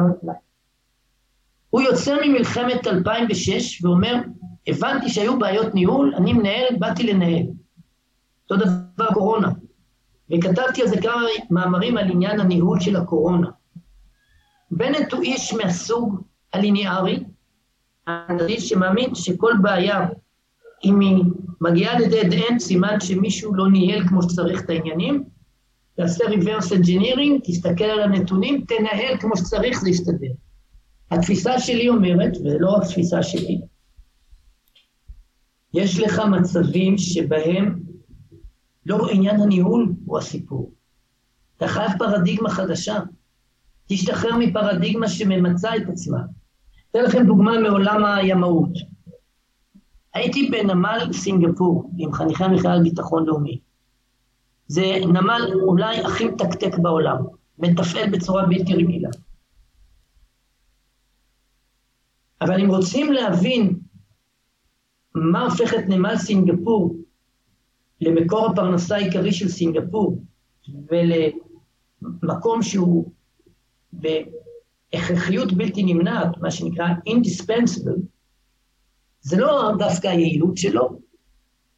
[1.71, 4.15] הוא יוצא ממלחמת 2006 ואומר,
[4.67, 7.47] הבנתי שהיו בעיות ניהול, אני מנהל, באתי לנהל.
[8.51, 8.65] אותו
[8.97, 9.49] דבר קורונה.
[10.31, 13.51] וכתבתי על זה כמה מאמרים על עניין הניהול של הקורונה.
[14.71, 16.23] בנט הוא איש מהסוג
[16.53, 17.25] הליניארי,
[18.07, 20.07] האנליסט שמאמין שכל בעיה,
[20.85, 21.25] אם היא
[21.61, 25.25] מגיעה לדד אנד, סימן שמישהו לא ניהל כמו שצריך את העניינים,
[25.97, 30.33] תעשה reverse engineering, תסתכל על הנתונים, תנהל כמו שצריך, זה יסתדר.
[31.11, 33.61] התפיסה שלי אומרת, ולא רק תפיסה שלי,
[35.75, 37.81] יש לך מצבים שבהם
[38.87, 40.73] לא עניין הניהול הוא הסיפור.
[41.57, 42.99] אתה חייב פרדיגמה חדשה.
[43.87, 46.19] תשתחרר מפרדיגמה שממצה את עצמה.
[46.99, 48.71] אתן לכם דוגמה מעולם הימאות.
[50.15, 53.61] הייתי בנמל סינגפור עם חניכי המכלל ביטחון לאומי.
[54.67, 57.17] זה נמל אולי הכי מתקתק בעולם,
[57.59, 59.09] מתפעל בצורה בלתי רגילה.
[62.41, 63.79] אבל אם רוצים להבין
[65.15, 66.97] מה הופך את נמל סינגפור
[68.01, 70.23] למקור הפרנסה העיקרי של סינגפור
[70.91, 73.11] ולמקום שהוא
[74.93, 78.01] בהכרחיות בלתי נמנעת, מה שנקרא indispensable,
[79.21, 80.99] זה לא דווקא היעילות שלו,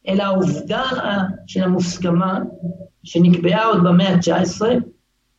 [0.07, 0.83] אלא העובדה
[1.47, 2.39] של המוסכמה
[3.03, 4.61] שנקבעה עוד במאה ה-19,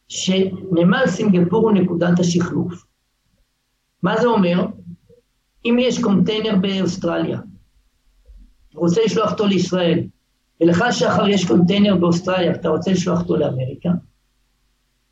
[0.08, 2.84] שנמל סינגפור הוא נקודת השחלוף.
[4.02, 4.66] מה זה אומר?
[5.64, 7.40] אם יש קונטיינר באוסטרליה,
[8.74, 10.06] רוצה לשלוח אותו לישראל,
[10.60, 13.90] ולך שחר יש קונטיינר באוסטרליה, ואתה רוצה לשלוח אותו לאמריקה,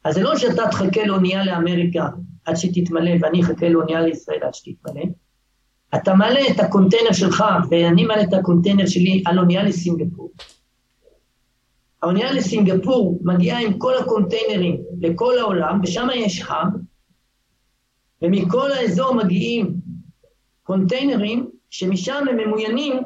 [0.05, 2.09] אז זה לא שאתה תחכה לאונייה לאמריקה
[2.45, 5.03] עד שתתמלא, ואני אחכה לאונייה לישראל עד שתתמלא,
[5.95, 10.33] אתה מעלה את הקונטיינר שלך, ואני מעלה את הקונטיינר שלי על אונייה לסינגפור.
[12.03, 16.69] האונייה לסינגפור מגיעה עם כל הקונטיינרים לכל העולם, ושם יש hub,
[18.23, 19.75] ומכל האזור מגיעים
[20.63, 23.03] קונטיינרים שמשם הם ממוינים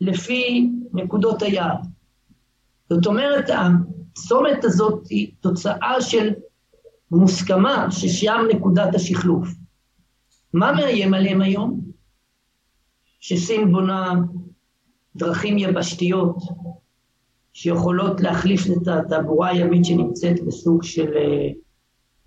[0.00, 1.86] לפי נקודות היעד.
[2.90, 6.30] זאת אומרת, הצומת הזאת היא תוצאה של
[7.12, 9.48] מוסכמה ששם נקודת השחלוף.
[10.54, 11.80] מה מאיים עליהם היום?
[13.20, 14.14] שסין בונה
[15.16, 16.36] דרכים יבשתיות
[17.52, 21.48] שיכולות להחליף את התעבורה הימית שנמצאת בסוג של אה,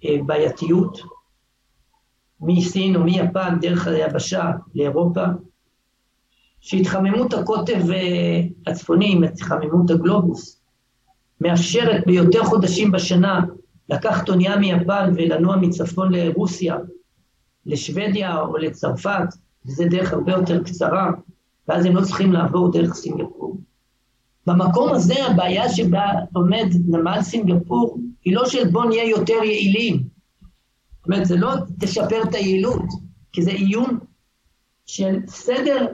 [0.06, 1.00] אה, בעייתיות,
[2.42, 5.26] מסין או מיפן דרך היבשה לאירופה,
[6.60, 10.62] שהתחממות הקוטב אה, הצפוני, התחממות הגלובוס,
[11.42, 13.42] מאפשרת ביותר חודשים בשנה
[13.90, 16.76] לקחת אונייה מיפן ולנוע מצפון לרוסיה,
[17.66, 19.28] לשוודיה או לצרפת,
[19.66, 21.12] וזה דרך הרבה יותר קצרה,
[21.68, 23.58] ואז הם לא צריכים לעבור דרך סינגפור.
[24.48, 29.96] במקום הזה הבעיה שבה עומד נמל סינגפור היא לא של בוא נהיה יותר יעילים.
[29.96, 32.84] זאת אומרת, זה לא תשפר את היעילות,
[33.34, 34.00] כי זה איום
[34.86, 35.86] של סדר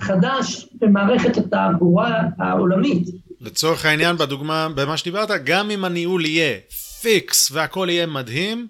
[0.00, 3.08] חדש במערכת התעבורה העולמית.
[3.40, 6.58] לצורך העניין, בדוגמה, במה שדיברת, גם אם הניהול יהיה
[7.02, 8.66] פיקס והכל יהיה מדהים,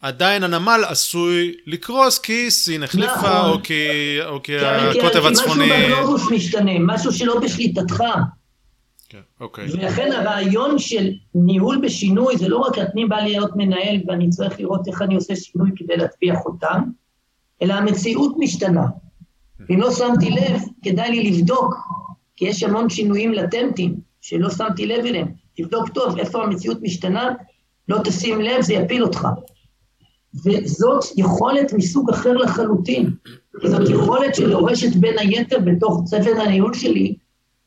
[0.00, 3.50] עדיין הנמל עשוי לקרוס כי סין החליפה, נכון.
[3.50, 3.86] או כי,
[4.26, 5.64] או כי הקוטב הצפוני...
[5.64, 8.02] כי משהו בגלובוס משתנה, משהו שלא בשליטתך.
[9.08, 9.68] כן, אוקיי.
[9.72, 14.88] ולכן הרעיון של ניהול בשינוי, זה לא רק אני בא להיות מנהל ואני צריך לראות
[14.88, 16.82] איך אני עושה שינוי כדי להטביע חותם,
[17.62, 18.86] אלא המציאות משתנה.
[19.70, 21.74] אם לא שמתי לב, כדאי לי לבדוק,
[22.36, 25.43] כי יש המון שינויים לטנטיים שלא שמתי לב אליהם.
[25.56, 27.30] תבדוק טוב איפה המציאות משתנה,
[27.88, 29.28] לא תשים לב, זה יפיל אותך.
[30.44, 33.10] וזאת יכולת מסוג אחר לחלוטין.
[33.64, 37.16] זאת יכולת שדורשת בין היתר בתוך צוות הניהול שלי,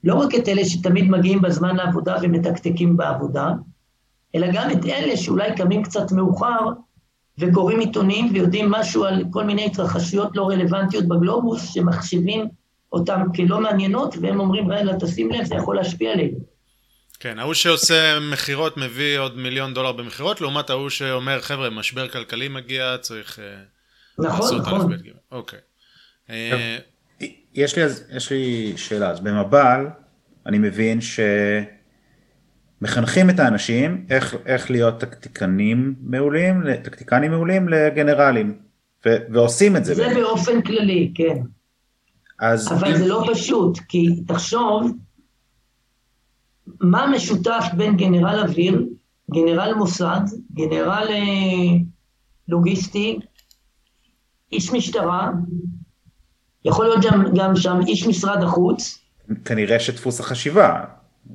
[0.03, 3.51] לא רק את אלה שתמיד מגיעים בזמן לעבודה ומתקתקים בעבודה,
[4.35, 6.59] אלא גם את אלה שאולי קמים קצת מאוחר
[7.39, 12.47] וקוראים עיתונים ויודעים משהו על כל מיני התרחשויות לא רלוונטיות בגלובוס, שמחשיבים
[12.91, 16.37] אותם כלא מעניינות, והם אומרים, רגע, תשים לב, זה יכול להשפיע עלינו.
[17.19, 22.47] כן, ההוא שעושה מכירות מביא עוד מיליון דולר במכירות, לעומת ההוא שאומר, חבר'ה, משבר כלכלי
[22.47, 23.45] מגיע, צריך אה,
[24.19, 24.91] נכון, לעשות נכון.
[25.31, 25.59] אוקיי.
[26.29, 26.77] אה,
[27.53, 27.83] יש לי,
[28.15, 29.87] יש לי שאלה, אז במב"ל
[30.45, 30.99] אני מבין
[32.81, 38.57] שמחנכים את האנשים איך, איך להיות טקטיקנים מעולים, טקטיקנים מעולים לגנרלים,
[39.05, 39.93] ו, ועושים את זה.
[39.93, 40.17] זה באמת.
[40.17, 41.37] באופן כללי, כן.
[42.39, 42.97] אז אבל אם...
[42.97, 44.91] זה לא פשוט, כי תחשוב,
[46.81, 48.87] מה משותף בין גנרל אוויר,
[49.31, 50.21] גנרל מוסד,
[50.53, 51.77] גנרל אה,
[52.47, 53.19] לוגיסטי,
[54.51, 55.31] איש משטרה,
[56.65, 58.99] יכול להיות גם, גם שם איש משרד החוץ.
[59.45, 60.83] כנראה שדפוס החשיבה.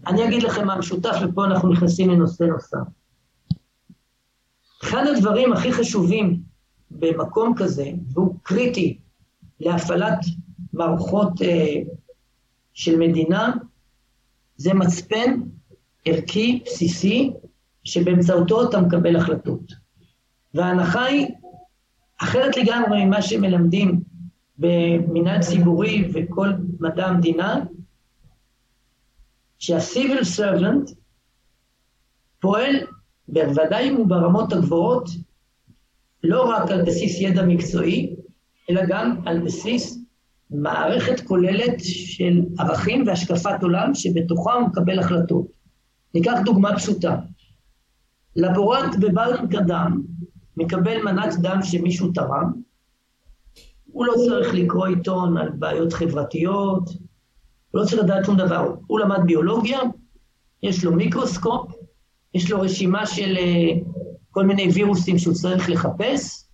[0.06, 2.78] אני אגיד לכם מה משותף, ופה אנחנו נכנסים לנושא נוסף.
[4.84, 6.40] אחד הדברים הכי חשובים
[6.90, 8.98] במקום כזה, והוא קריטי
[9.60, 10.18] להפעלת
[10.72, 11.76] מערכות אה,
[12.74, 13.52] של מדינה,
[14.62, 15.40] זה מצפן
[16.04, 17.32] ערכי בסיסי
[17.84, 19.72] שבאמצעותו אתה מקבל החלטות.
[20.54, 21.26] וההנחה היא
[22.18, 24.00] אחרת לגמרי ממה שמלמדים
[24.58, 26.48] במנהל ציבורי וכל
[26.80, 27.60] מדע המדינה,
[29.58, 30.94] שה-civil servant
[32.40, 32.76] פועל,
[33.28, 35.08] בוודאי אם הוא ברמות הגבוהות,
[36.22, 38.16] לא רק על בסיס ידע מקצועי,
[38.70, 40.01] אלא גם על בסיס
[40.52, 45.46] מערכת כוללת של ערכים והשקפת עולם שבתוכה הוא מקבל החלטות.
[46.14, 47.16] ניקח דוגמה פשוטה.
[48.36, 50.02] לבורנט בבנק הדם
[50.56, 52.52] מקבל מנת דם שמישהו תרם,
[53.92, 56.88] הוא לא צריך לקרוא עיתון על בעיות חברתיות,
[57.70, 58.74] הוא לא צריך לדעת שום דבר.
[58.86, 59.78] הוא למד ביולוגיה,
[60.62, 61.72] יש לו מיקרוסקופ,
[62.34, 63.88] יש לו רשימה של uh,
[64.30, 66.44] כל מיני וירוסים שהוא צריך לחפש,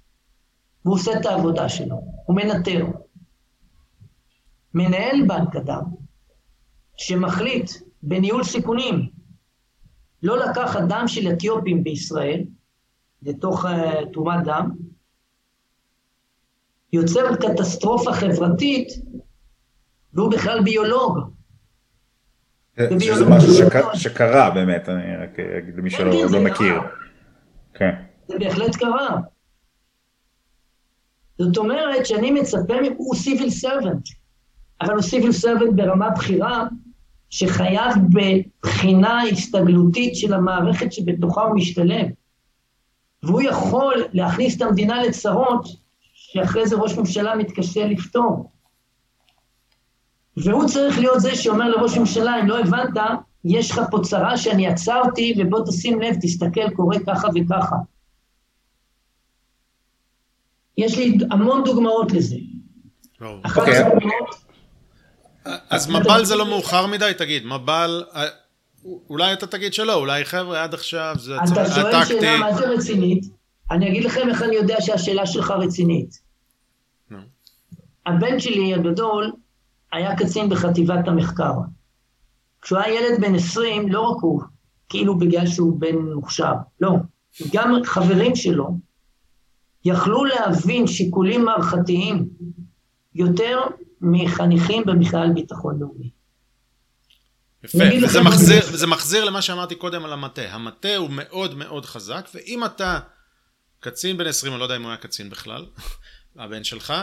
[0.85, 2.87] והוא עושה את העבודה שלו, הוא מנטר.
[4.79, 5.83] מנהל בנק הדם,
[6.97, 7.71] שמחליט
[8.03, 9.09] בניהול סיכונים
[10.23, 12.45] לא לקחת דם של אתיופים בישראל
[13.23, 13.69] לתוך uh,
[14.13, 14.71] תרומת דם,
[16.93, 18.89] יוצרת קטסטרופה חברתית,
[20.15, 21.19] והוא בכלל ביולוג.
[23.01, 26.81] שזה משהו שקרה באמת, אני רק אגיד למי שלא כן, לא מכיר.
[27.75, 27.95] כן.
[28.29, 29.17] זה בהחלט קרה.
[31.39, 34.09] זאת אומרת שאני מצפה, הוא סיביל סרבנט,
[34.81, 36.65] אבל הוא סיביל סרבנט ברמה בכירה,
[37.31, 42.07] שחייב בבחינה הסתגלותית של המערכת שבתוכה הוא משתלם.
[43.23, 45.69] והוא יכול להכניס את המדינה לצרות
[46.15, 48.51] שאחרי זה ראש ממשלה מתקשה לפתור.
[50.37, 52.99] והוא צריך להיות זה שאומר לראש ממשלה, אם לא הבנת,
[53.45, 57.77] יש לך פה צרה שאני עצרתי, ובוא תשים לב, תסתכל, קורה ככה וככה.
[60.79, 62.37] יש לי המון דוגמאות לזה.
[63.43, 63.79] אחת אוקיי.
[63.79, 64.48] הדוגמאות...
[65.71, 67.13] אז מב"ל זה לא מאוחר מדי?
[67.19, 68.05] תגיד, מב"ל...
[68.15, 68.27] אה,
[69.11, 71.61] אולי אתה תגיד שלא, אולי חבר'ה, עד עכשיו זה הטקטי.
[71.61, 73.25] אתה שואל שאלה מה זה רצינית,
[73.71, 76.29] אני אגיד לכם איך אני יודע שהשאלה שלך רצינית.
[78.07, 79.33] הבן שלי הגדול
[79.93, 81.53] היה קצין בחטיבת המחקר.
[82.63, 84.43] כשהוא היה ילד בן 20, לא רק הוא,
[84.89, 86.91] כאילו בגלל שהוא בן מוכשר, לא.
[87.53, 88.79] גם חברים שלו
[89.85, 92.29] יכלו להבין שיקולים מערכתיים
[93.19, 93.61] יותר
[94.01, 96.11] מחניכים במכלל ביטחון לאומי.
[97.65, 100.43] יפה, וזה מחזיר, וזה מחזיר למה שאמרתי קודם על המטה.
[100.43, 102.99] המטה הוא מאוד מאוד חזק, ואם אתה
[103.81, 105.67] קצין בן 20, אני לא יודע אם הוא היה קצין בכלל,
[106.37, 106.95] הבן שלך,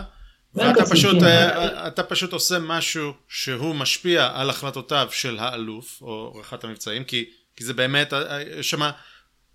[0.53, 1.26] ואתה פשוט, כן.
[1.26, 7.30] אה, אתה פשוט עושה משהו שהוא משפיע על החלטותיו של האלוף, או עורכת המבצעים, כי,
[7.55, 8.89] כי זה באמת, אה, יש שם...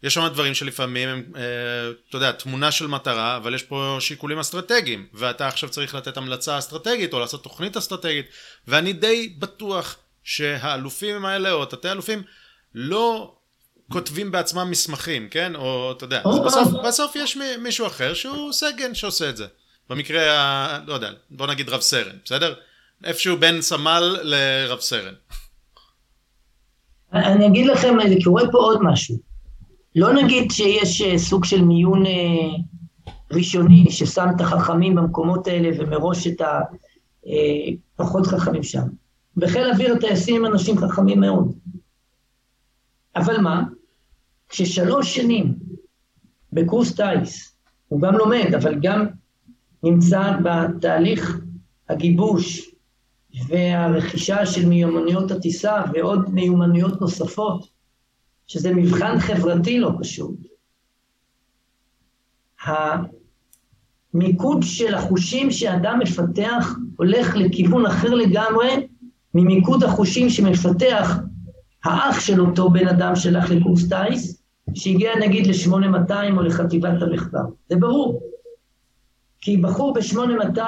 [0.02, 1.42] יש שם דברים שלפעמים הם, אה,
[2.08, 6.58] אתה יודע, תמונה של מטרה, אבל יש פה שיקולים אסטרטגיים, ואתה עכשיו צריך לתת המלצה
[6.58, 8.26] אסטרטגית, או לעשות תוכנית אסטרטגית,
[8.68, 12.22] ואני די בטוח שהאלופים האלה, או תתי אלופים,
[12.74, 13.34] לא
[13.92, 15.54] כותבים בעצמם מסמכים, כן?
[15.54, 19.46] או אתה יודע, בסוף, בסוף יש מישהו אחר שהוא סגן שעושה את זה.
[19.90, 20.78] במקרה, ה...
[20.86, 22.54] לא יודע, בוא נגיד רב סרן, בסדר?
[23.04, 25.14] איפשהו בין סמל לרב סרן.
[27.12, 27.94] אני אגיד לכם,
[28.24, 29.29] קורה פה עוד משהו.
[29.96, 32.12] לא נגיד שיש אה, סוג של מיון אה,
[33.32, 36.40] ראשוני ששם את החכמים במקומות האלה ומראש את
[37.94, 38.82] הפחות אה, חכמים שם.
[39.36, 41.52] בחיל אוויר הטייסים הם אנשים חכמים מאוד.
[43.16, 43.62] אבל מה?
[44.48, 45.54] כששלוש שנים
[46.52, 47.56] בקורס טיס,
[47.88, 49.06] הוא גם לומד, אבל גם
[49.82, 51.40] נמצא בתהליך
[51.88, 52.74] הגיבוש
[53.46, 57.79] והרכישה של מיומנויות הטיסה ועוד מיומנויות נוספות,
[58.50, 60.34] שזה מבחן חברתי לא פשוט.
[64.14, 68.86] המיקוד של החושים שאדם מפתח הולך לכיוון אחר לגמרי
[69.34, 71.18] ממיקוד החושים שמפתח
[71.84, 74.42] האח של אותו בן אדם שהלך לקורס טיס,
[74.74, 77.44] שהגיע נגיד ל-8200 או לחטיבת המחקר.
[77.68, 78.22] זה ברור.
[79.40, 80.60] כי בחור ב-8200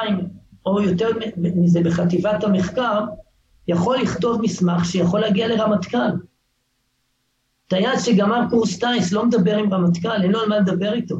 [0.66, 3.00] או יותר מזה בחטיבת המחקר,
[3.68, 6.31] יכול לכתוב מסמך שיכול להגיע לרמטכ"ל.
[7.72, 11.16] טייס שגמר קורס טיס לא מדבר עם רמטכ"ל, אין לו על מה לדבר איתו.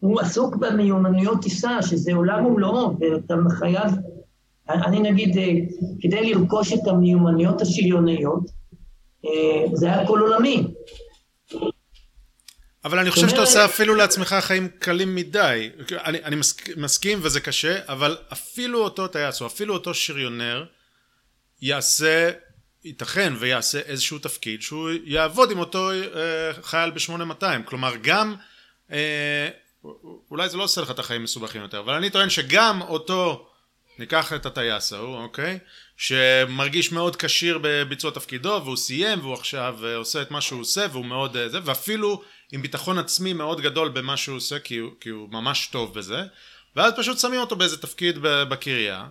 [0.00, 3.92] הוא עסוק במיומנויות טיסה, שזה עולם ומלואו, ואתה חייב,
[4.68, 5.48] אני נגיד, אה,
[6.00, 8.50] כדי לרכוש את המיומנויות השריוניות,
[9.24, 10.64] אה, זה היה כל עולמי.
[12.84, 15.70] אבל אני חושב שאתה עושה אפילו לעצמך חיים קלים מדי.
[15.92, 20.64] אני, אני מסכים, מסכים וזה קשה, אבל אפילו אותו טייס או אפילו אותו שריונר
[21.62, 22.30] יעשה
[22.84, 28.34] ייתכן ויעשה איזשהו תפקיד שהוא יעבוד עם אותו אה, חייל ב-8200 כלומר גם
[28.92, 29.48] אה,
[30.30, 33.48] אולי זה לא עושה לך את החיים מסובכים יותר אבל אני טוען שגם אותו
[33.98, 35.58] ניקח את הטייס ההוא אוקיי?
[35.96, 40.86] שמרגיש מאוד כשיר בביצוע תפקידו והוא סיים והוא עכשיו אה, עושה את מה שהוא עושה
[40.92, 42.22] והוא מאוד אה, זה ואפילו
[42.52, 46.22] עם ביטחון עצמי מאוד גדול במה שהוא עושה כי הוא, כי הוא ממש טוב בזה.
[46.76, 49.06] ואז פשוט שמים אותו באיזה תפקיד בקריה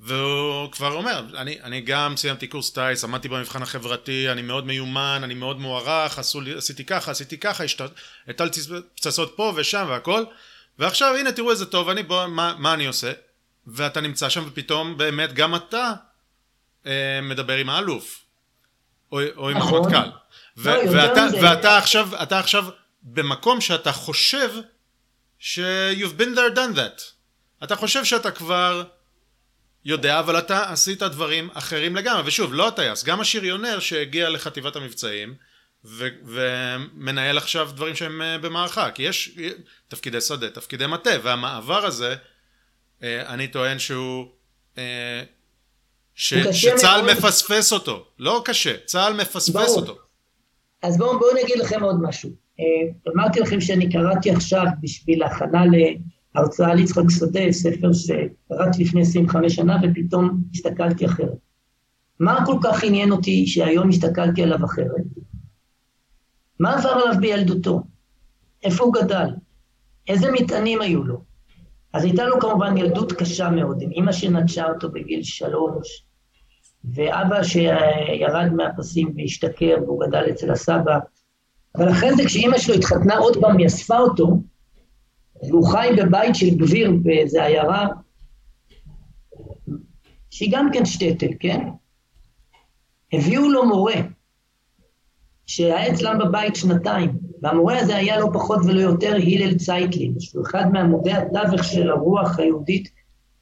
[0.00, 5.20] והוא כבר אומר, אני, אני גם סיימתי קורס טיס, עמדתי במבחן החברתי, אני מאוד מיומן,
[5.24, 7.64] אני מאוד מוערך, עשו, עשיתי ככה, עשיתי ככה,
[8.28, 8.60] הטלתי
[8.94, 10.24] פצצות פה ושם והכל,
[10.78, 13.12] ועכשיו הנה תראו איזה טוב אני, בוא, מה, מה אני עושה?
[13.66, 15.92] ואתה נמצא שם ופתאום באמת גם אתה
[16.86, 18.22] אה, מדבר עם האלוף,
[19.12, 19.94] או, או עם נכון.
[19.94, 20.10] הרמטכ"ל.
[20.56, 22.64] לא, ואתה, ואתה עכשיו, אתה עכשיו
[23.02, 24.50] במקום שאתה חושב
[25.38, 25.58] ש-
[26.00, 27.02] you've been there done that.
[27.64, 28.84] אתה חושב שאתה כבר
[29.86, 35.34] יודע, אבל אתה עשית דברים אחרים לגמרי, ושוב, לא הטייס, גם השריונר שהגיע לחטיבת המבצעים
[35.84, 39.38] ו- ומנהל עכשיו דברים שהם uh, במערכה, כי יש
[39.88, 42.14] תפקידי שדה, תפקידי מטה, והמעבר הזה,
[43.00, 44.26] uh, אני טוען שהוא,
[46.14, 47.16] ש- שצה"ל מאוד.
[47.16, 49.76] מפספס אותו, לא קשה, צה"ל מפספס ברור.
[49.76, 49.98] אותו.
[50.82, 52.30] אז בואו בוא נגיד לכם עוד משהו.
[53.14, 55.74] אמרתי לכם שאני קראתי עכשיו בשביל הכנה ל...
[56.36, 61.38] הרצאה על יצחק שדה, ספר שקראתי לפני 25 שנה ופתאום הסתכלתי אחרת.
[62.20, 65.04] מה כל כך עניין אותי שהיום הסתכלתי עליו אחרת?
[66.60, 67.82] מה עבר עליו בילדותו?
[68.62, 69.28] איפה הוא גדל?
[70.08, 71.20] איזה מטענים היו לו?
[71.92, 76.04] אז הייתה לו כמובן ילדות קשה מאוד, עם אמא שנטשה אותו בגיל שלוש,
[76.84, 80.98] ואבא שירד מהפסים והשתכר והוא גדל אצל הסבא.
[81.76, 84.40] אבל אחרי זה, כשאימא שלו התחתנה עוד פעם, היא אספה אותו,
[85.50, 87.86] והוא חי בבית של גביר באיזה עיירה,
[90.30, 91.60] שהיא גם כן שטטל, כן?
[93.12, 93.94] הביאו לו מורה,
[95.46, 100.64] שהיה אצלם בבית שנתיים, והמורה הזה היה לא פחות ולא יותר הלל צייטלין, שהוא אחד
[100.72, 102.88] מעמודי התווך של הרוח היהודית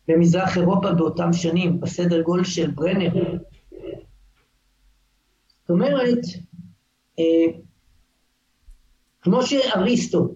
[0.08, 3.12] במזרח אירופה באותם שנים, בסדר גודל של ברנר.
[5.60, 6.18] זאת אומרת,
[7.18, 7.58] אה,
[9.22, 10.34] כמו שאריסטו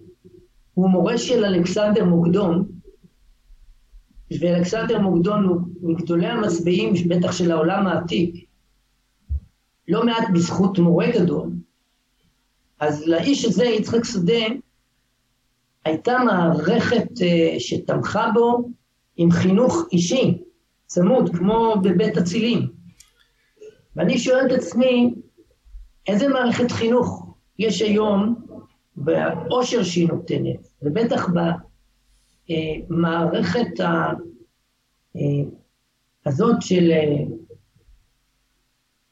[0.79, 2.65] הוא מורה של אלכסנדר מוקדון,
[4.39, 8.45] ואלכסנדר מוקדון הוא מגדולי המצביעים, בטח של העולם העתיק,
[9.87, 11.49] לא מעט בזכות מורה גדול,
[12.79, 14.45] אז לאיש הזה, יצחק שדה,
[15.85, 18.69] הייתה מערכת uh, שתמכה בו
[19.17, 20.37] עם חינוך אישי,
[20.85, 22.67] צמוד, כמו בבית אצילים.
[23.95, 25.13] ואני שואל את עצמי,
[26.07, 28.48] איזה מערכת חינוך יש היום
[28.99, 31.27] בעושר שהיא נותנת, ובטח
[32.49, 34.13] במערכת ה...
[35.15, 35.21] אה,
[36.25, 37.23] הזאת של אה,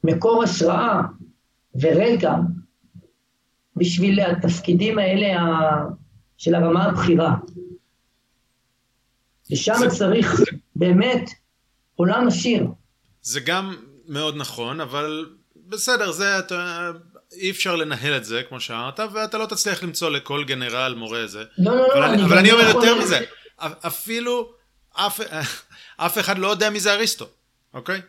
[0.03, 1.01] מקור השראה
[1.81, 2.35] ורקע
[3.75, 5.27] בשביל התפקידים האלה
[6.37, 7.35] של הרמה הבכירה.
[9.51, 9.89] ושם זה...
[9.89, 10.41] צריך
[10.75, 11.29] באמת
[11.95, 12.67] עולם עשיר.
[13.21, 13.75] זה גם
[14.07, 15.25] מאוד נכון, אבל
[15.67, 16.91] בסדר, זה אתה...
[17.33, 21.43] אי אפשר לנהל את זה, כמו שאמרת, ואתה לא תצליח למצוא לכל גנרל מורה זה.
[21.57, 22.05] לא, לא, לא.
[22.05, 23.19] אני אבל אני אומר יותר מזה,
[23.59, 24.53] אפילו
[24.93, 25.19] אף,
[25.97, 27.25] אף אחד לא יודע מי זה אריסטו,
[27.73, 28.01] אוקיי?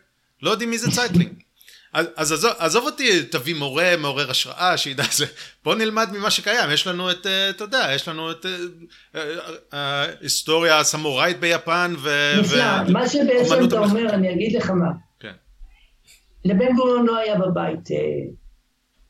[0.43, 1.33] לא יודעים מי זה צייטלינג.
[1.93, 5.27] אז, אז עזוב, עזוב אותי, תביא מורה, מעורר השראה, שידע זה.
[5.65, 6.71] בוא נלמד ממה שקיים.
[6.71, 8.47] יש לנו את, אה, אתה יודע, יש לנו את
[9.73, 12.33] ההיסטוריה אה, אה, הסמוראית ביפן ו...
[12.41, 14.91] נפלא, מה שבעצם אתה אומר, אני אגיד לך מה.
[15.21, 15.33] כן.
[16.45, 17.89] לבן גוריון לא היה בבית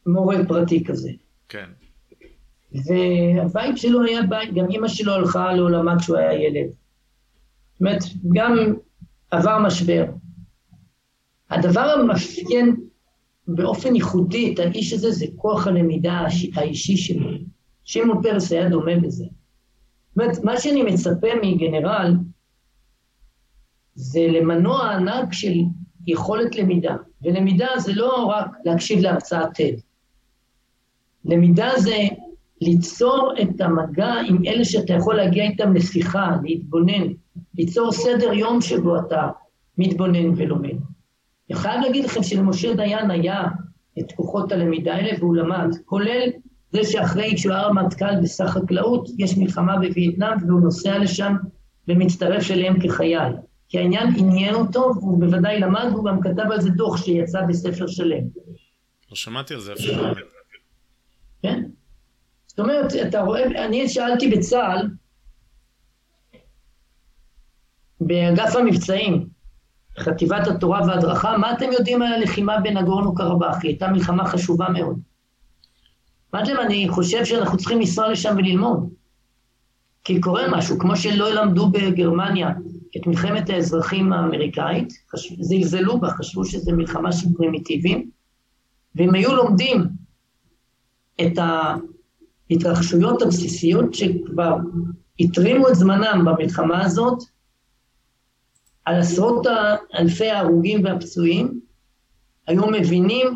[0.08, 1.10] מורה פרטי כזה.
[1.48, 1.70] כן.
[2.72, 6.70] והבית שלו היה בית, גם אימא שלו הלכה לעולמה כשהוא היה ילד.
[6.70, 8.02] זאת אומרת,
[8.34, 8.74] גם
[9.30, 10.04] עבר משבר.
[11.50, 12.76] הדבר המאפיין
[13.48, 17.30] באופן ייחודי את האיש הזה זה כוח הלמידה האישי שלו.
[17.84, 19.24] שמעון פרס היה דומה בזה.
[19.24, 22.14] זאת אומרת, מה שאני מצפה מגנרל
[23.94, 25.54] זה למנוע ענק של
[26.06, 26.96] יכולת למידה.
[27.22, 29.80] ולמידה זה לא רק להקשיב להרצאת TED.
[31.24, 31.96] למידה זה
[32.60, 37.06] ליצור את המגע עם אלה שאתה יכול להגיע איתם לשיחה, להתבונן,
[37.58, 39.28] ליצור סדר יום שבו אתה
[39.78, 40.76] מתבונן ולומד.
[41.50, 43.42] אני חייב להגיד לכם שלמשה דיין היה
[43.98, 46.28] את כוחות הלמידה האלה והוא למד, כולל
[46.70, 51.36] זה שאחרי שהוא היה רמטכ"ל בסך חקלאות, יש מלחמה בווייטנאם והוא נוסע לשם
[51.88, 53.32] ומצטרף אליהם כחייל.
[53.68, 57.86] כי העניין עניין אותו והוא בוודאי למד והוא גם כתב על זה דוח שיצא בספר
[57.86, 58.22] שלם.
[59.10, 60.02] לא שמעתי על זה אפילו.
[61.42, 61.62] כן?
[62.46, 64.88] זאת אומרת, אתה רואה, אני שאלתי בצה"ל,
[68.00, 69.28] באגף המבצעים,
[69.98, 73.56] חטיבת התורה וההדרכה, מה אתם יודעים על הלחימה בנגורנו קרבאח?
[73.62, 74.98] היא הייתה מלחמה חשובה מאוד.
[76.34, 78.90] אמרתי להם, אני חושב שאנחנו צריכים לנסוע לשם וללמוד.
[80.04, 82.50] כי קורה משהו, כמו שלא למדו בגרמניה
[82.96, 84.92] את מלחמת האזרחים האמריקאית,
[85.40, 88.10] זלזלו בה, חשבו שזו מלחמה של פרימיטיבים,
[88.94, 89.84] והם היו לומדים
[91.20, 91.38] את
[92.50, 94.56] ההתרחשויות הבסיסיות שכבר
[95.20, 97.18] התרימו את זמנם במלחמה הזאת,
[98.84, 99.46] על עשרות
[99.98, 101.60] אלפי ההרוגים והפצועים,
[102.46, 103.26] היו מבינים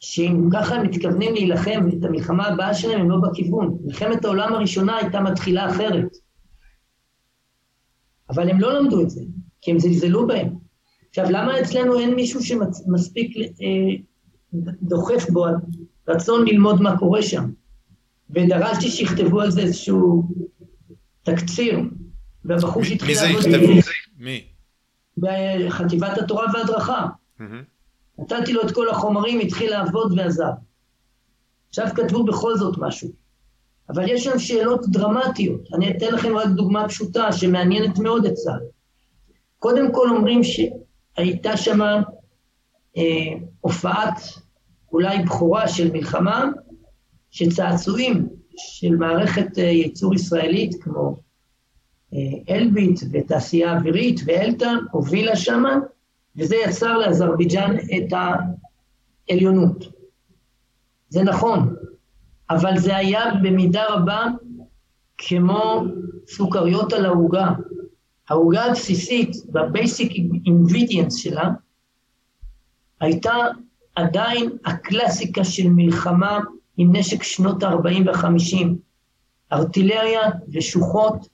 [0.00, 3.78] שאם ככה הם מתכוונים להילחם את המלחמה הבאה שלהם, הם לא בכיוון.
[3.84, 6.16] מלחמת העולם הראשונה הייתה מתחילה אחרת.
[8.30, 9.22] אבל הם לא למדו את זה,
[9.60, 10.54] כי הם זלזלו בהם.
[11.08, 13.96] עכשיו, למה אצלנו אין מישהו שמספיק אה,
[14.82, 15.46] דוחף בו
[16.08, 17.50] רצון ללמוד מה קורה שם?
[18.30, 20.22] ודרשתי שיכתבו על זה איזשהו
[21.22, 21.80] תקציר,
[22.44, 23.36] והבחור שהתחיל לעבוד...
[23.36, 23.72] מי זה יכתבו?
[24.18, 24.44] מי?
[25.18, 27.06] בחטיבת התורה וההדרכה.
[28.18, 30.52] נתתי לו את כל החומרים, התחיל לעבוד ועזב.
[31.68, 33.08] עכשיו כתבו בכל זאת משהו.
[33.88, 35.60] אבל יש שם שאלות דרמטיות.
[35.74, 38.60] אני אתן לכם רק דוגמה פשוטה שמעניינת מאוד את צה"ל.
[39.58, 41.80] קודם כל אומרים שהייתה שם
[42.96, 43.02] אה,
[43.60, 44.20] הופעת
[44.92, 46.44] אולי בכורה של מלחמה,
[47.30, 51.16] שצעצועים של מערכת אה, ייצור ישראלית, כמו
[52.14, 55.76] אה, אלביט ותעשייה אווירית ואלתא, הובילה שמה,
[56.36, 58.12] וזה יצר לאזרבייג'אן את
[59.28, 59.84] העליונות.
[61.08, 61.74] זה נכון,
[62.50, 64.26] אבל זה היה במידה רבה
[65.18, 65.84] כמו
[66.28, 67.48] סוכריות על העוגה.
[68.28, 70.12] העוגה הבסיסית, ב-basic
[70.46, 71.50] ingredients שלה,
[73.00, 73.32] הייתה
[73.98, 76.38] עדיין הקלאסיקה של מלחמה
[76.76, 78.66] עם נשק שנות ה-40 וה-50.
[79.52, 80.20] ארטילריה
[80.52, 81.28] ושוחות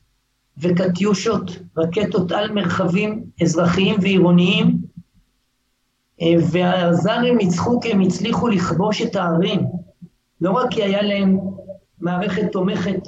[0.58, 4.76] וקטיושות, רקטות על מרחבים אזרחיים ועירוניים,
[6.22, 9.60] אה, והזרים ניצחו כי הם הצליחו לכבוש את הערים,
[10.40, 11.38] לא רק כי היה להם
[12.00, 13.00] מערכת תומכת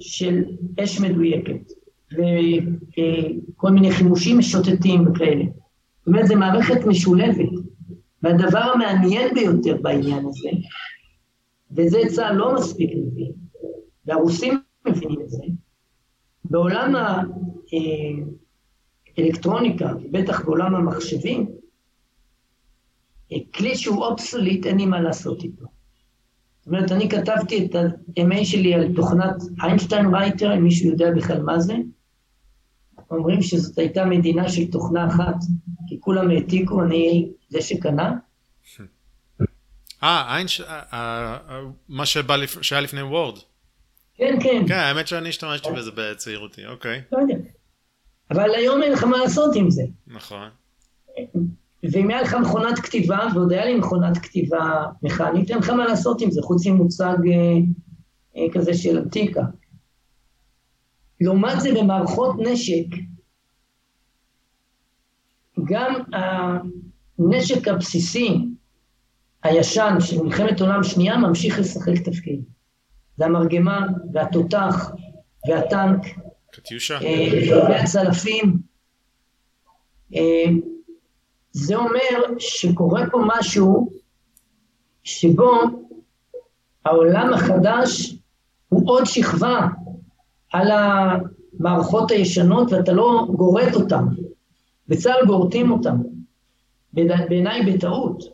[0.00, 0.44] של
[0.82, 1.72] אש מדויקת,
[2.12, 5.44] וכל מיני חימושים משוטטים וכאלה.
[5.98, 7.71] זאת אומרת, זו מערכת משולבת.
[8.22, 10.48] והדבר המעניין ביותר בעניין הזה,
[11.70, 13.32] וזה צה"ל לא מספיק מבין,
[14.06, 15.42] והרוסים מבינים את זה,
[16.44, 16.94] בעולם
[19.18, 21.50] האלקטרוניקה, בטח בעולם המחשבים,
[23.54, 25.64] כלי שהוא אובסוליט, אין לי מה לעשות איתו.
[26.58, 31.42] זאת אומרת, אני כתבתי את ה-MA שלי על תוכנת איינשטיין רייטר, אם מישהו יודע בכלל
[31.42, 31.74] מה זה.
[33.12, 35.36] אומרים שזאת הייתה מדינה של תוכנה אחת,
[35.88, 38.16] כי כולם העתיקו, אני זה שקנה.
[40.02, 43.38] אה, איינשטיין, אה, אה, מה שהיה לפני וורד.
[44.14, 44.64] כן, כן.
[44.68, 47.02] כן, האמת שאני השתמשתי בזה בצעירותי, אוקיי.
[47.12, 47.34] לא יודע.
[48.30, 49.82] אבל היום אין לך מה לעשות עם זה.
[50.06, 50.48] נכון.
[51.92, 56.20] ואם היה לך מכונת כתיבה, ועוד היה לי מכונת כתיבה מכנית, אין לך מה לעשות
[56.20, 57.58] עם זה, חוץ ממוצג אה,
[58.36, 59.42] אה, כזה של עתיקה.
[61.22, 62.86] לעומת זה במערכות נשק,
[65.64, 68.38] גם הנשק הבסיסי
[69.42, 72.42] הישן של מלחמת עולם שנייה ממשיך לשחק תפקיד.
[73.16, 74.90] זה המרגמה והתותח
[75.48, 76.00] והטנק.
[76.50, 76.98] קטיושה.
[77.02, 78.58] אה, והצלפים.
[80.14, 80.44] אה,
[81.52, 83.90] זה אומר שקורה פה משהו
[85.04, 85.60] שבו
[86.84, 88.16] העולם החדש
[88.68, 89.66] הוא עוד שכבה
[90.52, 94.04] על המערכות הישנות ואתה לא גורט אותן.
[94.88, 95.96] בצה"ל גורטים אותן,
[96.92, 98.24] בעיניי בטעות,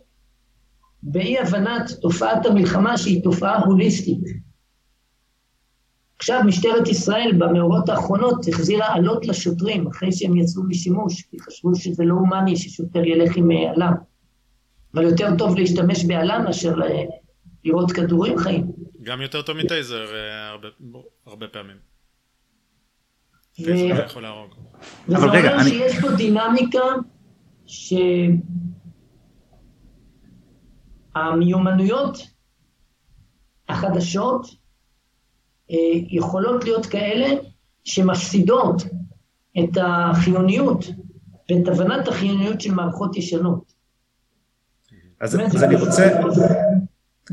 [1.02, 4.20] באי הבנת תופעת המלחמה שהיא תופעה הוליסטית.
[6.16, 12.04] עכשיו משטרת ישראל במאורות האחרונות החזירה אלות לשוטרים אחרי שהם יצאו משימוש, כי חשבו שזה
[12.04, 13.90] לא הומני ששוטר ילך עם אלה.
[14.94, 16.74] אבל יותר טוב להשתמש באלה מאשר
[17.64, 18.66] לראות כדורים חיים.
[19.02, 20.68] גם יותר טוב מטייזר אה, הרבה,
[21.26, 21.87] הרבה פעמים.
[23.64, 23.70] ו...
[23.70, 24.54] יכול להרוג.
[25.08, 25.98] וזה אומר רגע, שיש.
[26.00, 26.78] פה דינמיקה
[31.16, 32.18] שהמיומנויות
[33.68, 34.46] החדשות
[35.70, 35.76] אה,
[36.08, 37.40] יכולות להיות כאלה
[37.84, 38.82] שמפסידות
[39.58, 40.84] את החיוניות
[41.50, 43.72] ואת הבנת החיוניות של מערכות ישנות.
[45.20, 46.20] אז, אז אני רוצה,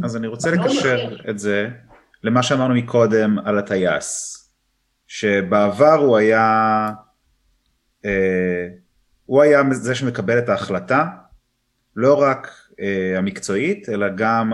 [0.04, 1.70] אז אני רוצה לקשר את זה
[2.24, 4.42] למה שאמרנו מקודם על הטייס.
[5.08, 6.92] שבעבר הוא היה,
[8.06, 8.68] אה,
[9.26, 11.06] הוא היה זה שמקבל את ההחלטה,
[11.96, 14.54] לא רק אה, המקצועית, אלא גם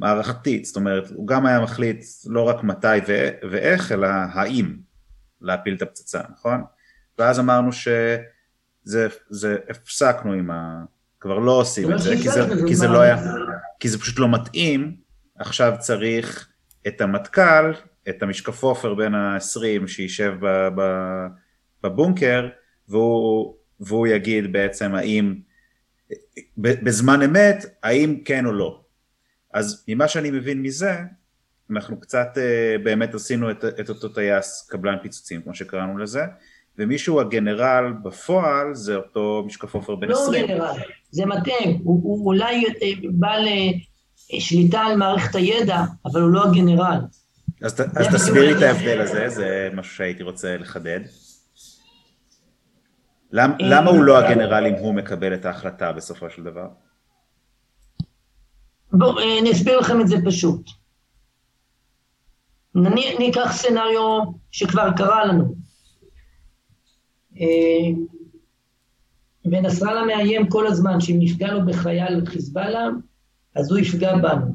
[0.00, 2.98] המערכתית, זאת אומרת, הוא גם היה מחליט לא רק מתי
[3.50, 4.76] ואיך, אלא האם
[5.40, 6.62] להפיל את הפצצה, נכון?
[7.18, 9.08] ואז אמרנו שזה,
[9.70, 10.84] הפסקנו עם ה...
[11.20, 13.16] כבר לא עושים את זה, כי זה, כי זה לא היה,
[13.80, 14.96] כי זה פשוט לא מתאים,
[15.38, 16.48] עכשיו צריך
[16.86, 17.72] את המטכ"ל
[18.08, 20.32] את המשקף עופר בין ה-20 שישב
[21.84, 22.48] בבונקר
[22.88, 25.34] והוא, והוא יגיד בעצם האם
[26.58, 28.80] בזמן אמת האם כן או לא.
[29.54, 30.92] אז ממה שאני מבין מזה
[31.70, 36.22] אנחנו קצת uh, באמת עשינו את, את אותו טייס קבלן פיצוצים כמו שקראנו לזה
[36.78, 40.42] ומי שהוא הגנרל בפועל זה אותו משקף עופר בן לא 20.
[40.42, 40.78] לא גנרל,
[41.10, 43.34] זה מטעה, הוא, הוא אולי אה, בא
[44.32, 46.98] לשליטה על מערכת הידע אבל הוא לא הגנרל.
[47.62, 51.00] אז, אז תסבירי את ההבדל הזה, זה משהו שהייתי רוצה לחדד.
[53.32, 56.68] למ, למה הוא לא הגנרל אם הוא מקבל את ההחלטה בסופו של דבר?
[58.92, 60.70] בואו, אה, אני אסביר לכם את זה פשוט.
[63.18, 64.20] ניקח סצנריו
[64.50, 65.54] שכבר קרה לנו.
[67.40, 67.90] אה,
[69.44, 72.88] ונסראללה מאיים כל הזמן שאם נפגע לו בחייל חיזבאללה,
[73.54, 74.54] אז הוא יפגע בנו.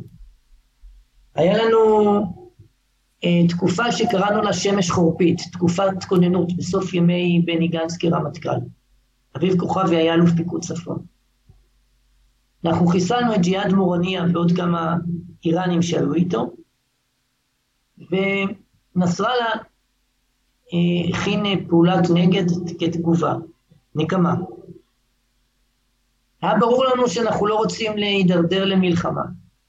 [1.36, 2.43] היה לנו אה,
[3.50, 8.50] תקופה שקראנו לה שמש חורפית, תקופת כוננות בסוף ימי בני גנץ כרמטכ"ל.
[9.38, 11.06] אביב כוכבי היה אלוף פיקוד צפון.
[12.66, 14.95] אנחנו חיסלנו את ג'יהאד מורניה ועוד כמה
[15.45, 16.54] איראנים שהיו איתו,
[17.98, 19.50] ונסראללה
[20.74, 22.45] אה, הכין פעולת נגד
[22.80, 23.36] כתגובה,
[23.95, 24.36] נקמה.
[26.41, 29.24] היה ברור לנו שאנחנו לא רוצים להידרדר למלחמה.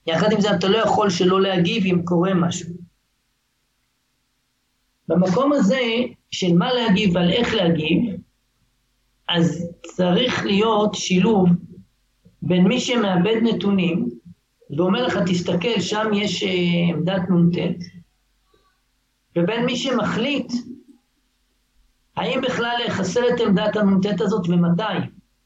[0.06, 2.68] יחד עם זה אתה לא יכול שלא להגיב אם קורה משהו.
[5.09, 5.81] במקום הזה
[6.31, 8.16] של מה להגיב ועל איך להגיב,
[9.28, 11.48] אז צריך להיות שילוב
[12.43, 14.09] בין מי שמאבד נתונים
[14.76, 16.47] ואומר לך, תסתכל, שם יש uh,
[16.94, 17.59] עמדת נ"ט,
[19.36, 20.52] ובין מי שמחליט
[22.16, 24.82] האם בכלל לחסל את עמדת הנ"ט הזאת ומתי.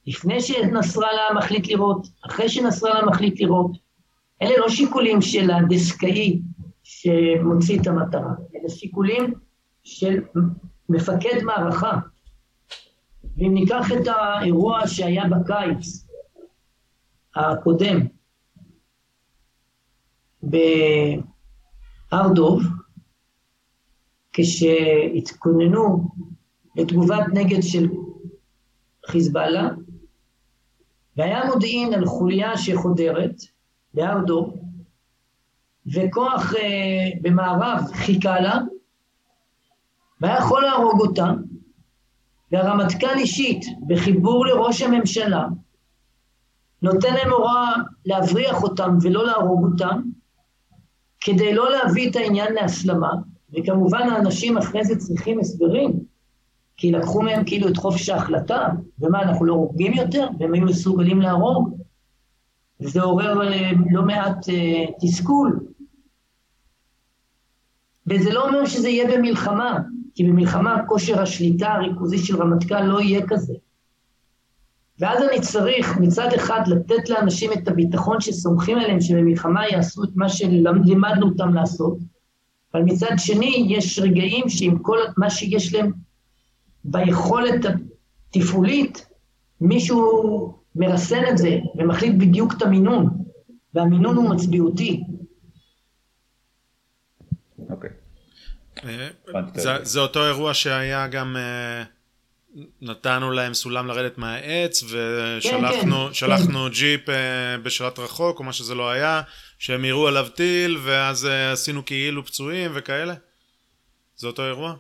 [0.07, 3.71] לפני שנסראללה מחליט לירות, אחרי שנסראללה מחליט לירות.
[4.43, 6.41] אלה לא שיקולים של הדסקאי
[6.83, 9.35] שמוציא את המטרה, אלה שיקולים
[9.89, 10.21] של
[10.89, 11.99] מפקד מערכה.
[13.37, 16.07] ואם ניקח את האירוע שהיה בקיץ
[17.37, 17.99] הקודם
[20.43, 22.63] בהר דוב,
[24.33, 26.09] כשהתכוננו
[26.77, 27.89] לתגובת נגד של
[29.07, 29.69] חיזבאללה,
[31.17, 33.35] והיה מודיעין על חוליה שחודרת
[33.95, 34.55] בהר דוב,
[35.95, 38.59] וכוח אה, במערב חיכה לה,
[40.21, 41.33] והיה יכול להרוג אותה,
[42.53, 45.47] והרמטכ"ל אישית, בחיבור לראש הממשלה,
[46.83, 47.73] נותן להם הוראה
[48.07, 50.01] להבריח אותם ולא להרוג אותם,
[51.21, 53.13] כדי לא להביא את העניין להסלמה,
[53.53, 55.93] וכמובן האנשים אחרי זה צריכים הסברים,
[56.77, 58.69] כי לקחו מהם כאילו את חופש ההחלטה,
[58.99, 60.29] ומה, אנחנו לא הורגים יותר?
[60.39, 61.79] והם היו מסוגלים להרוג?
[62.81, 65.61] וזה עורר אה, לא מעט uh, תסכול.
[68.07, 69.79] וזה לא אומר שזה יהיה במלחמה,
[70.19, 73.55] כי במלחמה כושר השליטה הריכוזי של רמטכ"ל לא יהיה כזה.
[74.99, 80.29] ואז אני צריך מצד אחד לתת לאנשים את הביטחון שסומכים עליהם שבמלחמה יעשו את מה
[80.29, 81.99] שלימדנו אותם לעשות,
[82.75, 85.93] אבל מצד שני יש רגעים שעם כל מה שיש להם
[86.85, 87.67] ביכולת
[88.29, 89.07] התפעולית,
[89.61, 93.25] מישהו מרסן את זה ומחליט בדיוק את המינון,
[93.75, 95.05] והמינון הוא מצביעותי.
[97.71, 97.91] אוקיי.
[98.87, 101.85] אה, זה אותו אירוע שהיה גם, אה,
[102.83, 106.69] נתנו להם סולם לרדת מהעץ ושלחנו כן, כן, כן.
[106.73, 107.15] ג'יפ אה,
[107.63, 109.23] בשלט רחוק או מה שזה לא היה,
[109.59, 113.15] שהם יראו עליו טיל ואז עשינו כאילו פצועים וכאלה?
[114.17, 114.75] זה אותו אירוע?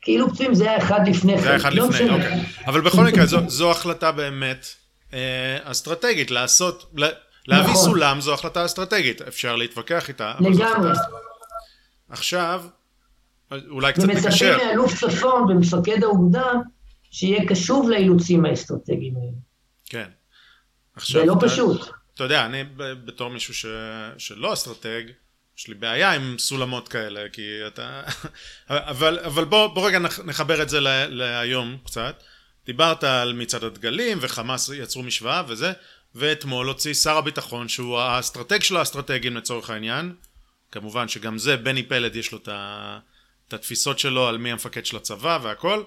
[0.00, 2.40] כאילו פצועים זה היה אחד לפני זה היה אחד לא לפני, אוקיי.
[2.66, 4.66] אבל בכל מקרה זו, זו החלטה באמת
[5.14, 7.08] אה, אסטרטגית, לעשות, לה,
[7.48, 7.84] להביא נכון.
[7.84, 10.34] סולם זו החלטה אסטרטגית, אפשר להתווכח איתה.
[10.40, 10.90] לגמרי.
[12.08, 12.62] עכשיו,
[13.52, 14.26] אולי קצת נקשר.
[14.26, 16.52] ומצפים מאלוף צפון ומפקד האוגדה
[17.10, 19.36] שיהיה קשוב לאילוצים האסטרטגיים האלה.
[19.84, 20.08] כן.
[20.94, 21.80] עכשיו, זה לא אתה, פשוט.
[22.14, 23.66] אתה יודע, אני בתור מישהו ש,
[24.18, 25.02] שלא אסטרטג,
[25.58, 28.02] יש לי בעיה עם סולמות כאלה, כי אתה...
[28.68, 32.22] אבל, אבל בוא, בוא רגע נחבר את זה להיום קצת.
[32.66, 35.72] דיברת על מצעד הדגלים וחמאס יצרו משוואה וזה,
[36.14, 40.14] ואתמול הוציא שר הביטחון שהוא האסטרטג של האסטרטגים לצורך העניין.
[40.72, 42.48] כמובן שגם זה, בני פלד יש לו את
[43.52, 45.82] התפיסות שלו על מי המפקד של הצבא והכל.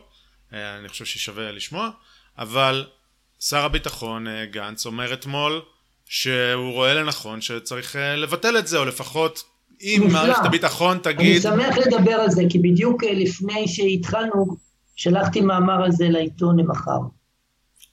[0.54, 1.90] אה, אני חושב ששווה לשמוע.
[2.38, 2.86] אבל
[3.40, 5.62] שר הביטחון אה, גנץ אומר אתמול
[6.06, 9.44] שהוא רואה לנכון שצריך אה, לבטל את זה, או לפחות
[9.82, 11.46] אם מערכת הביטחון תגיד...
[11.46, 14.58] אני שמח לדבר על זה, כי בדיוק לפני שהתחלנו,
[14.96, 17.00] שלחתי מאמר על זה לעיתון למחר.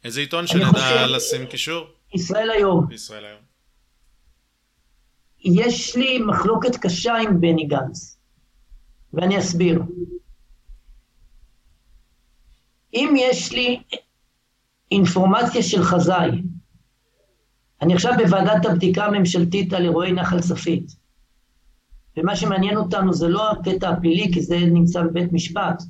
[0.04, 1.06] איזה עיתון שנדע חושב...
[1.08, 1.86] לשים קישור?
[2.14, 2.86] ישראל היום.
[2.92, 3.40] ישראל היום.
[5.44, 8.15] יש לי מחלוקת קשה עם בני גנץ,
[9.16, 9.82] ואני אסביר.
[12.94, 13.82] אם יש לי
[14.90, 16.30] אינפורמציה של חזאי,
[17.82, 20.96] אני עכשיו בוועדת הבדיקה הממשלתית על אירועי נחל צפית,
[22.16, 25.82] ומה שמעניין אותנו זה לא הקטע הפלילי, כי זה נמצא בבית משפט,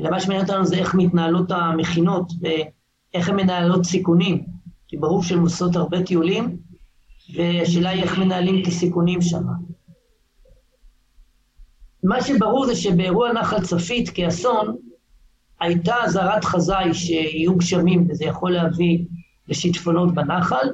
[0.00, 4.44] אלא מה שמעניין אותנו זה איך מתנהלות המכינות ואיך הן מנהלות סיכונים.
[4.88, 6.56] כי ברור שהן עושות הרבה טיולים,
[7.34, 9.42] והשאלה היא איך מנהלים את הסיכונים שם.
[12.02, 14.76] מה שברור זה שבאירוע נחל צפית כאסון,
[15.60, 19.04] הייתה אזהרת חזאי שיהיו גשמים וזה יכול להביא
[19.48, 20.68] לשיטפונות בנחל,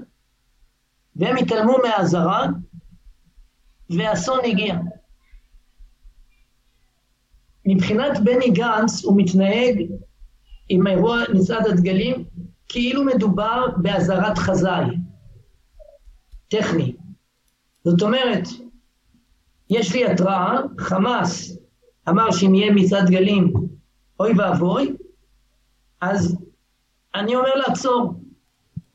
[1.16, 2.46] והם התעלמו מהאזהרה,
[3.90, 4.76] ואסון הגיע.
[7.66, 9.82] מבחינת בני גנץ הוא מתנהג
[10.68, 12.24] עם האירוע מצעד הדגלים
[12.68, 14.84] כאילו מדובר באזהרת חזאי,
[16.48, 16.96] טכני.
[17.84, 18.48] זאת אומרת,
[19.70, 21.58] יש לי התראה, חמאס
[22.08, 23.52] אמר שאם יהיה מצעד דגלים,
[24.20, 24.96] אוי ואבוי,
[26.00, 26.36] אז
[27.14, 28.14] אני אומר לעצור.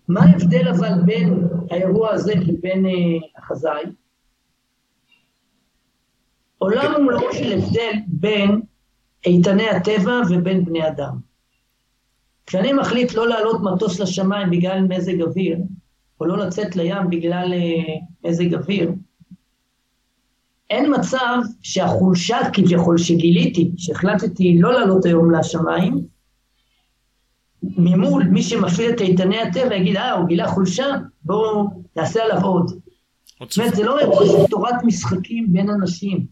[0.08, 2.90] מה ההבדל אבל בין האירוע הזה לבין uh,
[3.38, 3.84] החזאי?
[6.58, 8.62] עולם ומלואו של הבדל בין
[9.26, 11.18] איתני הטבע ובין בני אדם.
[12.46, 15.58] כשאני מחליט לא לעלות מטוס לשמיים בגלל מזג אוויר,
[16.20, 18.92] או לא לצאת לים בגלל uh, מזג אוויר,
[20.72, 26.02] אין מצב שהחולשה כביכול שגיליתי, שהחלטתי לא לעלות היום לשמיים,
[27.64, 30.86] ממול מי שמפעיל את איתני הטבע יגיד, אה, הוא גילה חולשה,
[31.24, 32.72] בואו נעשה עליו עוד.
[33.50, 36.26] זאת אומרת, זה לא של תורת משחקים בין אנשים.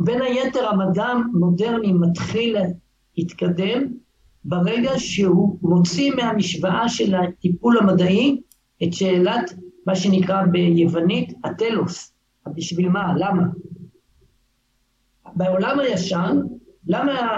[0.00, 2.56] בין היתר המדע המודרני מתחיל
[3.16, 3.92] להתקדם
[4.44, 8.40] ברגע שהוא מוציא מהמשוואה של הטיפול המדעי
[8.82, 9.54] את שאלת
[9.88, 12.12] מה שנקרא ביוונית הטלוס.
[12.46, 13.14] בשביל מה?
[13.16, 13.42] למה?
[15.36, 16.40] בעולם הישן,
[16.86, 17.36] למה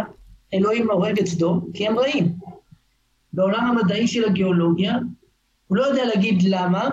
[0.54, 1.70] אלוהים הורג את סדום?
[1.74, 2.34] כי הם רעים.
[3.32, 4.98] בעולם המדעי של הגיאולוגיה,
[5.66, 6.88] הוא לא יודע להגיד למה,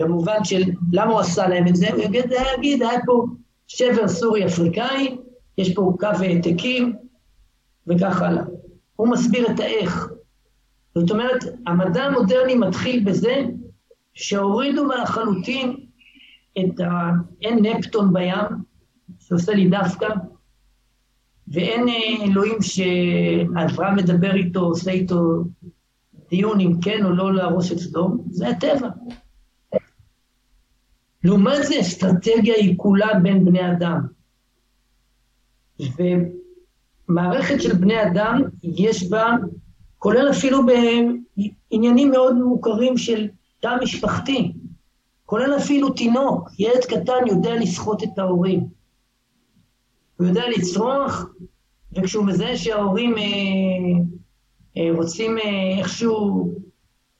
[0.00, 0.62] במובן של
[0.92, 3.26] למה הוא עשה להם את זה, הוא יגיד, להגיד, היה פה
[3.66, 5.16] שבר סורי אפריקאי,
[5.58, 6.96] יש פה קו העתקים,
[7.86, 8.44] וכך הלאה.
[8.96, 10.08] הוא מסביר את האיך.
[10.94, 13.44] זאת אומרת, המדע המודרני מתחיל בזה
[14.14, 15.76] שהורידו מהחלוטין
[16.58, 17.10] את ה...
[17.42, 18.64] אין נפטון בים,
[19.18, 20.08] שעושה לי דווקא,
[21.48, 25.44] ואין אה, אלוהים שאברהם מדבר איתו, עושה איתו
[26.30, 28.88] דיון אם כן או לא להרוס את סדום, זה הטבע.
[31.24, 34.00] לעומת זה, אסטרטגיה היא כולה בין בני אדם.
[37.08, 39.30] ומערכת של בני אדם, יש בה,
[39.98, 43.28] כולל אפילו בעניינים מאוד מוכרים של
[43.64, 44.52] תא משפחתי,
[45.26, 48.68] כולל אפילו תינוק, ילד קטן יודע לסחוט את ההורים.
[50.16, 51.26] הוא יודע לצרוח,
[51.92, 53.22] וכשהוא מזהה שההורים אה,
[54.76, 56.52] אה, רוצים אה, איכשהו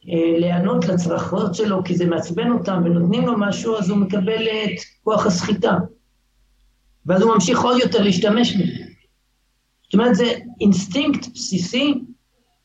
[0.09, 4.81] אה, להיענות לצרחות שלו כי זה מעצבן אותם ונותנים לו משהו, אז הוא מקבל את
[5.05, 5.75] כוח הסחיטה.
[7.07, 8.85] ואז הוא ממשיך עוד יותר להשתמש בזה.
[9.85, 11.95] זאת אומרת, זה אינסטינקט בסיסי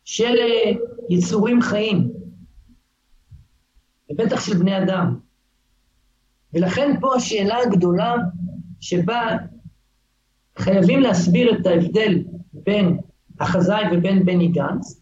[0.05, 0.71] של אה,
[1.09, 2.18] יצורים חיים,
[4.11, 5.19] ובטח של בני אדם.
[6.53, 8.15] ולכן פה השאלה הגדולה
[8.79, 9.37] שבה
[10.57, 12.23] חייבים להסביר את ההבדל
[12.53, 12.99] בין
[13.39, 15.01] החזאי ובין בני גנץ,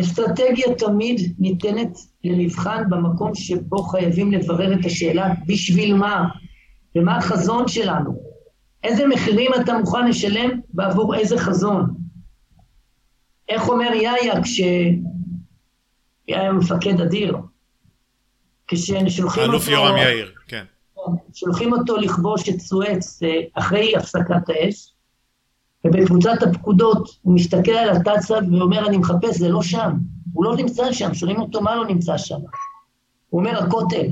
[0.00, 6.28] אסטרטגיה תמיד ניתנת למבחן במקום שבו חייבים לברר את השאלה בשביל מה,
[6.96, 8.22] ומה החזון שלנו.
[8.84, 11.94] איזה מחירים אתה מוכן לשלם בעבור איזה חזון.
[13.48, 14.40] איך אומר יאיה
[16.26, 17.36] כשהיה מפקד אדיר?
[18.68, 19.40] כששולחים אותו...
[19.40, 20.64] האלוף יורם יאיר, כן.
[21.34, 24.92] שולחים אותו לכבוש את סואץ אה, אחרי הפסקת האש,
[25.84, 29.90] ובקבוצת הפקודות הוא מסתכל על התצ"א ואומר, אני מחפש, זה לא שם.
[30.32, 32.38] הוא לא נמצא שם, שואלים אותו מה לא נמצא שם.
[33.28, 34.06] הוא אומר, הכותל.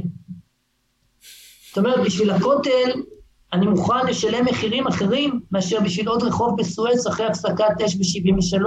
[1.68, 2.90] זאת אומרת, בשביל הכותל
[3.52, 8.62] אני מוכן לשלם מחירים אחרים מאשר בשביל עוד רחוב בסואץ אחרי הפסקת אש ב-73.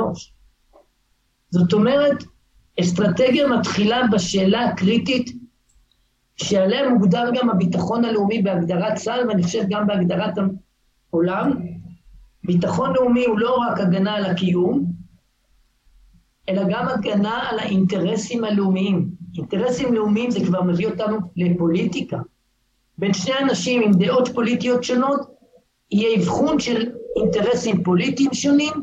[1.49, 2.23] זאת אומרת,
[2.79, 5.29] אסטרטגיה מתחילה בשאלה הקריטית
[6.37, 10.33] שעליה מוגדר גם הביטחון הלאומי בהגדרת צה"ל, ואני חושב גם בהגדרת
[11.13, 11.51] העולם,
[12.43, 14.85] ביטחון לאומי הוא לא רק הגנה על הקיום,
[16.49, 19.09] אלא גם הגנה על האינטרסים הלאומיים.
[19.37, 22.17] אינטרסים לאומיים זה כבר מביא אותנו לפוליטיקה.
[22.97, 25.19] בין שני אנשים עם דעות פוליטיות שונות,
[25.91, 26.91] יהיה אבחון של
[27.21, 28.73] אינטרסים פוליטיים שונים,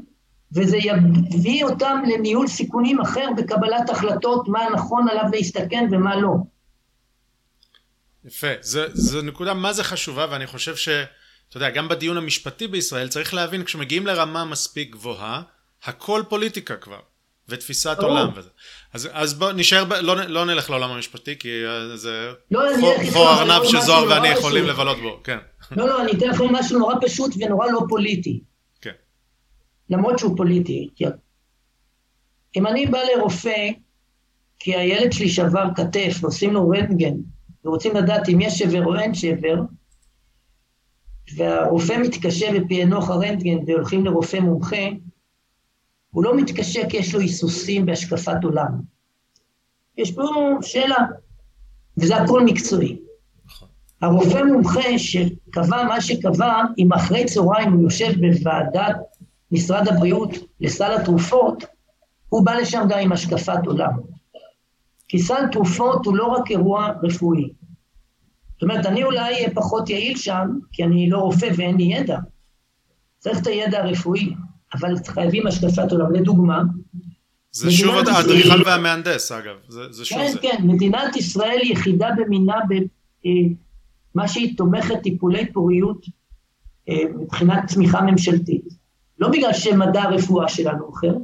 [0.55, 6.35] וזה יביא אותם לניהול סיכונים אחר בקבלת החלטות מה נכון עליו להסתכן ומה לא.
[8.25, 8.49] יפה,
[8.93, 10.89] זו נקודה מה זה חשובה ואני חושב ש...
[11.49, 15.43] אתה יודע, גם בדיון המשפטי בישראל צריך להבין, כשמגיעים לרמה מספיק גבוהה,
[15.85, 17.01] הכל פוליטיקה כבר,
[17.49, 18.03] ותפיסת oh.
[18.03, 18.49] עולם וזה.
[18.93, 21.49] אז, אז בוא נשאר, ב, לא, לא נלך לעולם המשפטי, כי
[21.95, 22.61] זה לא,
[23.13, 25.39] חור ארנב שזוהר ואני יכולים לבלות בו, כן.
[25.77, 28.41] לא, לא, אני אתן לכם משהו נורא פשוט ונורא לא פוליטי.
[29.91, 30.89] למרות שהוא פוליטי.
[32.57, 33.69] אם אני בא לרופא,
[34.59, 37.15] כי הילד שלי שבר כתף ועושים לו רנטגן,
[37.65, 39.63] ורוצים לדעת אם יש שבר או אין שבר,
[41.37, 44.87] והרופא מתקשה בפענוח הרנטגן והולכים לרופא מומחה,
[46.11, 48.81] הוא לא מתקשה כי יש לו היסוסים בהשקפת עולם.
[49.99, 50.23] יש פה
[50.63, 50.97] שאלה,
[51.97, 52.99] וזה הכל מקצועי.
[54.03, 58.97] הרופא מומחה שקבע מה שקבע, אם אחרי צהריים הוא יושב בוועדת
[59.53, 60.31] משרד הבריאות
[60.61, 61.65] לסל התרופות,
[62.29, 63.93] הוא בא לשם גם עם השקפת עולם.
[65.09, 67.53] כי סל תרופות הוא לא רק אירוע רפואי,
[68.63, 72.19] זאת אומרת, אני אולי אהיה פחות יעיל שם, כי אני לא רופא ואין לי ידע.
[73.19, 74.35] צריך את הידע הרפואי,
[74.75, 76.13] אבל חייבים השקפת עולם.
[76.13, 76.63] לדוגמה,
[77.53, 79.55] זה שוב האדריכל והמהנדס, אגב.
[79.69, 80.39] זה, זה שוב כן, זה.
[80.39, 86.07] כן, מדינת ישראל יחידה במינה במה אה, שהיא תומכת טיפולי פוריות
[86.89, 88.82] אה, מבחינת צמיחה ממשלתית.
[89.23, 91.15] לא בגלל שמדע הרפואה שלנו אחר,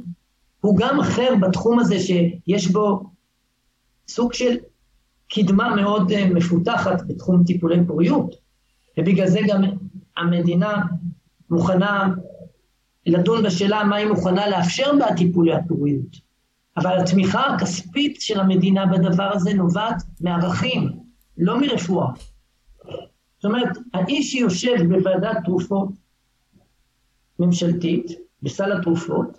[0.61, 3.03] הוא גם אחר בתחום הזה שיש בו
[4.07, 4.55] סוג של
[5.29, 8.35] קדמה מאוד אה, מפותחת בתחום טיפולי פוריות,
[8.97, 9.63] ובגלל זה גם
[10.17, 10.81] המדינה
[11.49, 12.07] מוכנה
[13.05, 16.29] לדון בשאלה מה היא מוכנה לאפשר בטיפולי הפוריות.
[16.77, 20.89] אבל התמיכה הכספית של המדינה בדבר הזה נובעת מערכים,
[21.37, 22.07] לא מרפואה.
[23.35, 25.89] זאת אומרת, האיש שיושב בוועדת תרופות
[27.39, 28.11] ממשלתית,
[28.43, 29.37] בסל התרופות,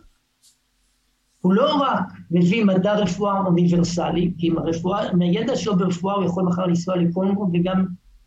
[1.41, 6.25] הוא לא רק מביא מדע רפואה אוניברסלי, כי עם הרפואה, עם הידע שלו ברפואה הוא
[6.25, 7.87] יכול מחר לנסוע לקונגו וגם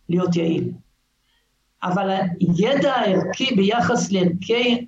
[0.09, 0.71] להיות יעיל.
[1.83, 2.09] אבל
[2.39, 4.85] הידע הערכי ביחס לערכי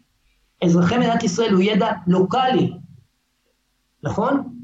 [0.64, 2.74] אזרחי מדינת ישראל הוא ידע לוקאלי,
[4.04, 4.56] נכון?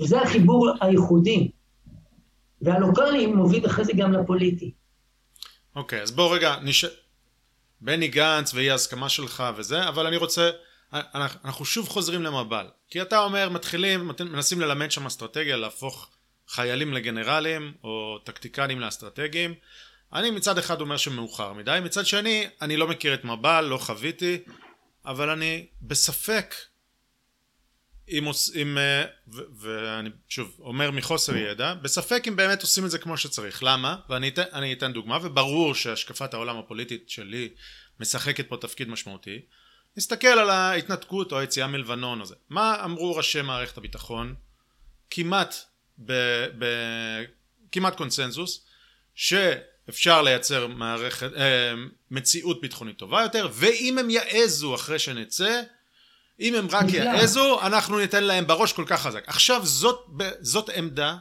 [0.00, 1.50] וזה החיבור הייחודי.
[2.62, 4.72] והלוקאלי מוביל אחרי זה גם לפוליטי.
[5.76, 6.84] אוקיי, okay, אז בוא רגע, נש...
[7.80, 10.50] בני גנץ ואי הסכמה שלך וזה, אבל אני רוצה,
[10.92, 12.66] אנחנו שוב חוזרים למב"ל.
[12.88, 16.10] כי אתה אומר, מתחילים, מנסים ללמד שם אסטרטגיה, להפוך
[16.48, 19.54] חיילים לגנרלים, או טקטיקנים לאסטרטגיים.
[20.12, 24.38] אני מצד אחד אומר שמאוחר מדי, מצד שני, אני לא מכיר את מב"ל, לא חוויתי,
[25.06, 26.54] אבל אני בספק
[28.10, 28.28] אם,
[28.62, 29.04] אם אה,
[29.58, 33.62] ואני שוב אומר מחוסר ידע, בספק אם באמת עושים את זה כמו שצריך.
[33.62, 33.96] למה?
[34.08, 34.42] ואני אתן,
[34.72, 37.48] אתן דוגמה, וברור שהשקפת העולם הפוליטית שלי
[38.00, 39.40] משחקת פה תפקיד משמעותי.
[39.96, 42.34] נסתכל על ההתנתקות או היציאה מלבנון או זה.
[42.50, 44.34] מה אמרו ראשי מערכת הביטחון?
[45.10, 45.54] כמעט,
[46.04, 46.12] ב,
[46.58, 46.64] ב,
[47.72, 48.66] כמעט קונסנזוס,
[49.14, 51.74] שאפשר לייצר מערכת, אה,
[52.10, 55.62] מציאות ביטחונית טובה יותר, ואם הם יעזו אחרי שנצא,
[56.40, 59.24] אם הם רק יעזו, אנחנו ניתן להם בראש כל כך חזק.
[59.26, 60.06] עכשיו זאת,
[60.40, 61.16] זאת עמדה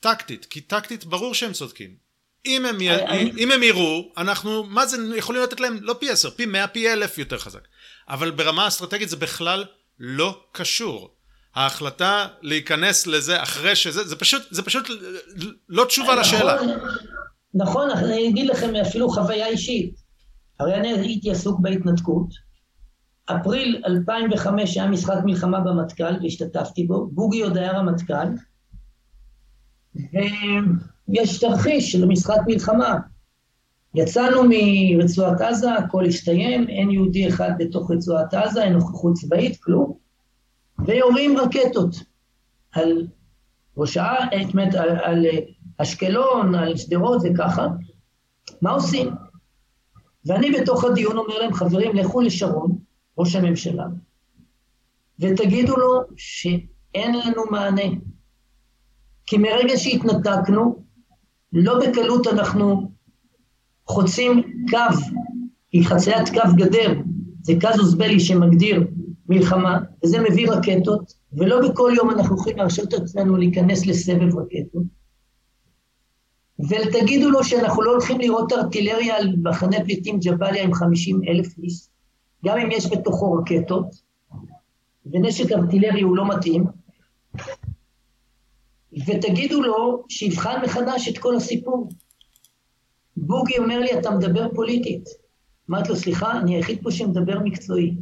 [0.00, 2.10] טקטית, כי טקטית ברור שהם צודקים.
[2.46, 2.90] אם הם, י...
[3.38, 6.92] אם הם יראו, אנחנו, מה זה, יכולים לתת להם לא פי עשר, פי מאה, פי
[6.92, 7.68] אלף יותר חזק.
[8.08, 9.64] אבל ברמה אסטרטגית זה בכלל
[9.98, 11.14] לא קשור.
[11.54, 14.88] ההחלטה להיכנס לזה אחרי שזה, זה פשוט, זה פשוט
[15.68, 16.56] לא תשובה נכון, לשאלה.
[17.54, 19.94] נכון, אני אגיד לכם אפילו חוויה אישית.
[20.60, 22.49] הרי אני הייתי עסוק בהתנתקות.
[23.36, 28.28] אפריל 2005 היה משחק מלחמה במטכ"ל והשתתפתי בו, בוגי עוד היה רמטכ"ל,
[31.08, 32.96] ויש תרחיש של משחק מלחמה.
[33.94, 39.92] יצאנו מרצועת עזה, הכל הסתיים, אין יהודי אחד בתוך רצועת עזה, אין נוכחות צבאית, כלום,
[40.86, 41.94] ויורים רקטות
[42.72, 43.06] על
[43.76, 45.26] ראש העין, על, על
[45.78, 47.66] אשקלון, על שדרות וככה.
[48.62, 49.10] מה עושים?
[50.26, 52.78] ואני בתוך הדיון אומר להם, חברים, לכו לשרון,
[53.20, 53.84] ראש הממשלה,
[55.18, 57.82] ותגידו לו שאין לנו מענה.
[59.26, 60.84] כי מרגע שהתנתקנו,
[61.52, 62.90] לא בקלות אנחנו
[63.86, 64.96] חוצים קו,
[65.72, 66.92] היא חציית קו גדר,
[67.42, 68.86] זה קזוס בלי שמגדיר
[69.28, 74.82] מלחמה, וזה מביא רקטות, ולא בכל יום אנחנו יכולים להרשות את עצמנו להיכנס לסבב רקטות.
[76.68, 81.89] ותגידו לו שאנחנו לא הולכים לראות ארטילריה על מחנה פליטים ג'באליה עם 50 אלף איש,
[82.44, 83.86] גם אם יש בתוכו רקטות,
[85.06, 86.64] ונשק ארטילרי הוא לא מתאים,
[89.06, 91.88] ותגידו לו שיבחן מחדש את כל הסיפור.
[93.16, 95.04] בוגי אומר לי, אתה מדבר פוליטית.
[95.70, 97.96] אמרתי לו, סליחה, אני היחיד פה שמדבר מקצועי.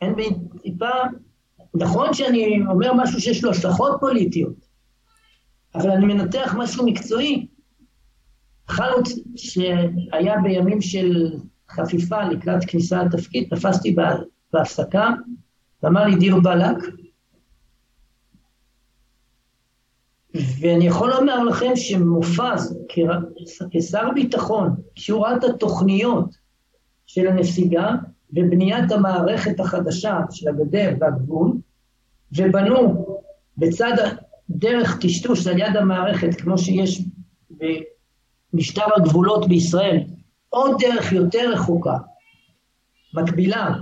[0.00, 0.28] אין בי
[0.62, 0.90] טיפה...
[1.74, 4.54] נכון שאני אומר משהו שיש לו השלכות פוליטיות,
[5.74, 7.46] אבל אני מנתח משהו מקצועי.
[8.68, 11.36] חלוץ שהיה בימים של
[11.70, 13.96] חפיפה לקראת כניסה לתפקיד, תפסתי
[14.52, 15.10] בהפסקה,
[15.82, 16.76] ואמר לי דיר באלק,
[20.34, 22.78] ואני יכול לומר לכם שמופז,
[23.70, 26.36] כשר ביטחון, כשהוא ראה את התוכניות
[27.06, 27.90] של הנסיגה
[28.32, 31.52] ובניית המערכת החדשה של הגדר והגבול,
[32.36, 33.06] ובנו
[33.58, 33.92] בצד
[34.50, 37.02] דרך טשטוש על יד המערכת, כמו שיש
[38.52, 40.04] במשטר הגבולות בישראל,
[40.50, 41.96] עוד דרך יותר רחוקה,
[43.14, 43.74] מקבילה,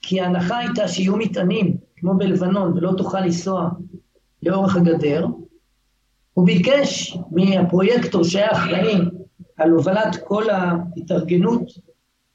[0.00, 3.68] כי ההנחה הייתה שיהיו מטענים, כמו בלבנון, ולא תוכל לנסוע
[4.42, 5.26] לאורך הגדר,
[6.32, 8.96] הוא ביקש מהפרויקטור שהיה אחראי
[9.56, 11.62] על הובלת כל ההתארגנות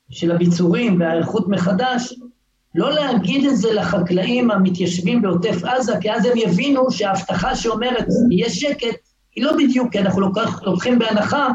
[0.09, 2.13] של הביצורים וההיערכות מחדש,
[2.75, 8.49] לא להגיד את זה לחקלאים המתיישבים בעוטף עזה, כי אז הם יבינו שההבטחה שאומרת יהיה
[8.49, 8.97] שקט,
[9.35, 11.47] היא לא בדיוק, כי אנחנו לוקח, לוקחים בהנחה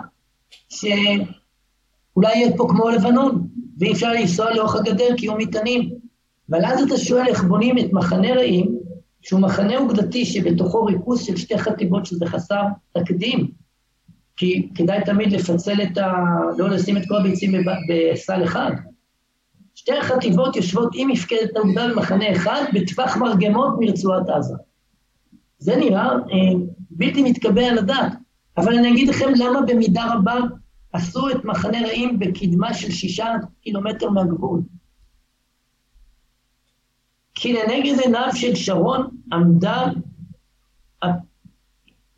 [2.18, 3.46] שאולי יהיה פה כמו לבנון,
[3.78, 5.90] ואי אפשר לנסוע לאורך הגדר כי הוא מטענים.
[6.50, 8.78] אבל אז אתה שואל איך בונים את מחנה רעים,
[9.22, 12.62] שהוא מחנה עובדתי שבתוכו ריכוז של שתי חטיבות שזה חסר
[12.92, 13.50] תקדים,
[14.36, 16.12] כי כדאי תמיד לפצל את ה...
[16.58, 17.52] לא לשים את כל הביצים
[17.88, 18.70] בסל אחד.
[19.74, 24.54] שתי החטיבות יושבות עם מפקדת האוגדה במחנה אחד בטווח מרגמות מרצועת עזה.
[25.58, 26.58] זה נראה אה,
[26.90, 28.12] בלתי מתקבל על הדעת,
[28.56, 30.34] אבל אני אגיד לכם למה במידה רבה
[30.92, 33.26] עשו את מחנה רעים בקדמה של שישה
[33.62, 34.62] קילומטר מהגבול.
[37.34, 39.86] כי לנגד עיניו של שרון עמדה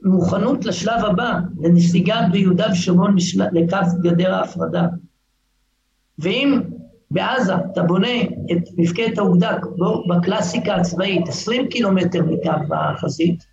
[0.02, 3.16] מוכנות לשלב הבא, לנסיגה ביהודה ושומרון
[3.52, 4.86] לקו גדר ההפרדה.
[6.18, 6.60] ואם
[7.10, 8.22] בעזה אתה בונה
[8.52, 9.56] את מפקדת האוגדה
[10.08, 13.44] בקלאסיקה הצבאית, 20 קילומטר מקו החזית,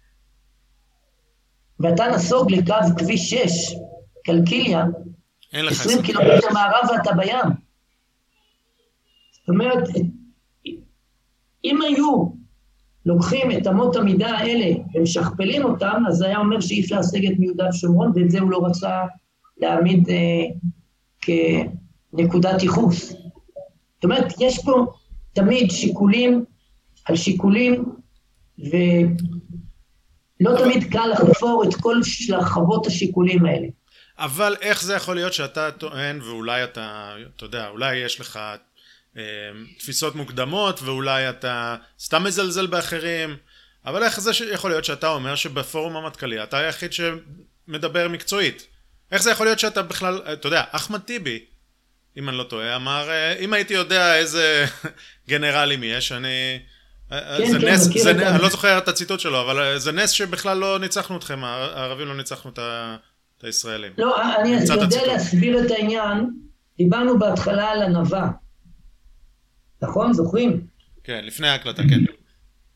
[1.79, 3.75] ואתה נסוג לקו כביש 6,
[4.27, 4.85] קלקיליה,
[5.53, 7.53] 20 קילומטר מערב ואתה בים.
[9.31, 9.83] זאת אומרת,
[11.63, 12.31] אם היו
[13.05, 17.69] לוקחים את אמות המידה האלה ומשכפלים אותם, אז זה היה אומר שאי אפשר לסגת מיהודה
[17.69, 19.01] ושומרון, ואת זה הוא לא רצה
[19.57, 20.43] להעמיד אה,
[21.21, 23.09] כנקודת ייחוס.
[23.09, 24.85] זאת אומרת, יש פה
[25.33, 26.45] תמיד שיקולים
[27.05, 27.85] על שיקולים,
[28.59, 33.67] ולא תמיד קל לחפור את כל שכבות השיקולים האלה.
[34.19, 38.39] אבל איך זה יכול להיות שאתה טוען, ואולי אתה, אתה יודע, אולי יש לך
[39.17, 39.21] אה,
[39.77, 43.37] תפיסות מוקדמות, ואולי אתה סתם מזלזל באחרים,
[43.85, 48.67] אבל איך זה יכול להיות שאתה אומר שבפורום המטכ"לי אתה היחיד שמדבר מקצועית?
[49.11, 51.45] איך זה יכול להיות שאתה בכלל, אתה יודע, אחמד טיבי,
[52.17, 54.65] אם אני לא טועה, אמר, אה, אם הייתי יודע איזה
[55.29, 56.59] גנרלים יש, אני...
[57.11, 60.09] אה, כן, זה כן, נס, זה, אני לא זוכר את הציטוט שלו, אבל זה נס
[60.09, 62.95] שבכלל לא ניצחנו אתכם, הערבים לא ניצחנו את, ה,
[63.37, 63.91] את הישראלים.
[63.97, 66.29] לא, אני יודע להסביר את העניין.
[66.77, 68.31] דיברנו בהתחלה על ענווה.
[69.81, 70.13] נכון?
[70.13, 70.67] זוכרים?
[71.03, 72.13] כן, לפני ההקלטה, כן.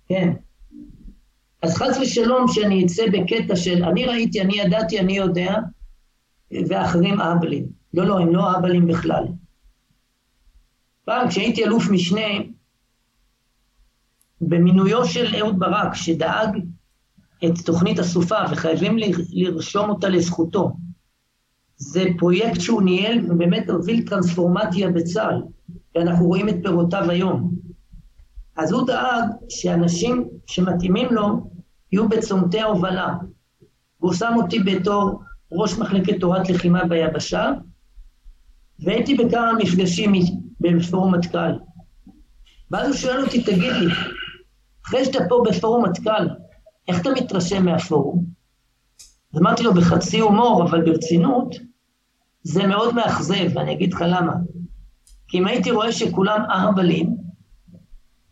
[0.08, 0.34] כן.
[1.62, 5.56] אז חס ושלום שאני אצא בקטע של אני ראיתי, אני ידעתי, אני יודע,
[6.52, 7.66] ואחרים אהבלים.
[7.94, 9.24] לא, לא, הם לא אהבלים בכלל.
[11.06, 12.28] פעם כשהייתי אלוף משנה,
[14.42, 16.58] במינויו של אהוד ברק, שדאג
[17.46, 18.98] את תוכנית הסופה וחייבים
[19.32, 20.72] לרשום אותה לזכותו,
[21.76, 25.42] זה פרויקט שהוא ניהל ובאמת הוביל טרנספורמציה בצה"ל.
[25.96, 27.52] ואנחנו רואים את פירותיו היום.
[28.58, 31.52] אז הוא דאג שאנשים שמתאימים לו
[31.92, 33.14] יהיו בצומתי ההובלה.
[33.98, 37.52] הוא שם אותי בתור ראש מחלקת תורת לחימה ביבשה,
[38.80, 40.14] והייתי בכמה מפגשים
[40.60, 41.54] בפורום מטכ"ל.
[42.72, 43.94] ואז הוא שואל אותי, תגיד לי,
[44.86, 46.28] אחרי שאתה פה בפורום מטכ"ל,
[46.88, 48.26] איך אתה מתרשם מהפורום?
[49.34, 51.56] אז אמרתי לו בחצי הומור, אבל ברצינות,
[52.44, 54.34] זה מאוד מאכזב, ואני אגיד לך למה.
[55.28, 57.16] כי אם הייתי רואה שכולם אהבלים,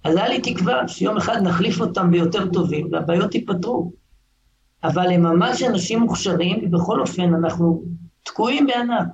[0.04, 3.92] אז היה לי תקווה שיום אחד נחליף אותם ביותר טובים והבעיות ייפתרו.
[4.84, 7.84] אבל הם ממש אנשים מוכשרים, ובכל אופן אנחנו
[8.24, 9.08] תקועים בענק.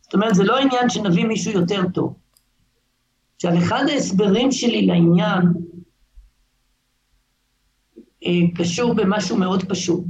[0.00, 2.14] זאת אומרת, זה לא עניין שנביא מישהו יותר טוב.
[3.36, 5.42] עכשיו, אחד ההסברים שלי לעניין
[8.56, 10.04] קשור במשהו מאוד פשוט.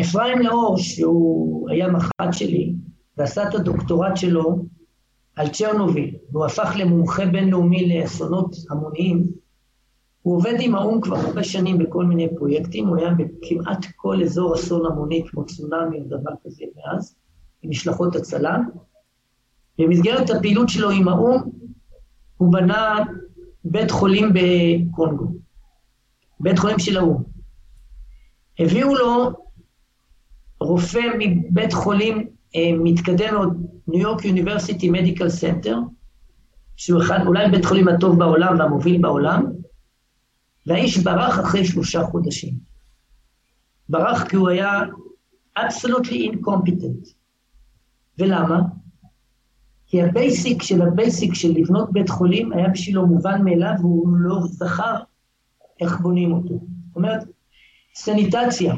[0.00, 2.74] אפרים לאור, שהוא היה מח"ט שלי,
[3.16, 4.64] ועשה את הדוקטורט שלו
[5.36, 9.26] על צ'רנוביל, והוא הפך למומחה בינלאומי לאסונות המוניים,
[10.22, 14.54] הוא עובד עם האו"ם כבר הרבה שנים בכל מיני פרויקטים, הוא היה בכמעט כל אזור
[14.54, 17.16] אסון המוני כמו צונאמי או דבר כזה מאז,
[17.62, 18.58] עם משלחות הצלה.
[19.78, 21.42] במסגרת הפעילות שלו עם האו"ם,
[22.36, 22.98] הוא בנה
[23.64, 25.26] בית חולים בקונגו,
[26.40, 27.22] בית חולים של האו"ם.
[28.58, 29.30] הביאו לו
[30.60, 35.78] רופא מבית חולים אה, מתקדם מאוד, New York University Medical Center,
[36.76, 39.44] שהוא אחד, אולי בית חולים הטוב בעולם והמוביל בעולם,
[40.66, 42.54] והאיש ברח אחרי שלושה חודשים.
[43.88, 44.80] ברח כי הוא היה
[45.58, 47.14] absolutely incompetent.
[48.18, 48.60] ולמה?
[49.86, 54.08] כי ה basic של ה basic של לבנות בית חולים היה בשבילו מובן מאליו, והוא
[54.18, 54.96] לא זכר
[55.80, 56.54] איך בונים אותו.
[56.88, 57.20] זאת אומרת,
[57.94, 58.74] סניטציה,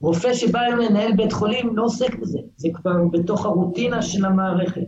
[0.00, 4.82] רופא שבא לנהל בית חולים לא עוסק בזה, זה כבר בתוך הרוטינה של המערכת.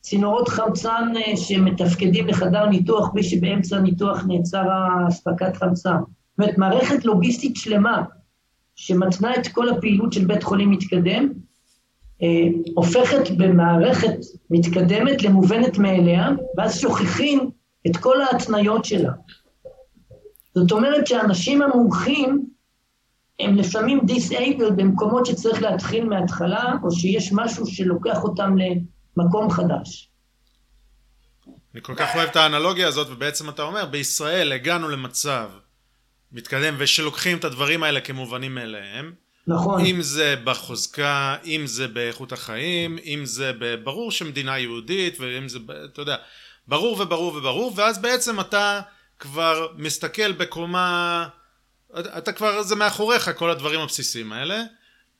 [0.00, 4.62] צינורות חמצן אה, שמתפקדים לחדר ניתוח בלי שבאמצע הניתוח נעצר
[5.08, 5.96] אספקת חמצן.
[5.98, 8.02] זאת אומרת, מערכת לוגיסטית שלמה
[8.76, 11.32] שמתנה את כל הפעילות של בית חולים מתקדם,
[12.22, 14.14] אה, הופכת במערכת
[14.50, 17.50] מתקדמת למובנת מאליה, ואז שוכחים
[17.86, 19.12] את כל ההתניות שלה.
[20.56, 22.46] זאת אומרת שהאנשים המומחים
[23.40, 28.54] הם לפעמים דיסאייבל במקומות שצריך להתחיל מההתחלה, או שיש משהו שלוקח אותם
[29.16, 30.08] למקום חדש.
[31.74, 35.50] אני כל כך אוהב את האנלוגיה הזאת, ובעצם אתה אומר, בישראל הגענו למצב
[36.32, 39.12] מתקדם, ושלוקחים את הדברים האלה כמובנים מאליהם.
[39.46, 39.86] נכון.
[39.86, 43.52] אם זה בחוזקה, אם זה באיכות החיים, אם זה
[43.84, 45.58] ברור שמדינה יהודית, ואם זה,
[45.92, 46.16] אתה יודע,
[46.68, 48.80] ברור וברור וברור, ואז בעצם אתה
[49.18, 51.28] כבר מסתכל בקומה...
[52.00, 54.62] אתה כבר, זה מאחוריך כל הדברים הבסיסיים האלה.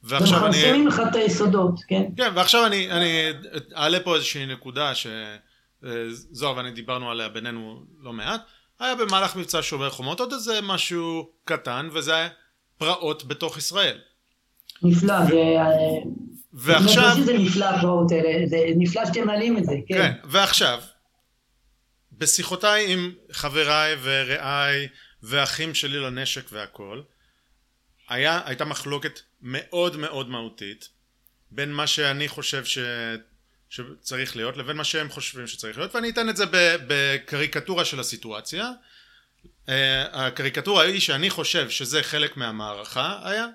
[0.02, 0.46] ועכשיו אני...
[0.46, 2.04] אנחנו שמים לך את היסודות, כן.
[2.16, 3.32] כן, ועכשיו אני, אני
[3.76, 8.40] אעלה פה איזושהי נקודה שזוהר אה, ואני דיברנו עליה בינינו לא מעט.
[8.80, 12.28] היה במהלך מבצע שומר חומות עוד איזה משהו קטן, וזה
[12.78, 13.98] פרעות בתוך ישראל.
[14.82, 15.34] נפלא, ו...
[16.52, 17.16] ועכשיו...
[17.24, 19.94] זה נפלא הפרעות האלה, זה נפלא שאתם מעלים את זה, כן.
[19.94, 20.80] כן, ועכשיו,
[22.18, 24.88] בשיחותיי עם חבריי ורעיי
[25.22, 27.02] ואחים שלי לנשק והכל,
[28.08, 30.88] היה, הייתה מחלוקת מאוד מאוד מהותית
[31.50, 32.78] בין מה שאני חושב ש...
[33.68, 36.44] שצריך להיות לבין מה שהם חושבים שצריך להיות ואני אתן את זה
[36.86, 38.70] בקריקטורה של הסיטואציה.
[39.68, 43.46] אה, הקריקטורה היא שאני חושב שזה חלק מהמערכה היה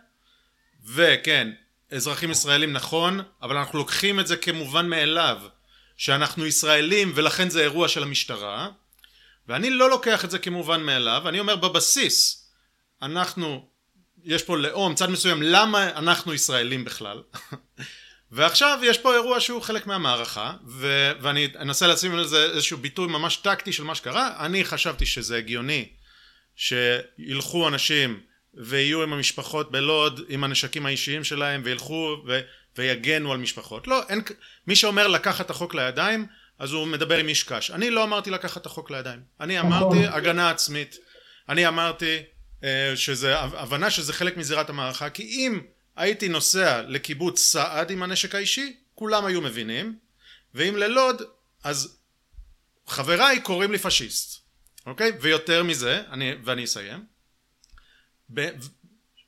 [0.85, 1.51] וכן
[1.91, 5.41] אזרחים ישראלים נכון אבל אנחנו לוקחים את זה כמובן מאליו
[6.01, 8.69] שאנחנו ישראלים ולכן זה אירוע של המשטרה
[9.47, 12.47] ואני לא לוקח את זה כמובן מאליו אני אומר בבסיס
[13.01, 13.69] אנחנו
[14.23, 17.21] יש פה לאום צד מסוים למה אנחנו ישראלים בכלל?
[18.31, 23.35] ועכשיו יש פה אירוע שהוא חלק מהמערכה ו- ואני אנסה לשים לזה איזשהו ביטוי ממש
[23.35, 24.45] טקטי של מה שקרה.
[24.45, 25.89] אני חשבתי שזה הגיוני
[26.55, 28.19] שילכו אנשים
[28.53, 32.41] ויהיו עם המשפחות בלוד עם הנשקים האישיים שלהם וילכו ו-
[32.77, 33.87] ויגנו על משפחות.
[33.87, 34.21] לא אין
[34.67, 36.27] מי שאומר לקחת את החוק לידיים
[36.59, 37.71] אז הוא מדבר עם איש קש.
[37.71, 39.19] אני לא אמרתי לקחת את החוק לידיים.
[39.39, 40.19] אני אמרתי נכון.
[40.19, 40.97] הגנה עצמית.
[41.49, 42.17] אני אמרתי
[42.63, 45.61] אה, שזה הבנה שזה חלק מזירת המערכה כי אם
[45.95, 49.97] הייתי נוסע לקיבוץ סעד עם הנשק האישי כולם היו מבינים
[50.55, 51.21] ואם ללוד
[51.63, 51.97] אז
[52.87, 54.41] חבריי קוראים לי פשיסט
[54.85, 55.11] אוקיי?
[55.21, 57.05] ויותר מזה אני, ואני אסיים.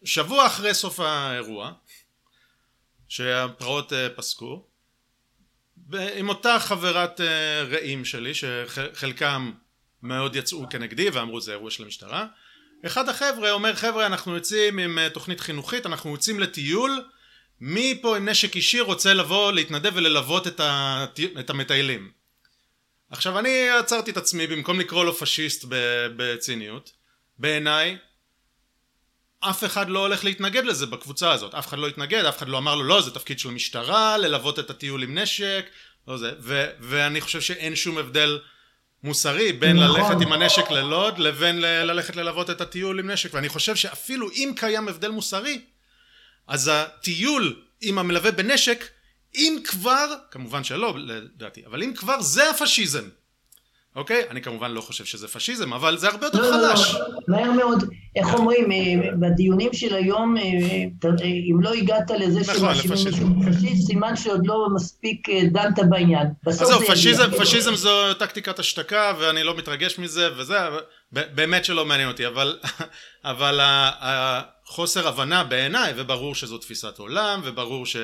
[0.03, 1.71] שבוע אחרי סוף האירוע
[3.13, 4.65] שהפרעות אה, פסקו.
[6.15, 9.51] עם אותה חברת אה, רעים שלי שחלקם
[10.03, 12.25] מאוד יצאו כנגדי ואמרו זה אירוע של המשטרה.
[12.85, 17.03] אחד החבר'ה אומר חבר'ה אנחנו יוצאים עם אה, תוכנית חינוכית אנחנו יוצאים לטיול.
[17.61, 21.19] מי פה עם נשק אישי רוצה לבוא להתנדב וללוות את, הת...
[21.39, 22.11] את המטיילים?
[23.09, 25.65] עכשיו אני עצרתי את עצמי במקום לקרוא לו פשיסט
[26.15, 26.91] בציניות.
[27.39, 27.97] בעיניי
[29.49, 31.55] אף אחד לא הולך להתנגד לזה בקבוצה הזאת.
[31.55, 34.59] אף אחד לא התנגד אף אחד לא אמר לו לא זה תפקיד של המשטרה ללוות
[34.59, 35.65] את הטיול עם נשק
[36.07, 36.31] לא זה.
[36.39, 38.39] ו- ואני חושב שאין שום הבדל
[39.03, 39.99] מוסרי בין נכון.
[40.01, 43.33] ללכת עם הנשק ללוד לבין ל- ללכת ללוות את הטיול עם נשק.
[43.33, 45.61] ואני חושב שאפילו אם קיים הבדל מוסרי
[46.47, 48.85] אז הטיול עם המלווה בנשק
[49.35, 53.09] אם כבר כמובן שלא לדעתי אבל אם כבר זה הפשיזם
[53.95, 54.23] אוקיי?
[54.29, 56.93] אני כמובן לא חושב שזה פשיזם, אבל זה הרבה יותר לא, לא, לא חלש.
[56.93, 57.83] לא, מהר מאוד,
[58.15, 58.77] איך אומרים, אה,
[59.19, 60.43] בדיונים של היום, אה,
[61.23, 66.27] אם לא הגעת לזה נכון, שמאשימים פשיזם, סימן שעוד לא מספיק אה, דנת בעניין.
[66.47, 70.57] אז זהו, פשיזם, פשיזם זו טקטיקת השתקה, ואני לא מתרגש מזה, וזה,
[71.11, 72.59] באמת שלא מעניין אותי, אבל,
[73.23, 77.97] אבל החוסר הבנה בעיניי, וברור שזו תפיסת עולם, וברור ש,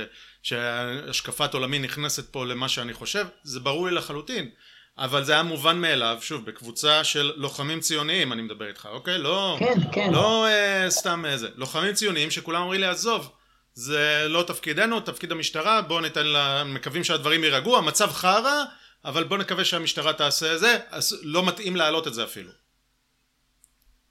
[0.44, 4.50] שהשקפת עולמי נכנסת פה למה שאני חושב, זה ברור לי לחלוטין.
[5.00, 9.18] אבל זה היה מובן מאליו, שוב, בקבוצה של לוחמים ציוניים אני מדבר איתך, אוקיי?
[9.18, 10.14] לא, כן, כן.
[10.14, 13.30] לא אה, סתם איזה, לוחמים ציוניים שכולם אומרים לי עזוב,
[13.74, 18.64] זה לא תפקידנו, תפקיד המשטרה, בואו ניתן לה, מקווים שהדברים יירגעו, המצב חרא,
[19.06, 22.50] אבל בואו נקווה שהמשטרה תעשה את זה, אז לא מתאים להעלות את זה אפילו.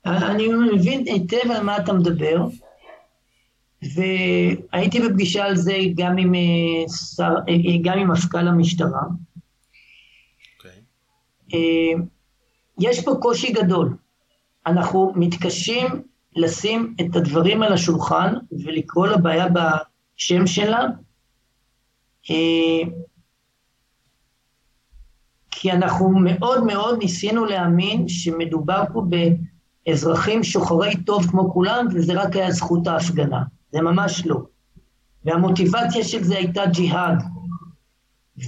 [0.07, 2.37] אני מבין היטב על מה אתה מדבר,
[3.83, 9.03] והייתי בפגישה על זה גם עם, אה, שר, אה, גם עם מפכ"ל המשטרה.
[11.55, 12.01] אה,
[12.79, 13.97] יש פה קושי גדול.
[14.67, 15.87] אנחנו מתקשים
[16.37, 18.35] לשים את הדברים על השולחן
[18.65, 20.81] ולקרוא לבעיה בשם שלה,
[22.31, 22.91] אה,
[25.51, 29.03] כי אנחנו מאוד מאוד ניסינו להאמין שמדובר פה
[29.87, 33.43] באזרחים שוחרי טוב כמו כולם, וזה רק היה זכות ההפגנה.
[33.73, 34.41] זה ממש לא.
[35.25, 37.23] והמוטיבציה של זה הייתה ג'יהאד.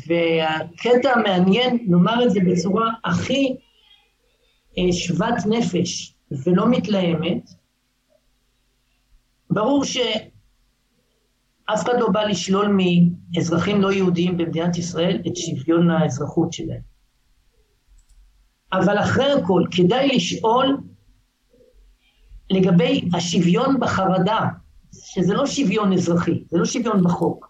[0.06, 3.56] והקטע המעניין, נאמר את זה בצורה הכי
[4.78, 7.50] אה, שוות נפש ולא מתלהמת,
[9.50, 10.08] ברור שאף
[11.68, 12.76] אחד לא בא לשלול
[13.34, 16.90] מאזרחים לא יהודיים במדינת ישראל את שוויון האזרחות שלהם.
[18.72, 20.80] אבל אחרי הכל, כדאי לשאול
[22.50, 24.40] לגבי השוויון בחרדה,
[24.92, 27.49] שזה לא שוויון אזרחי, זה לא שוויון בחוק.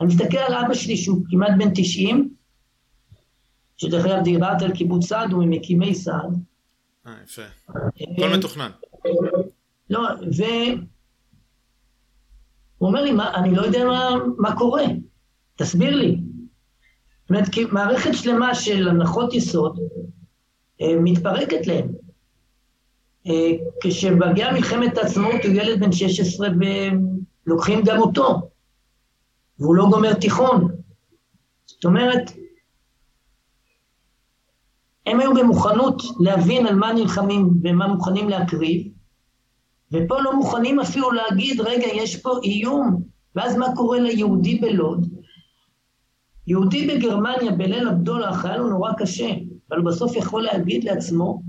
[0.00, 2.34] אני מסתכל על אבא שלי שהוא כמעט בן 90,
[3.76, 6.42] שדרך אגב דיברת על קיבוץ סעד, הוא ממקימי סעד.
[7.06, 7.42] אה, יפה.
[7.68, 8.70] הכל מתוכנן.
[9.90, 10.00] לא,
[10.38, 10.42] ו...
[12.78, 14.84] הוא אומר לי, מה, אני לא יודע מה, מה קורה,
[15.56, 16.20] תסביר לי.
[17.20, 19.78] זאת אומרת, כי מערכת שלמה של הנחות יסוד
[20.80, 21.88] אה, מתפרקת להם.
[23.26, 23.50] אה,
[23.82, 26.48] כשמגיעה מלחמת העצמאות הוא ילד בן 16
[27.46, 28.50] ולוקחים גם אותו.
[29.60, 30.68] והוא לא גומר תיכון.
[31.66, 32.32] זאת אומרת,
[35.06, 38.88] הם היו במוכנות להבין על מה נלחמים ומה מוכנים להקריב,
[39.92, 43.02] ופה לא מוכנים אפילו להגיד, רגע, יש פה איום.
[43.34, 45.06] ואז מה קורה ליהודי בלוד?
[46.46, 49.30] יהודי בגרמניה בליל הבדולח היה לו נורא קשה,
[49.70, 51.42] אבל בסוף יכול להגיד לעצמו,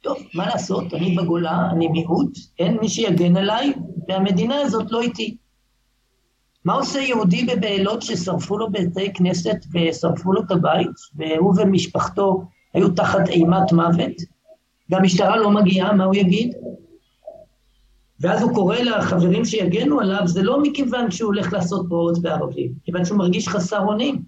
[0.00, 3.72] טוב, מה לעשות, אני בגולה, אני מיעוט, אין מי שיגן עליי,
[4.08, 5.36] והמדינה הזאת לא איתי.
[6.64, 12.90] מה עושה יהודי בבעלות ששרפו לו בתי כנסת ושרפו לו את הבית, והוא ומשפחתו היו
[12.90, 14.12] תחת אימת מוות,
[14.90, 16.54] והמשטרה לא מגיעה, מה הוא יגיד?
[18.20, 23.04] ואז הוא קורא לחברים שיגנו עליו, זה לא מכיוון שהוא הולך לעשות פרעות בערבים, כיוון
[23.04, 24.22] שהוא מרגיש חסר אונים.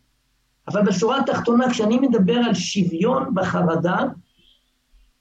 [0.69, 3.99] אבל בשורה התחתונה, כשאני מדבר על שוויון בחרדה,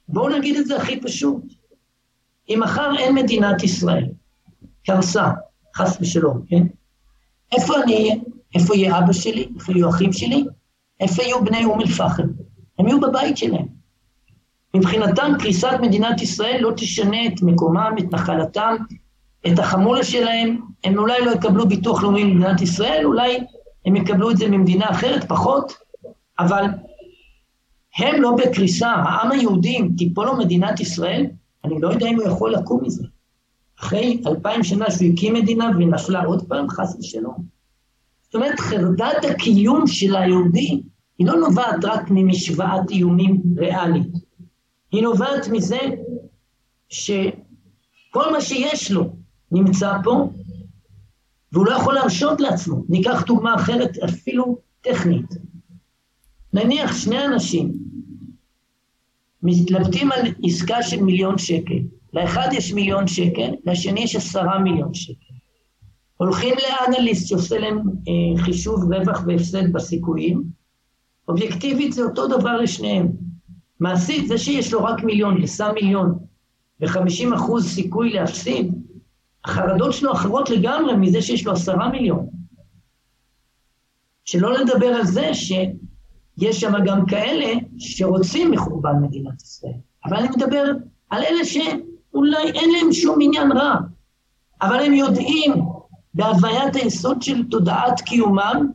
[0.07, 1.43] בואו נגיד את זה הכי פשוט.
[2.49, 4.05] אם מחר אין מדינת ישראל,
[4.85, 5.31] קרסה,
[5.75, 6.63] חס ושלום, כן?
[7.55, 8.19] איפה אני
[8.55, 9.47] איפה יהיה אבא שלי?
[9.55, 10.45] איפה יהיו אחים שלי?
[10.99, 12.27] איפה יהיו בני אום אל-פחם?
[12.79, 13.65] הם יהיו בבית שלהם.
[14.73, 18.75] מבחינתם קריסת מדינת ישראל לא תשנה את מקומם, את נחלתם,
[19.47, 23.37] את החמולה שלהם, הם אולי לא יקבלו ביטוח לאומי ממדינת ישראל, אולי
[23.85, 25.73] הם יקבלו את זה ממדינה אחרת, פחות,
[26.39, 26.65] אבל
[27.97, 28.89] הם לא בקריסה.
[28.89, 31.25] העם היהודי, אם תיפול לו מדינת ישראל,
[31.65, 33.03] אני לא יודע אם הוא יכול לקום מזה.
[33.79, 37.45] אחרי אלפיים שנה שהוא הקים מדינה והיא נפלה עוד פעם, חס ושלום.
[38.23, 40.81] זאת אומרת, חרדת הקיום של היהודי
[41.17, 44.13] היא לא נובעת רק ממשוואת איומים ריאלית.
[44.91, 45.79] היא נובעת מזה
[46.89, 49.15] שכל מה שיש לו
[49.51, 50.29] נמצא פה,
[51.51, 52.83] והוא לא יכול להרשות לעצמו.
[52.89, 55.29] ניקח דוגמה אחרת, אפילו טכנית.
[56.53, 57.73] נניח שני אנשים
[59.43, 61.79] מתלבטים על עסקה של מיליון שקל.
[62.15, 65.33] לאחד יש מיליון שקל, לשני יש עשרה מיליון שקל.
[66.17, 70.43] הולכים לאנליסט שעושה להם אה, חישוב רווח והפסד בסיכויים,
[71.27, 73.11] אובייקטיבית זה אותו דבר לשניהם.
[73.79, 76.17] מעשית, זה שיש לו רק מיליון ושם מיליון
[76.81, 78.73] ו-50 אחוז סיכוי להפסיד,
[79.45, 82.27] החרדות שלו אחרות לגמרי מזה שיש לו עשרה מיליון.
[84.25, 89.73] שלא לדבר על זה שיש שם גם כאלה שרוצים מחורבן מדינת ישראל.
[90.05, 90.63] אבל אני מדבר
[91.09, 91.45] על אלה
[92.15, 93.75] שאולי אין להם שום עניין רע,
[94.61, 95.53] אבל הם יודעים
[96.13, 98.71] בהוויית היסוד של תודעת קיומם,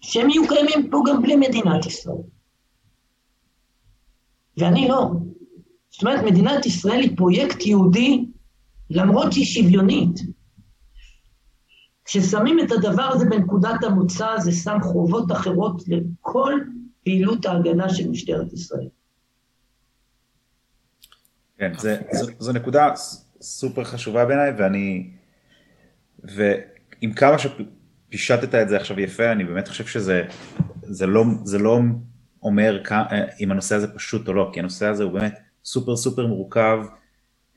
[0.00, 2.22] שהם יהיו קיימים פה גם בלי מדינת ישראל.
[4.56, 5.10] ואני לא.
[5.90, 8.24] זאת אומרת, מדינת ישראל היא פרויקט יהודי
[8.90, 10.20] למרות שהיא שוויונית.
[12.04, 16.52] כששמים את הדבר הזה בנקודת המוצא, זה שם חובות אחרות לכל
[17.04, 18.88] פעילות ההגנה של משטרת ישראל.
[21.58, 22.92] כן, זה, זו, זו נקודה
[23.40, 25.10] סופר חשובה בעיניי, ואני,
[26.24, 30.22] ועם כמה שפישטת את זה עכשיו יפה, אני באמת חושב שזה
[30.82, 31.78] זה לא, זה לא
[32.42, 33.06] אומר כמה,
[33.40, 36.78] אם הנושא הזה פשוט או לא, כי הנושא הזה הוא באמת סופר סופר מורכב,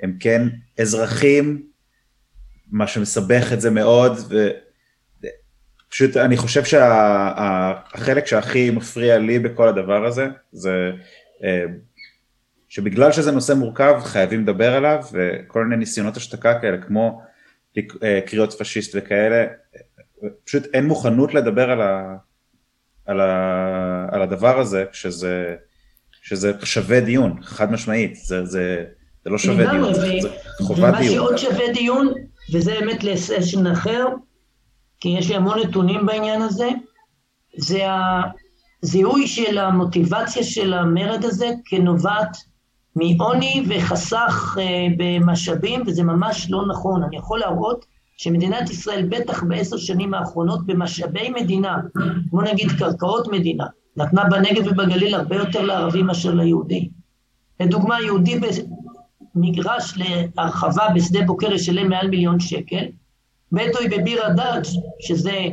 [0.01, 0.47] הם כן
[0.79, 1.67] אזרחים,
[2.71, 4.17] מה שמסבך את זה מאוד,
[5.87, 10.91] ופשוט אני חושב שהחלק שה, שהכי מפריע לי בכל הדבר הזה, זה
[11.43, 11.65] אה,
[12.71, 17.21] שבגלל שזה נושא מורכב חייבים לדבר עליו, וכל מיני ניסיונות השתקה כאלה, כמו
[18.03, 19.45] אה, קריאות פשיסט וכאלה,
[20.45, 22.15] פשוט אין מוכנות לדבר על, ה,
[23.05, 25.55] על, ה, על הדבר הזה, שזה,
[26.21, 28.85] שזה שווה דיון, חד משמעית, זה, זה,
[29.23, 30.29] זה לא שווה דיון, זה, זה
[30.61, 30.93] חובת דיון.
[30.93, 32.13] ומה שעוד שווה דיון,
[32.53, 34.05] וזה באמת לסשן אחר,
[34.99, 36.69] כי יש לי המון נתונים בעניין הזה,
[37.57, 37.83] זה
[38.83, 42.50] הזיהוי של המוטיבציה של המרד הזה כנובעת
[42.95, 44.61] מעוני וחסך uh,
[44.97, 47.03] במשאבים, וזה ממש לא נכון.
[47.03, 47.85] אני יכול להראות
[48.21, 51.77] שמדינת ישראל, בטח בעשר שנים האחרונות, במשאבי מדינה,
[52.29, 53.65] כמו נגיד קרקעות מדינה,
[53.97, 56.89] נתנה בנגב ובגליל הרבה יותר לערבים מאשר ליהודים.
[57.59, 58.39] לדוגמה, יהודי
[59.35, 62.85] במגרש להרחבה בשדה בוקר ישלם מעל מיליון שקל,
[63.51, 64.63] בדואי בביר הדאג',
[64.99, 65.45] שזה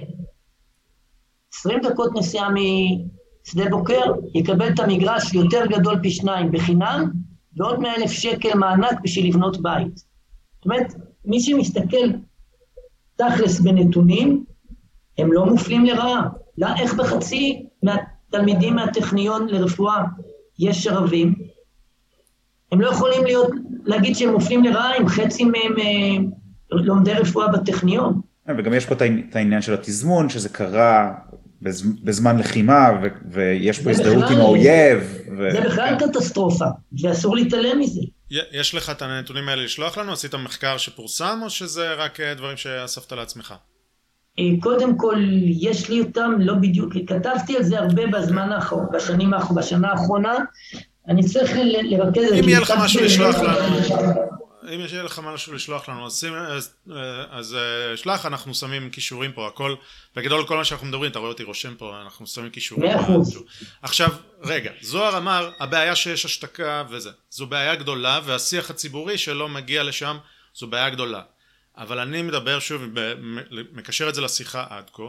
[1.54, 7.10] 20 דקות נסיעה משדה בוקר, יקבל את המגרש יותר גדול פי שניים בחינם,
[7.58, 9.96] ועוד 100 אלף שקל מענק בשביל לבנות בית.
[9.96, 10.94] זאת אומרת,
[11.24, 12.10] מי שמסתכל
[13.16, 14.44] תכלס בנתונים,
[15.18, 16.28] הם לא מופלים לרעה.
[16.58, 20.02] לא, איך בחצי מהתלמידים מהטכניון לרפואה
[20.58, 21.34] יש ערבים?
[22.72, 23.50] הם לא יכולים להיות,
[23.84, 26.24] להגיד שהם מופלים לרעה אם חצי מהם אה,
[26.70, 28.20] לומדי רפואה בטכניון.
[28.58, 31.14] וגם יש פה את העניין של התזמון, שזה קרה
[32.04, 35.18] בזמן לחימה, ו- ויש פה הזדהות עם האויב.
[35.38, 35.52] ו...
[35.52, 36.08] זה בכלל כן.
[36.08, 36.64] קטסטרופה,
[37.02, 38.00] ואסור להתעלם מזה.
[38.30, 40.12] יש לך את הנתונים האלה לשלוח לנו?
[40.12, 43.54] עשית מחקר שפורסם, או שזה רק אה, דברים שאספת לעצמך?
[44.38, 45.16] אה, קודם כל,
[45.60, 50.34] יש לי אותם, לא בדיוק, כתבתי על זה הרבה בזמן האחרון, בשנים האחרונות, בשנה האחרונה.
[51.08, 51.52] אני צריך
[51.82, 52.32] לרכז...
[52.32, 53.58] אם יהיה לך משהו לשלוח לנו,
[54.74, 56.74] אם יש לך משהו לשלוח לנו, אז, אז,
[57.30, 57.56] אז
[57.96, 59.74] שלח, אנחנו שמים כישורים פה, הכל,
[60.16, 62.86] בגדול כל מה שאנחנו מדברים, אתה רואה אותי רושם פה, אנחנו שמים כישורים.
[62.86, 63.44] מאה אחוז.
[63.82, 64.10] עכשיו,
[64.42, 70.18] רגע, זוהר אמר, הבעיה שיש השתקה וזה, זו בעיה גדולה, והשיח הציבורי שלא מגיע לשם,
[70.54, 71.22] זו בעיה גדולה.
[71.76, 72.82] אבל אני מדבר שוב,
[73.72, 75.02] מקשר את זה לשיחה עד כה,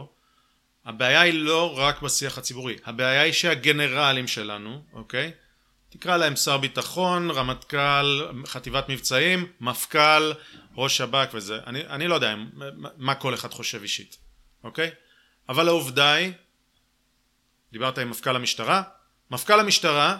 [0.84, 5.32] הבעיה היא לא רק בשיח הציבורי, הבעיה היא שהגנרלים שלנו, אוקיי?
[5.90, 10.32] תקרא להם שר ביטחון, רמטכ"ל, חטיבת מבצעים, מפכ"ל,
[10.76, 12.34] ראש שב"כ וזה, אני, אני לא יודע
[12.96, 14.16] מה כל אחד חושב אישית,
[14.64, 14.90] אוקיי?
[15.48, 16.32] אבל העובדה היא,
[17.72, 18.82] דיברת עם מפכ"ל המשטרה,
[19.30, 20.18] מפכ"ל המשטרה,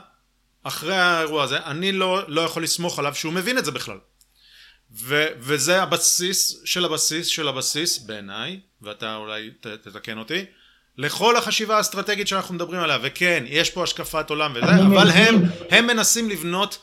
[0.62, 3.98] אחרי האירוע הזה, אני לא, לא יכול לסמוך עליו שהוא מבין את זה בכלל.
[4.92, 10.44] ו, וזה הבסיס של הבסיס של הבסיס בעיניי, ואתה אולי ת, תתקן אותי,
[10.98, 15.86] לכל החשיבה האסטרטגית שאנחנו מדברים עליה, וכן, יש פה השקפת עולם וזה, אבל הם, הם
[15.86, 16.78] מנסים לבנות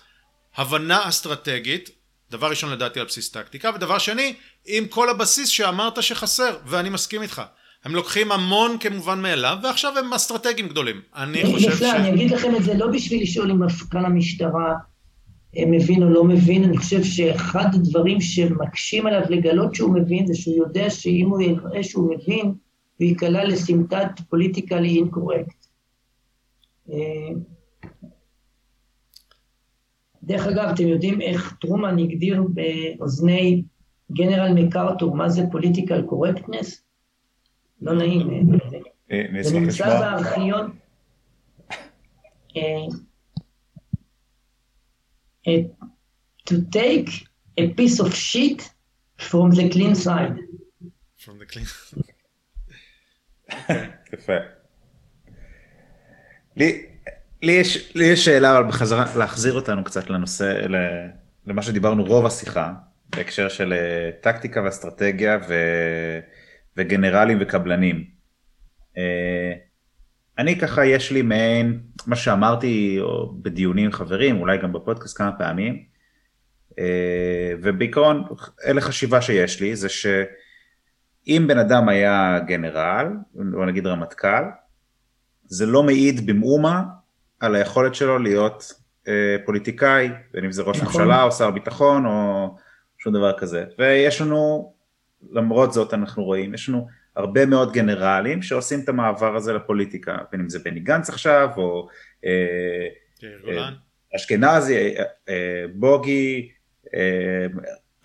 [0.58, 1.90] הבנה אסטרטגית,
[2.32, 4.34] דבר ראשון לדעתי על בסיס טקטיקה, ודבר שני,
[4.66, 7.42] עם כל הבסיס שאמרת שחסר, ואני מסכים איתך.
[7.86, 11.02] הם לוקחים המון כמובן מאליו, ועכשיו הם אסטרטגיים גדולים.
[11.16, 11.82] אני חושב ש...
[11.82, 14.74] אני אגיד לכם את זה לא בשביל לשאול אם מפכ"ל המשטרה
[15.58, 20.36] אה, מבין או לא מבין, אני חושב שאחד הדברים שמקשים עליו לגלות שהוא מבין, זה
[20.36, 22.54] שהוא יודע שאם הוא יראה שהוא מבין,
[23.00, 25.68] וייקלע לסמטת פוליטיקלי אינקורקט.
[30.24, 33.64] דרך אגב, אתם יודעים איך טרומן הגדיר באוזני
[34.12, 36.84] גנרל מקארתור מה זה פוליטיקל קורקטנס?
[37.82, 38.30] לא נעים.
[39.12, 40.76] אה, זה נמצא בארכיון.
[42.58, 42.86] אה,
[46.50, 47.10] to take
[47.58, 48.70] a piece of shit
[49.18, 50.38] from the clean side.
[51.18, 51.66] From the clean
[54.14, 54.34] יפה.
[56.56, 56.86] לי,
[57.42, 60.66] לי, יש, לי יש שאלה, אבל בחזרה, להחזיר אותנו קצת לנושא,
[61.46, 62.74] למה שדיברנו רוב השיחה,
[63.10, 65.54] בהקשר של אה, טקטיקה ואסטרטגיה ו,
[66.78, 68.06] וגנרלים וקבלנים.
[68.98, 69.54] אה,
[70.38, 73.00] אני ככה, יש לי מעין, מה שאמרתי
[73.42, 75.84] בדיונים עם חברים, אולי גם בפודקאסט כמה פעמים,
[76.80, 78.24] אה, ובעיקרון,
[78.66, 80.06] אלה חשיבה שיש לי, זה ש...
[81.28, 83.08] אם בן אדם היה גנרל,
[83.54, 84.44] או נגיד רמטכ"ל,
[85.46, 86.84] זה לא מעיד במאומה
[87.40, 88.74] על היכולת שלו להיות
[89.08, 91.02] אה, פוליטיקאי, בין אם זה ראש נכון.
[91.02, 92.56] ממשלה או שר ביטחון או
[92.98, 93.66] שום דבר כזה.
[93.80, 94.74] ויש לנו,
[95.32, 100.42] למרות זאת אנחנו רואים, יש לנו הרבה מאוד גנרלים שעושים את המעבר הזה לפוליטיקה, בין
[100.42, 101.88] אם זה בני גנץ עכשיו, או
[102.26, 102.88] אה,
[103.24, 103.70] אה,
[104.16, 106.52] אשכנזי, אה, אה, בוגי,
[106.96, 107.46] אה,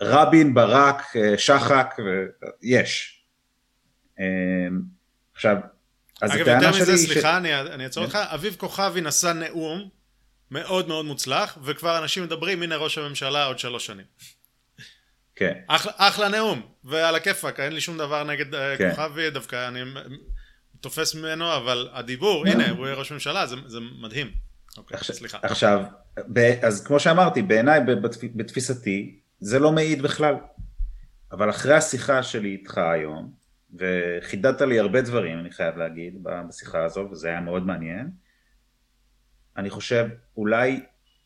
[0.03, 1.95] רבין, ברק, אה, שחק,
[2.61, 3.23] יש.
[4.19, 4.25] אה,
[5.33, 5.57] עכשיו,
[6.21, 6.99] אז אגב, יותר מזה, ש...
[6.99, 9.89] סליחה, אני, אני אעצור אותך, אביב כוכבי נשא נאום
[10.51, 14.05] מאוד מאוד מוצלח, וכבר אנשים מדברים, הנה ראש הממשלה עוד שלוש שנים.
[15.35, 15.53] כן.
[15.67, 18.89] אחלה, אחלה נאום, ועל הכיפאק, אין לי שום דבר נגד אה, כן.
[18.89, 19.79] כוכבי, דווקא אני
[20.79, 24.31] תופס ממנו, אבל הדיבור, הנה, הוא יהיה ראש ממשלה, זה, זה מדהים.
[24.77, 25.37] אוקיי, עכשיו, סליחה.
[25.41, 25.83] עכשיו,
[26.61, 27.79] אז כמו שאמרתי, בעיניי,
[28.35, 30.35] בתפיסתי, זה לא מעיד בכלל.
[31.31, 33.31] אבל אחרי השיחה שלי איתך היום,
[33.73, 38.09] וחידדת לי הרבה דברים, אני חייב להגיד, בשיחה הזו, וזה היה מאוד מעניין,
[39.57, 40.07] אני חושב,
[40.37, 40.83] אולי,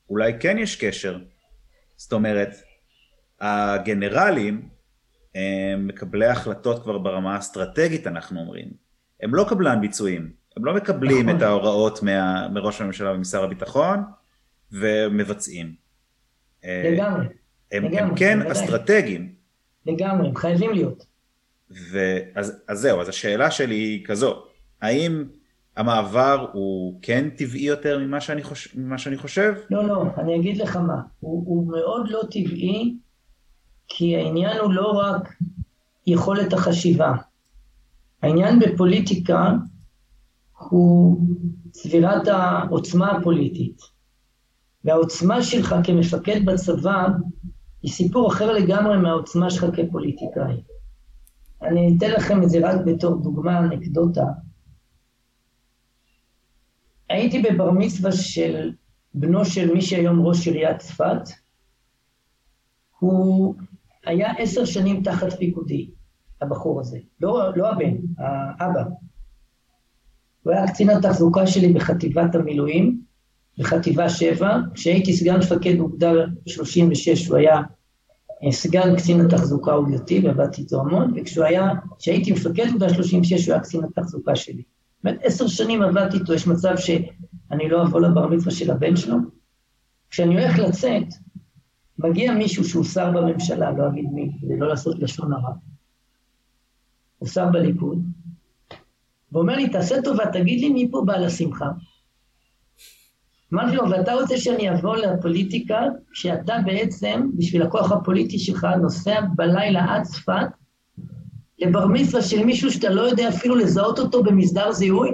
[0.10, 1.20] אולי כן יש קשר.
[1.96, 2.50] זאת אומרת,
[3.40, 4.70] הגנרלים
[5.36, 8.72] הם מקבלי החלטות כבר ברמה האסטרטגית, אנחנו אומרים.
[9.24, 11.38] הם לא קבלן ביצועים, הם לא מקבלים נכון.
[11.38, 14.04] את ההוראות מה, מראש הממשלה ומשר הביטחון,
[14.72, 15.76] ומבצעים.
[16.64, 17.26] לגמרי.
[17.72, 18.52] הם, הם כן בוודאי.
[18.52, 19.32] אסטרטגיים.
[19.86, 21.06] לגמרי, הם חייבים להיות.
[21.92, 24.44] ואז, אז זהו, אז השאלה שלי היא כזו,
[24.82, 25.24] האם
[25.78, 28.76] המעבר הוא כן טבעי יותר ממה שאני, חוש...
[28.76, 29.54] ממה שאני חושב?
[29.72, 32.96] לא, לא, אני אגיד לך מה, הוא, הוא מאוד לא טבעי,
[33.88, 35.34] כי העניין הוא לא רק
[36.08, 37.14] יכולת החשיבה.
[38.22, 39.54] העניין בפוליטיקה
[40.58, 41.22] הוא
[41.72, 43.82] צבירת העוצמה הפוליטית.
[44.84, 47.08] והעוצמה שלך כמפקד בצבא
[47.88, 50.62] היא סיפור אחר לגמרי מהעוצמה שלך כפוליטיקאי.
[51.62, 54.26] אני אתן לכם את זה רק בתור דוגמה, אנקדוטה.
[57.10, 58.72] הייתי בבר מצווה של
[59.14, 61.30] בנו של מי שהיום ראש עיריית צפת.
[63.00, 63.56] הוא
[64.06, 65.90] היה עשר שנים תחת פיקודי,
[66.42, 67.00] הבחור הזה.
[67.22, 68.84] לא, לא הבן, האבא.
[70.44, 73.02] הוא היה קצין התחזוקה שלי בחטיבת המילואים,
[73.58, 74.58] בחטיבה 7.
[74.74, 76.12] כשהייתי סגן מפקד אוגדה
[76.46, 77.62] 36, הוא היה
[78.52, 83.64] סגן קצין התחזוקה אוגדתי, ועבדתי איתו המון, וכשהוא היה, כשהייתי מפקד אוגדה 36, הוא היה
[83.64, 84.62] קצין התחזוקה שלי.
[84.64, 88.96] זאת אומרת, עשר שנים עבדתי איתו, יש מצב שאני לא אבוא לבר מצווה של הבן
[88.96, 89.18] שלו.
[90.10, 91.04] כשאני הולך לצאת,
[92.00, 95.54] מגיע מישהו שהוא שר בממשלה, לא אגיד מי, כדי לא לעשות לשון הרע.
[97.18, 98.04] הוא שר בליכוד,
[99.32, 101.70] ואומר לי, תעשה טובה, תגיד לי מי פה בעל השמחה.
[103.54, 105.80] אמרתי לו, ואתה רוצה שאני אבוא לפוליטיקה,
[106.14, 110.48] שאתה בעצם, בשביל הכוח הפוליטי שלך, נוסע בלילה עד צפת,
[111.60, 115.10] לבר מצווה של מישהו שאתה לא יודע אפילו לזהות אותו במסדר זיהוי?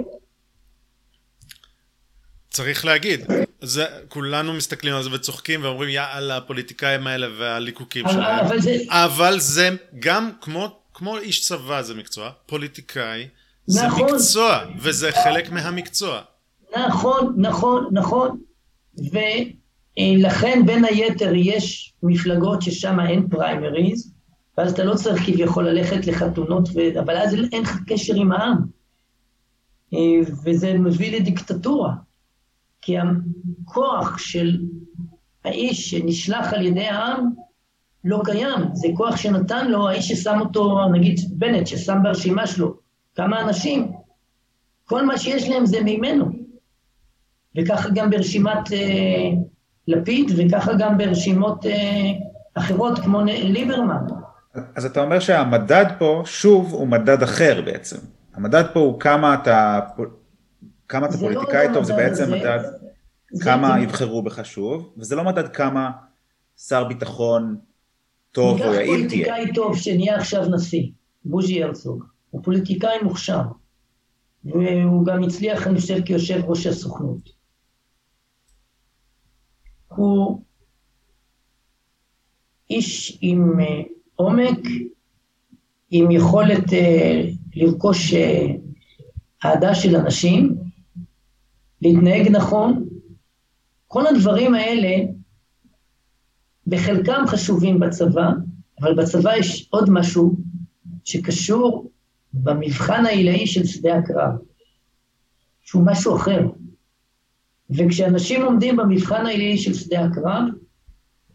[2.50, 3.20] צריך להגיד,
[3.60, 9.38] זה, כולנו מסתכלים על זה וצוחקים ואומרים יאללה הפוליטיקאים האלה והליקוקים שלהם, אבל זה, אבל
[9.38, 13.28] זה גם כמו, כמו איש צבא זה מקצוע, פוליטיקאי
[13.66, 14.14] זה נכון.
[14.14, 16.22] מקצוע וזה חלק מהמקצוע.
[16.78, 18.38] נכון, נכון, נכון,
[18.96, 24.14] ולכן בין היתר יש מפלגות ששם אין פריימריז,
[24.58, 27.00] ואז אתה לא צריך כביכול ללכת לחתונות, ו...
[27.00, 28.56] אבל אז אין לך קשר עם העם.
[30.44, 31.92] וזה מביא לדיקטטורה.
[32.82, 34.58] כי הכוח של
[35.44, 37.30] האיש שנשלח על ידי העם
[38.04, 38.60] לא קיים.
[38.72, 42.76] זה כוח שנתן לו האיש ששם אותו, נגיד בנט, ששם ברשימה שלו
[43.14, 43.92] כמה אנשים,
[44.84, 46.43] כל מה שיש להם זה ממנו.
[47.58, 49.30] וככה גם ברשימת אה,
[49.88, 52.12] לפיד, וככה גם ברשימות אה,
[52.54, 54.06] אחרות כמו ליברמן.
[54.74, 57.96] אז אתה אומר שהמדד פה, שוב, הוא מדד אחר בעצם.
[58.34, 59.80] המדד פה הוא כמה אתה,
[60.88, 62.58] כמה אתה לא פוליטיקאי לא טוב, זה בעצם זה, מדד
[63.32, 63.84] זה, כמה זה...
[63.84, 65.90] יבחרו בך שוב, וזה לא מדד כמה
[66.56, 67.56] שר ביטחון
[68.32, 69.24] טוב או יעיל תהיה.
[69.24, 70.86] ניקח פוליטיקאי טוב שנהיה עכשיו נשיא,
[71.24, 73.42] בוז'י הרצוג, הוא פוליטיקאי מוכשר,
[74.44, 77.43] והוא גם הצליח, אני חושב, כיושב ראש הסוכנות.
[79.96, 80.42] הוא
[82.70, 83.82] איש עם אה,
[84.16, 84.58] עומק,
[85.90, 88.16] עם יכולת uh, לרכוש uh,
[89.44, 90.56] אהדה של אנשים,
[91.82, 92.88] להתנהג נכון.
[93.88, 95.06] כל הדברים האלה,
[96.66, 98.30] בחלקם חשובים בצבא,
[98.80, 100.36] אבל בצבא יש עוד משהו
[101.04, 101.90] שקשור
[102.32, 104.32] במבחן העילאי של שדה הקרב,
[105.62, 106.40] שהוא משהו אחר.
[107.76, 110.42] וכשאנשים עומדים במבחן העילאי של שדה הקרב,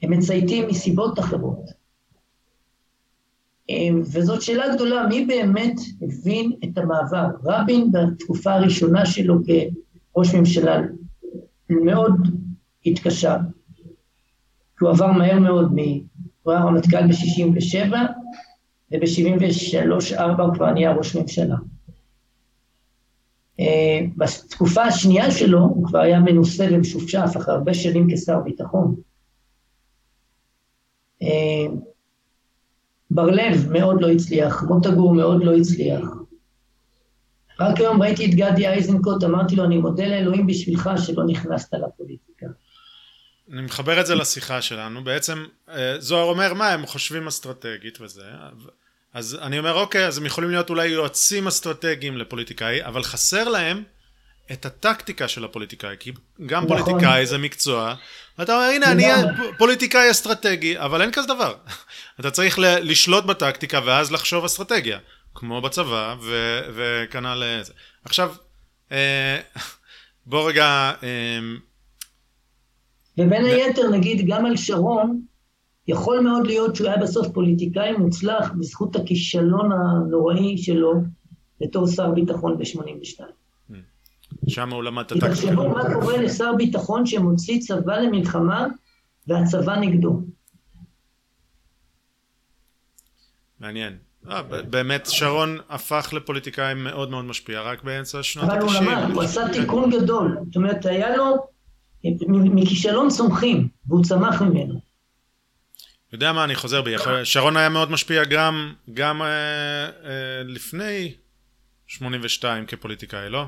[0.01, 1.79] הם מצייתים מסיבות אחרות.
[3.69, 7.27] אמ, וזאת שאלה גדולה, מי באמת הבין את המעבר?
[7.43, 10.81] רבין בתקופה הראשונה שלו כראש ממשלה
[11.69, 12.13] מאוד
[12.85, 13.37] התקשה,
[14.77, 15.71] כי הוא עבר מהר מאוד,
[16.43, 17.95] הוא היה רמטכ"ל ב-67'
[18.91, 21.55] וב-73-4 הוא כבר נהיה ראש ממשלה.
[24.17, 28.95] בתקופה השנייה שלו הוא כבר היה מנוסה ומשופשף אחרי הרבה שנים כשר ביטחון.
[31.21, 31.79] אמ,
[33.11, 36.01] בר לב מאוד לא הצליח, מוטה גור מאוד לא הצליח.
[37.59, 42.45] רק היום ראיתי את גדי איזנקוט, אמרתי לו, אני מודה לאלוהים בשבילך שלא נכנסת לפוליטיקה.
[43.53, 48.23] אני מחבר את זה לשיחה שלנו, בעצם אה, זוהר אומר מה הם חושבים אסטרטגית וזה,
[49.13, 53.83] אז אני אומר אוקיי, אז הם יכולים להיות אולי יועצים אסטרטגיים לפוליטיקאי, אבל חסר להם
[54.51, 56.11] את הטקטיקה של הפוליטיקאי, כי
[56.45, 56.83] גם נכון.
[56.83, 57.95] פוליטיקאי זה מקצוע,
[58.37, 59.03] ואתה אומר הנה אני
[59.57, 61.55] פוליטיקאי אסטרטגי, אבל אין כזה דבר.
[62.19, 64.99] אתה צריך לשלוט בטקטיקה ואז לחשוב אסטרטגיה,
[65.35, 66.15] כמו בצבא
[66.75, 67.61] וכנ"ל אה.
[68.05, 68.33] עכשיו,
[68.91, 69.39] אה,
[70.25, 70.91] בוא רגע...
[71.03, 71.39] אה,
[73.17, 75.21] ובין היתר נגיד גם על שרון,
[75.89, 80.93] יכול מאוד להיות שהוא היה בסוף פוליטיקאי מוצלח בזכות הכישלון הנוראי שלו
[81.61, 83.23] בתור שר ביטחון ב-82.
[84.47, 85.33] שם הוא למד את הטקטיקה.
[85.35, 88.67] תחשבו מה קורה לשר ביטחון שמוציא צבא למלחמה
[89.27, 90.21] והצבא נגדו.
[93.59, 93.97] מעניין.
[94.29, 98.53] אה, באמת שרון הפך לפוליטיקאי מאוד מאוד משפיע רק באמצע שנות ה-90.
[98.53, 100.37] אבל הוא למד, הוא עשה תיקון גדול.
[100.45, 101.35] זאת אומרת, היה לו,
[102.29, 104.88] מכישלון צומחים, והוא צמח ממנו.
[106.13, 106.95] יודע מה, אני חוזר בי.
[107.23, 111.13] שרון היה מאוד משפיע גם, גם אה, אה, לפני
[111.87, 113.45] 82 כפוליטיקאי, לא?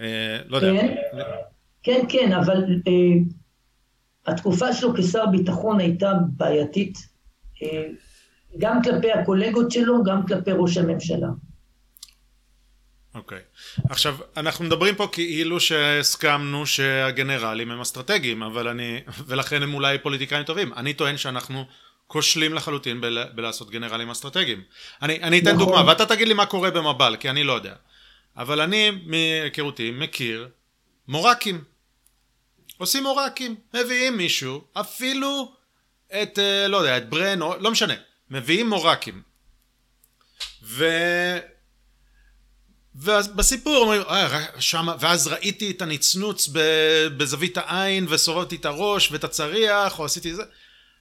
[0.00, 0.80] אה, לא יודע.
[0.80, 0.96] כן,
[1.82, 2.92] כן, כן, אבל אה,
[4.26, 6.98] התקופה שלו כשר ביטחון הייתה בעייתית,
[7.62, 7.86] אה,
[8.58, 11.28] גם כלפי הקולגות שלו, גם כלפי ראש הממשלה.
[13.16, 13.38] אוקיי.
[13.38, 13.82] Okay.
[13.90, 20.42] עכשיו, אנחנו מדברים פה כאילו שהסכמנו שהגנרלים הם אסטרטגיים, אבל אני, ולכן הם אולי פוליטיקאים
[20.42, 20.72] טובים.
[20.72, 21.66] אני טוען שאנחנו
[22.06, 24.62] כושלים לחלוטין בל, בלעשות גנרלים אסטרטגיים.
[25.02, 25.66] אני, אני אתן נכון.
[25.66, 27.74] דוגמה, ואתה תגיד לי מה קורה במב"ל, כי אני לא יודע.
[28.36, 30.48] אבל אני מהיכרותי מכיר
[31.08, 31.64] מורקים.
[32.78, 35.52] עושים מורקים, מביאים מישהו, אפילו
[36.22, 37.94] את, אה, לא יודע, את ברן, לא משנה,
[38.30, 39.22] מביאים מורקים.
[40.62, 40.84] ו...
[42.98, 46.48] ואז בסיפור אומרים, אה, שמה, ואז ראיתי את הנצנוץ
[47.16, 50.42] בזווית העין וסובבתי את הראש ואת הצריח, או עשיתי זה.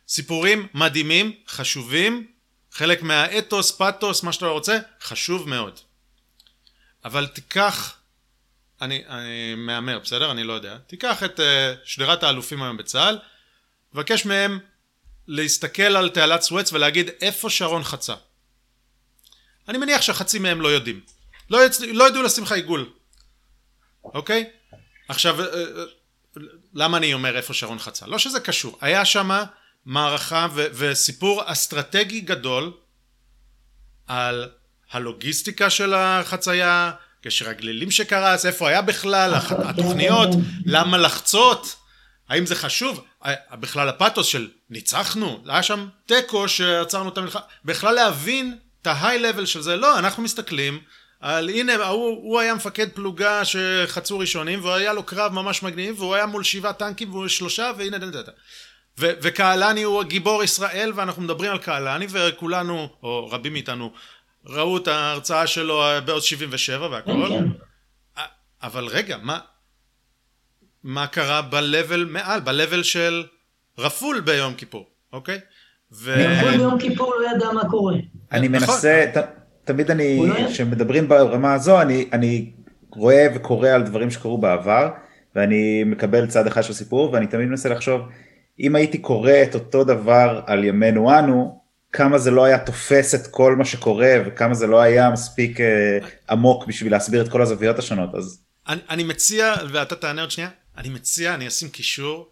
[0.07, 2.27] סיפורים מדהימים, חשובים,
[2.71, 5.79] חלק מהאתוס, פתוס, מה שאתה רוצה, חשוב מאוד.
[7.05, 7.97] אבל תיקח,
[8.81, 10.31] אני, אני מהמר, בסדר?
[10.31, 10.77] אני לא יודע.
[10.87, 11.43] תיקח את uh,
[11.83, 13.19] שדרת האלופים היום בצה"ל,
[13.93, 14.59] תבקש מהם
[15.27, 18.15] להסתכל על תעלת סואץ ולהגיד איפה שרון חצה.
[19.67, 21.14] אני מניח שחצי מהם לא יודעים.
[21.49, 21.81] לא, יצ...
[21.81, 22.89] לא ידעו לשים לך עיגול,
[24.03, 24.49] אוקיי?
[25.07, 25.83] עכשיו, אה, אה,
[26.73, 28.07] למה אני אומר איפה שרון חצה?
[28.07, 28.77] לא שזה קשור.
[28.81, 29.43] היה שם
[29.85, 32.73] מערכה ו- וסיפור אסטרטגי גדול
[34.07, 34.49] על
[34.91, 36.91] הלוגיסטיקה של החצייה,
[37.21, 40.29] קשר הגלילים שקרס, איפה היה בכלל, התוכניות,
[40.65, 41.75] למה לחצות,
[42.29, 43.05] האם זה חשוב,
[43.51, 49.45] בכלל הפתוס של ניצחנו, היה שם תיקו שעצרנו את המלחמה, בכלל להבין את ההיי לבל
[49.45, 50.79] של זה, לא, אנחנו מסתכלים
[51.25, 56.15] על הנה, הוא, הוא היה מפקד פלוגה שחצו ראשונים, והיה לו קרב ממש מגניב, והוא
[56.15, 58.31] היה מול שבעה טנקים והוא שלושה, והנה, דה, דה, דה.
[58.97, 63.91] וקהלני הוא גיבור ישראל, ואנחנו מדברים על קהלני, וכולנו, או רבים מאיתנו,
[64.45, 67.11] ראו את ההרצאה שלו בעוד 77 והכל.
[67.11, 68.23] כן, כן.
[68.63, 69.39] אבל רגע, מה,
[70.83, 73.23] מה קרה ב-level מעל, ב-level של
[73.77, 75.39] רפול ביום כיפור, אוקיי?
[75.91, 76.15] ו...
[76.17, 77.95] רפול ביום כיפור לא ידע מה קורה.
[78.31, 78.75] אני נכון.
[78.75, 79.05] מנסה,
[79.65, 82.51] תמיד אני, לא כשמדברים ברמה הזו, אני, אני
[82.89, 84.89] רואה וקורא על דברים שקרו בעבר,
[85.35, 88.01] ואני מקבל צד אחד של סיפור, ואני תמיד מנסה לחשוב,
[88.59, 91.61] אם הייתי קורא את אותו דבר על ימינו אנו,
[91.91, 95.99] כמה זה לא היה תופס את כל מה שקורה, וכמה זה לא היה מספיק אה,
[96.29, 98.41] עמוק בשביל להסביר את כל הזוויות השונות, אז...
[98.67, 102.29] אני, אני מציע, ואתה תענה עוד שנייה, אני מציע, אני אשים קישור,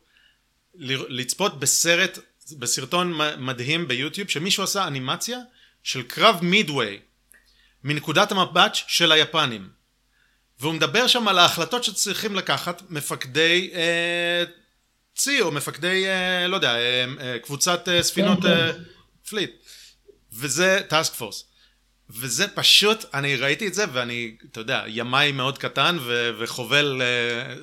[1.10, 2.20] לצפות בסרט,
[2.60, 5.38] בסרטון מדהים ביוטיוב, שמישהו עשה אנימציה
[5.84, 7.00] של קרב מידווי,
[7.84, 9.70] מנקודת המבט של היפנים.
[10.60, 14.44] והוא מדבר שם על ההחלטות שצריכים לקחת מפקדי אה,
[15.16, 18.80] צי או מפקדי, אה, לא יודע, אה, אה, קבוצת אה, ספינות כן, אה, כן.
[19.30, 19.52] פליט.
[20.34, 21.46] וזה טאסק פורס.
[22.10, 27.56] וזה פשוט, אני ראיתי את זה ואני, אתה יודע, ימאי מאוד קטן ו- וחובל אה,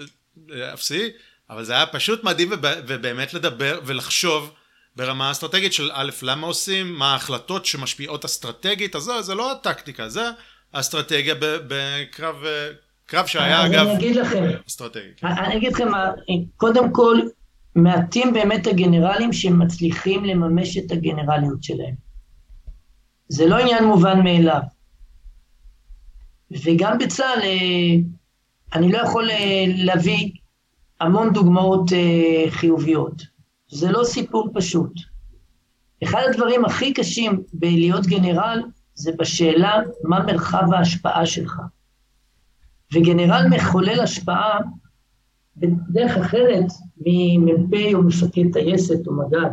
[0.55, 1.09] אה, אפסי,
[1.51, 2.51] אבל זה היה פשוט מדהים
[2.87, 4.55] ובאמת לדבר ולחשוב
[4.97, 10.09] ברמה אסטרטגית של א', למה עושים, מה ההחלטות שמשפיעות אסטרטגית, אז זה, זה לא הטקטיקה,
[10.09, 10.31] זה
[10.73, 12.37] האסטרטגיה בקרב,
[13.07, 15.09] קרב שהיה אגב אני אגיד לכם, אסטרטגי.
[15.23, 15.89] אני אגיד לכם,
[16.57, 17.21] קודם כל,
[17.75, 21.95] מעטים באמת הגנרלים שמצליחים לממש את הגנרליות שלהם.
[23.29, 24.61] זה לא עניין מובן מאליו.
[26.51, 28.03] וגם בצה"ל, אה,
[28.75, 30.31] אני לא יכול אה, להביא
[31.01, 33.23] המון דוגמאות אה, חיוביות.
[33.71, 34.93] זה לא סיפור פשוט.
[36.05, 38.63] אחד הדברים הכי קשים בלהיות גנרל
[38.95, 41.61] זה בשאלה מה מרחב ההשפעה שלך.
[42.95, 44.59] וגנרל מחולל השפעה
[45.57, 46.65] בדרך אחרת
[47.07, 49.51] ממ"פ או מפקד טייסת או מג"ד.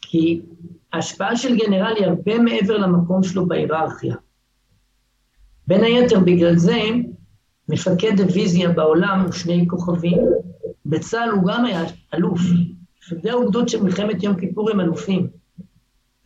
[0.00, 0.42] כי
[0.92, 4.16] ההשפעה של גנרל היא הרבה מעבר למקום שלו בהיררכיה.
[5.66, 6.80] בין היתר בגלל זה
[7.68, 10.18] מפקד דיוויזיה בעולם הוא שני כוכבים,
[10.86, 11.82] בצה"ל הוא גם היה
[12.14, 12.40] אלוף.
[13.04, 15.28] מפקדי האוגדות של מלחמת יום כיפור הם אלופים.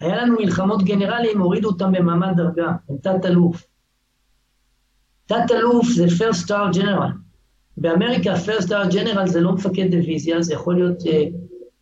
[0.00, 3.66] היה לנו מלחמות גנרלים, הורידו אותם במעמד דרגה, הם תת-אלוף.
[5.26, 7.10] תת-אלוף זה first star general.
[7.76, 11.06] באמריקה first star general זה לא מפקד דיוויזיה, זה יכול להיות uh,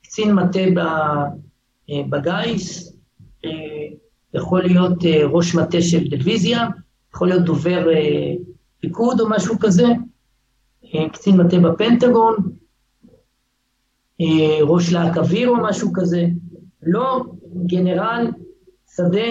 [0.03, 2.93] קצין מטה uh, בגיס,
[3.47, 3.49] uh,
[4.35, 6.67] יכול להיות uh, ראש מטה של דיוויזיה,
[7.15, 8.43] יכול להיות דובר uh,
[8.81, 9.87] פיקוד או משהו כזה,
[10.85, 12.37] uh, קצין מטה בפנטגון,
[14.63, 16.27] ראש להק אוויר או משהו כזה,
[16.83, 17.25] לא
[17.67, 18.27] גנרל
[18.97, 19.29] שדה,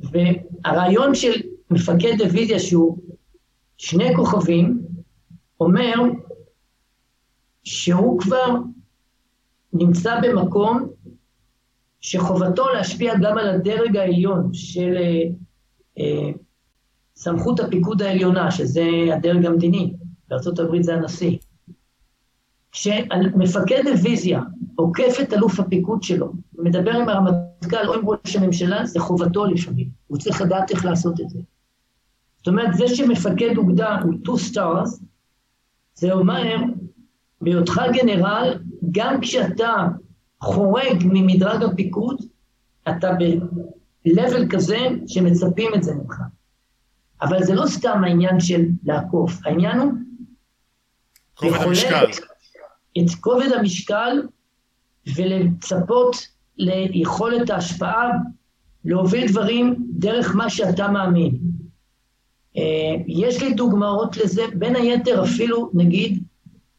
[0.00, 1.40] והרעיון של
[1.70, 2.98] מפקד דיוויזיה שהוא
[3.76, 4.82] שני כוכבים,
[5.60, 5.94] אומר
[7.64, 8.54] שהוא כבר
[9.72, 10.88] נמצא במקום
[12.00, 15.22] שחובתו להשפיע גם על הדרג העליון של אה,
[15.98, 16.30] אה,
[17.16, 19.92] סמכות הפיקוד העליונה, שזה הדרג המדיני,
[20.28, 21.36] בארה"ב זה הנשיא.
[22.72, 24.40] כשמפקד דיוויזיה
[24.74, 29.88] עוקף את אלוף הפיקוד שלו, מדבר עם הרמטכ"ל או עם ראש הממשלה, זה חובתו לפעמים.
[30.06, 31.38] הוא צריך לדעת איך לעשות את זה.
[32.38, 35.02] זאת אומרת, זה שמפקד אוגדה הוא two stars,
[35.94, 36.56] זה אומר,
[37.40, 38.58] בהיותך גנרל,
[38.90, 39.72] גם כשאתה
[40.40, 42.22] חורג ממדרג הפיקוד,
[42.88, 46.16] אתה ב-level כזה שמצפים את זה ממך.
[47.22, 49.92] אבל זה לא סתם העניין של לעקוף, העניין הוא...
[51.34, 52.06] כובד המשקל.
[52.98, 54.22] את כובד המשקל
[55.16, 56.16] ולצפות
[56.56, 58.10] ליכולת ההשפעה,
[58.84, 61.38] להוביל דברים דרך מה שאתה מאמין.
[62.56, 66.24] אה, יש לי דוגמאות לזה, בין היתר אפילו, נגיד,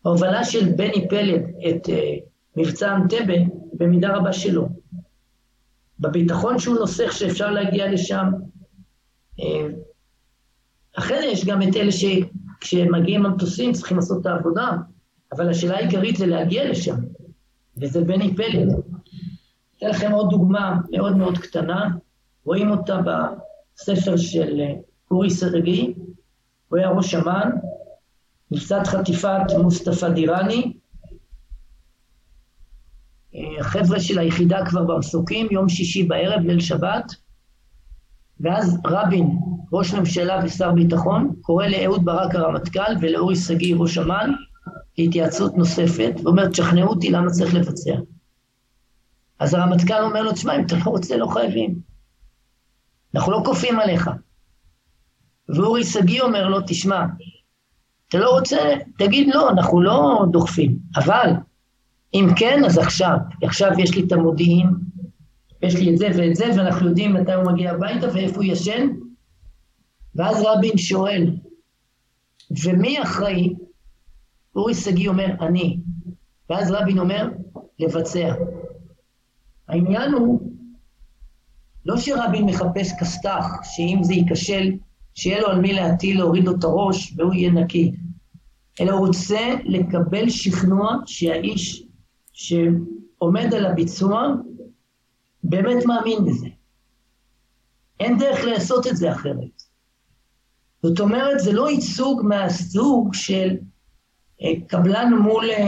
[0.06, 2.16] ההובלה של בני פלד את אה,
[2.58, 3.34] מבצע אנטבה,
[3.74, 4.66] במידה רבה שלא.
[6.00, 8.26] בביטחון שהוא נוסח שאפשר להגיע לשם.
[9.40, 9.68] אה,
[10.94, 14.72] אכן יש גם את אלה שכשמגיעים המטוסים צריכים לעשות את העבודה,
[15.32, 16.96] אבל השאלה העיקרית זה להגיע לשם,
[17.78, 18.68] וזה בני פלד.
[19.78, 21.90] אתן לכם עוד דוגמה מאוד מאוד קטנה,
[22.46, 24.74] רואים אותה בספר של אה,
[25.12, 25.94] אורי סרגי,
[26.68, 27.50] הוא היה ראש אמ"ן,
[28.52, 30.74] מבצעת חטיפת מוסטפא דיראני,
[33.60, 37.12] החבר'ה של היחידה כבר במסוקים, יום שישי בערב, ליל שבת,
[38.40, 39.40] ואז רבין,
[39.74, 44.32] ראש ממשלה ושר ביטחון, קורא לאהוד ברק הרמטכ"ל ולאורי שגיא ראש אמ"ן
[44.98, 47.96] להתייעצות נוספת, ואומר, תשכנעו אותי למה צריך לבצע.
[49.40, 51.80] אז הרמטכ"ל אומר לו, תשמע, אם אתה לא רוצה, לא חייבים.
[53.16, 54.10] אנחנו לא כופים עליך.
[55.50, 57.06] ואורי שגיא אומר לו, תשמע,
[58.08, 58.58] אתה לא רוצה,
[58.98, 61.30] תגיד לא, אנחנו לא דוחפים, אבל
[62.14, 63.18] אם כן, אז עכשיו.
[63.44, 64.70] עכשיו יש לי את המודיעין,
[65.62, 68.88] יש לי את זה ואת זה, ואנחנו יודעים מתי הוא מגיע הביתה ואיפה הוא ישן.
[70.16, 71.36] ואז רבין שואל,
[72.64, 73.54] ומי אחראי?
[74.56, 75.80] אורי שגיא אומר, אני.
[76.50, 77.30] ואז רבין אומר,
[77.80, 78.34] לבצע.
[79.68, 80.52] העניין הוא,
[81.86, 84.72] לא שרבין מחפש כסת"ח, שאם זה ייכשל,
[85.14, 87.92] שיהיה לו על מי להטיל, להוריד לו את הראש, והוא יהיה נקי.
[88.82, 91.84] אלא הוא רוצה לקבל שכנוע שהאיש
[92.34, 94.28] שעומד על הביצוע
[95.44, 96.48] באמת מאמין בזה.
[98.00, 99.62] אין דרך לעשות את זה אחרת.
[100.84, 103.58] זאת אומרת, זה לא ייצוג מהסוג של
[104.68, 105.66] קבלן מול אה,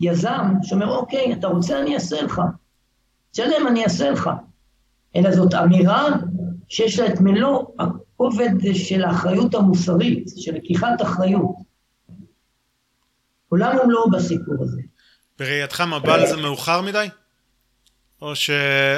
[0.00, 2.40] יזם, שאומר, אוקיי, אתה רוצה, אני אעשה לך.
[3.30, 4.30] תשלם, אני אעשה לך.
[5.16, 6.06] אלא זאת אמירה
[6.68, 11.56] שיש לה את מלוא הכובד של האחריות המוסרית, של לקיחת אחריות.
[13.48, 14.80] עולם ומלואו בסיפור הזה.
[15.38, 17.08] בראייתך מב"ל זה מאוחר מדי?
[18.22, 18.50] או, ש...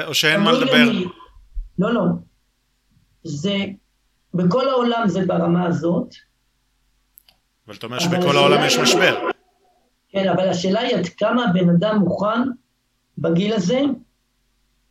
[0.07, 0.91] או שאין מה לדבר?
[1.79, 2.03] לא, לא.
[3.23, 3.55] זה,
[4.33, 6.15] בכל העולם זה ברמה הזאת.
[7.67, 9.29] אבל אתה אומר שבכל העולם יש משבר.
[10.09, 12.41] כן, אבל השאלה היא עד כמה הבן אדם מוכן
[13.17, 13.81] בגיל הזה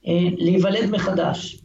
[0.07, 1.63] אה, להיוולד מחדש.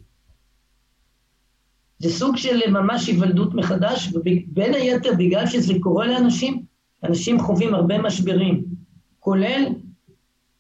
[2.00, 6.64] זה סוג של ממש היוולדות מחדש, ובין היתר בגלל שזה קורה לאנשים,
[7.04, 8.64] אנשים חווים הרבה משברים.
[9.20, 9.66] כולל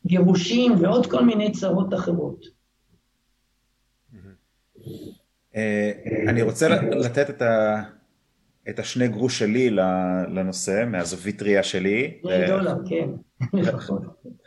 [0.06, 2.46] גירושים ועוד כל מיני צרות אחרות.
[5.56, 5.92] אה,
[6.28, 7.82] אני רוצה לתת את, ה,
[8.70, 9.70] את השני גרוש שלי
[10.30, 12.22] לנושא, מהזווית ראייה שלי.
[12.48, 13.10] דולר, כן.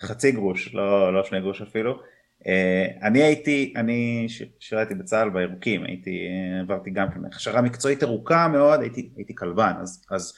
[0.00, 2.00] חצי גרוש, לא, לא שני גרוש אפילו.
[2.46, 4.26] אה, אני הייתי, אני
[4.58, 6.28] שירתי בצה"ל בירוקים, הייתי,
[6.60, 10.34] עברתי גם כן הכשרה מקצועית ארוכה מאוד, הייתי, הייתי כלבן, אז, אז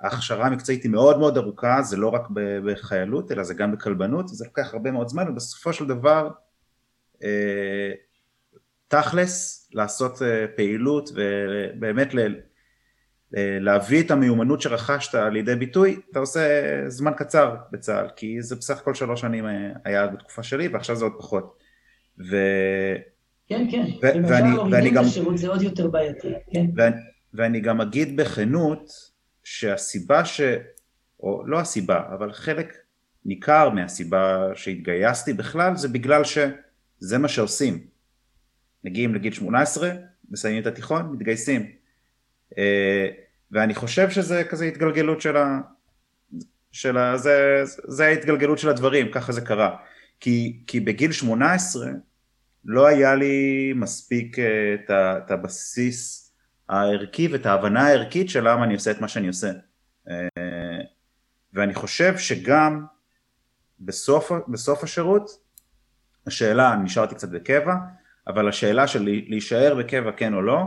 [0.00, 2.22] ההכשרה המקצועית היא מאוד מאוד ארוכה, זה לא רק
[2.64, 6.28] בחיילות, אלא זה גם בכלבנות, זה לוקח הרבה מאוד זמן, ובסופו של דבר,
[7.22, 7.92] אה,
[8.88, 12.14] תכלס, לעשות אה, פעילות ובאמת
[13.36, 18.94] להביא את המיומנות שרכשת לידי ביטוי, אתה עושה זמן קצר בצה"ל, כי זה בסך הכל
[18.94, 21.58] שלוש שנים אה, היה בתקופה שלי, ועכשיו זה עוד פחות.
[22.30, 22.36] ו...
[23.48, 25.04] כן, כן, ו- ואני, ואני גם...
[25.04, 26.66] השירות זה עוד יותר בעייתי, כן.
[26.76, 26.96] ואני,
[27.34, 29.12] ואני גם אגיד בכנות,
[29.44, 30.40] שהסיבה ש...
[31.20, 32.76] או לא הסיבה, אבל חלק
[33.24, 37.86] ניכר מהסיבה שהתגייסתי בכלל זה בגלל שזה מה שעושים.
[38.84, 39.90] מגיעים לגיל 18,
[40.30, 41.81] מסיימים את התיכון, מתגייסים.
[42.58, 43.08] אה,
[43.50, 45.60] ואני חושב שזה כזה התגלגלות של ה...
[46.72, 47.16] של ה...
[47.16, 49.76] זה, זה ההתגלגלות של הדברים, ככה זה קרה.
[50.20, 51.86] כי, כי בגיל 18
[52.64, 56.32] לא היה לי מספיק אה, את, את הבסיס
[56.68, 59.50] הערכי ואת ההבנה הערכית של למה אני עושה את מה שאני עושה.
[60.10, 60.28] אה,
[61.52, 62.84] ואני חושב שגם
[63.80, 65.30] בסוף, בסוף השירות,
[66.26, 67.74] השאלה, נשארתי קצת בקבע,
[68.26, 70.66] אבל השאלה של להישאר בקבע כן או לא,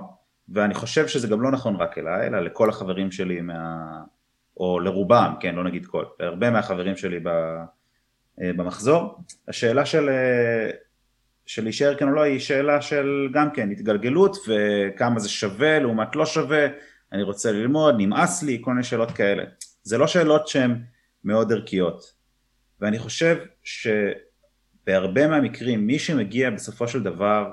[0.50, 4.02] ואני חושב שזה גם לא נכון רק אליי, אלא לכל החברים שלי מה...
[4.58, 7.20] או לרובם, כן, לא נגיד כל, הרבה מהחברים שלי
[8.42, 10.70] אה, במחזור, השאלה של אה,
[11.46, 16.16] של להישאר כן או לא היא שאלה של גם כן התגלגלות וכמה זה שווה לעומת
[16.16, 16.68] לא שווה,
[17.12, 19.44] אני רוצה ללמוד, נמאס לי, כל מיני שאלות כאלה.
[19.84, 20.82] זה לא שאלות שהן
[21.24, 22.14] מאוד ערכיות.
[22.82, 27.52] ואני חושב שבהרבה מהמקרים מי שמגיע בסופו של דבר.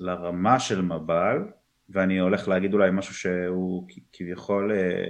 [0.00, 1.38] לרמה של מב"ל,
[1.90, 5.04] ואני הולך להגיד אולי משהו שהוא כביכול אה,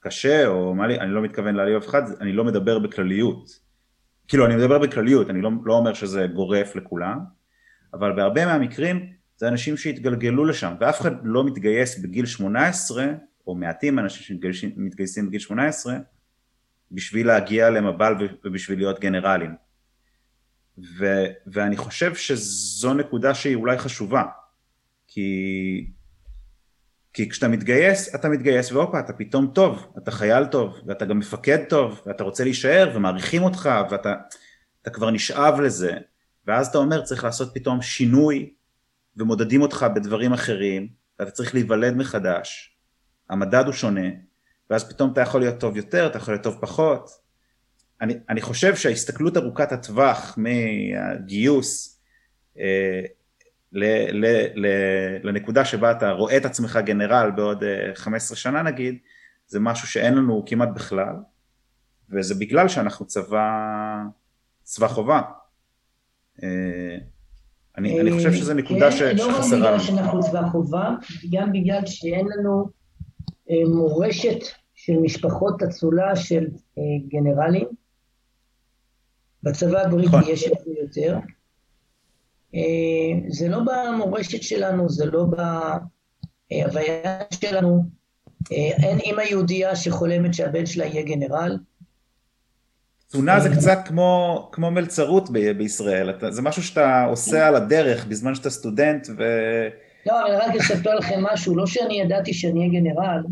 [0.00, 3.60] קשה, או מה לי, אני לא מתכוון להעליב אף אחד, אני לא מדבר בכלליות.
[4.28, 7.18] כאילו אני מדבר בכלליות, אני לא, לא אומר שזה גורף לכולם,
[7.94, 13.06] אבל בהרבה מהמקרים זה אנשים שהתגלגלו לשם, ואף אחד לא מתגייס בגיל 18,
[13.46, 15.96] או מעטים אנשים שמתגייסים בגיל 18,
[16.92, 18.14] בשביל להגיע למב"ל
[18.44, 19.65] ובשביל להיות גנרלים.
[20.78, 24.22] ו, ואני חושב שזו נקודה שהיא אולי חשובה,
[25.08, 25.90] כי,
[27.12, 31.64] כי כשאתה מתגייס, אתה מתגייס והופה, אתה פתאום טוב, אתה חייל טוב, ואתה גם מפקד
[31.68, 35.92] טוב, ואתה רוצה להישאר, ומעריכים אותך, ואתה כבר נשאב לזה,
[36.46, 38.52] ואז אתה אומר צריך לעשות פתאום שינוי,
[39.16, 40.88] ומודדים אותך בדברים אחרים,
[41.18, 42.76] ואתה צריך להיוולד מחדש,
[43.30, 44.08] המדד הוא שונה,
[44.70, 47.25] ואז פתאום אתה יכול להיות טוב יותר, אתה יכול להיות טוב פחות.
[48.00, 52.00] אני, אני חושב שההסתכלות ארוכת הטווח מהגיוס
[52.58, 53.02] אה,
[53.72, 54.66] ל, ל, ל,
[55.22, 58.98] לנקודה שבה אתה רואה את עצמך גנרל בעוד אה, 15 שנה נגיד,
[59.46, 61.14] זה משהו שאין לנו כמעט בכלל,
[62.10, 63.50] וזה בגלל שאנחנו צבא,
[64.62, 65.20] צבא חובה.
[66.42, 66.98] אה,
[67.78, 69.80] אני, אני חושב שזו נקודה כן, ש, לא רק שחסרה בגלל לנו.
[69.80, 70.90] שאנחנו צבא חובה,
[71.32, 72.68] גם בגלל שאין לנו
[73.50, 74.38] אה, מורשת
[74.74, 76.46] של משפחות אצולה של
[76.78, 77.66] אה, גנרלים.
[79.46, 80.22] בצבא הבריטי נכון.
[80.26, 81.18] יש את זה יותר.
[82.54, 82.60] אה,
[83.28, 85.24] זה לא במורשת שלנו, זה לא
[86.50, 87.84] בהוויה שלנו.
[88.52, 91.58] אה, אין אימא יהודייה שחולמת שהבן שלה יהיה גנרל.
[93.08, 98.06] קצונה זה קצת כמו, כמו מלצרות ב- בישראל, אתה, זה משהו שאתה עושה על הדרך
[98.06, 99.22] בזמן שאתה סטודנט ו...
[100.06, 103.22] לא, אבל רק אספר לכם משהו, לא שאני ידעתי שאני אהיה גנרל,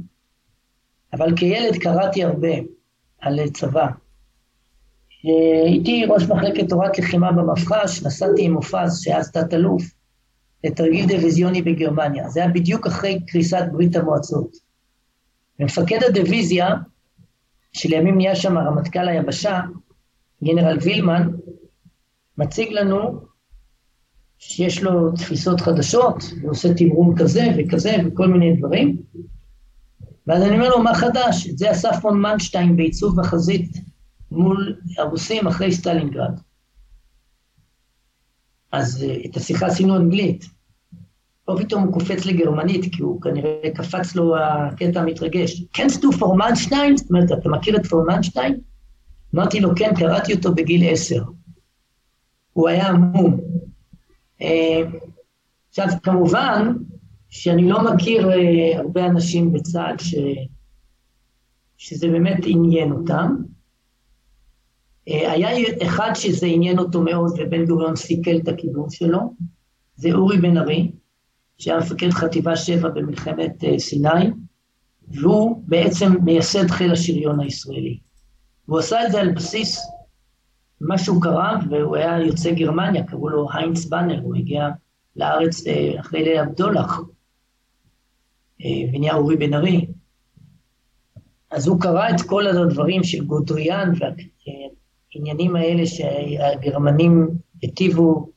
[1.12, 2.54] אבל כילד קראתי הרבה
[3.20, 3.86] על צבא.
[5.66, 9.82] הייתי ראש מחלקת תורת לחימה במפח"ש, נסעתי עם מופז, שהיה אז תת-אלוף,
[10.64, 12.28] לתרגיל דיוויזיוני בגרמניה.
[12.28, 14.56] זה היה בדיוק אחרי קריסת ברית המועצות.
[15.60, 16.68] ומפקד הדיוויזיה,
[17.72, 19.60] שלימים נהיה שם רמטכ"ל היבשה,
[20.44, 21.28] גנרל וילמן,
[22.38, 23.20] מציג לנו
[24.38, 28.96] שיש לו תפיסות חדשות, הוא עושה תמרון כזה וכזה וכל מיני דברים.
[30.26, 31.48] ואז אני אומר לו, מה חדש?
[31.50, 33.93] את זה עשה פון מנשטיין בעיצוב החזית
[34.34, 36.40] מול הרוסים אחרי סטלינגרד.
[38.72, 40.44] אז אה, את השיחה עשינו אנגלית.
[41.44, 45.62] פה פתאום הוא קופץ לגרמנית, כי הוא כנראה קפץ לו הקטע המתרגש.
[45.76, 46.96] kennst du פון מנשטיין?
[46.96, 48.60] זאת אומרת, אתה מכיר את פון מנשטיין?
[49.34, 51.24] אמרתי לו, כן, קראתי אותו בגיל עשר.
[52.52, 53.40] הוא היה עמום.
[54.42, 54.82] אה,
[55.68, 56.72] עכשיו, כמובן
[57.28, 60.14] שאני לא מכיר אה, הרבה אנשים בצה"ל ש...
[61.76, 63.36] שזה באמת עניין אותם.
[65.08, 65.48] אה, היה
[65.82, 69.20] אחד שזה עניין אותו מאוד ובן גוריון סיכל את הכיוון שלו,
[69.96, 70.90] זה אורי בן ארי,
[71.58, 74.30] שהיה מפקד חטיבה 7 במלחמת אה, סיני,
[75.08, 77.98] והוא בעצם מייסד חיל השריון הישראלי.
[78.68, 79.80] והוא עשה את זה על בסיס
[80.80, 84.68] מה שהוא קרא, והוא היה יוצא גרמניה, קראו לו היינץ באנר, הוא הגיע
[85.16, 87.00] לארץ אה, אחרי ליל הבדולח,
[88.92, 89.86] ונהיה אורי בן ארי.
[91.50, 93.92] אז הוא קרא את כל הדברים של גודריאן
[95.14, 97.28] והעניינים האלה שהגרמנים
[97.62, 98.28] היטיבו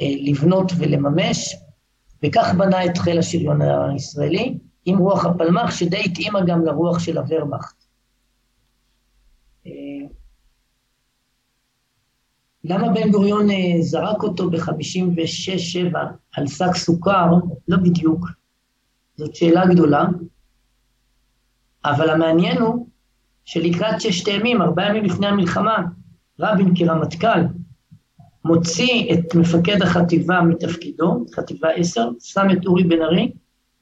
[0.00, 1.56] אה, לבנות ולממש,
[2.22, 7.84] וכך בנה את חיל השריון הישראלי, עם רוח הפלמ"ח, שדי התאימה גם לרוח של הוורמאכט.
[9.66, 9.72] אה,
[12.64, 15.96] למה בן גוריון אה, זרק אותו ב-56-7
[16.36, 17.26] על שק סוכר?
[17.68, 18.26] לא בדיוק.
[19.16, 20.04] זאת שאלה גדולה.
[21.84, 22.88] אבל המעניין הוא
[23.46, 25.76] שלקראת ששת הימים, ארבעה ימים לפני המלחמה,
[26.40, 27.40] רבין כרמטכ"ל
[28.44, 33.32] מוציא את מפקד החטיבה מתפקידו, חטיבה 10, שם את אורי בן ארי,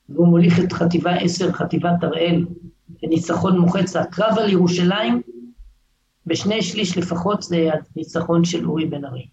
[0.08, 2.44] והוא מוליך את חטיבה 10, חטיבת הראל,
[3.02, 3.96] לניצחון מוחץ.
[3.96, 5.22] הקרב על ירושלים,
[6.26, 9.26] בשני שליש לפחות זה הניצחון של אורי בן ארי.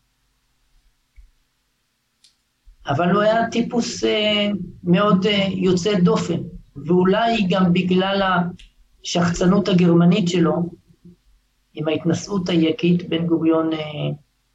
[2.87, 4.47] אבל הוא היה טיפוס אה,
[4.83, 6.39] מאוד אה, יוצא דופן,
[6.85, 8.21] ואולי גם בגלל
[9.05, 10.69] השחצנות הגרמנית שלו,
[11.73, 13.79] עם ההתנשאות היקית, בן גוריון אה,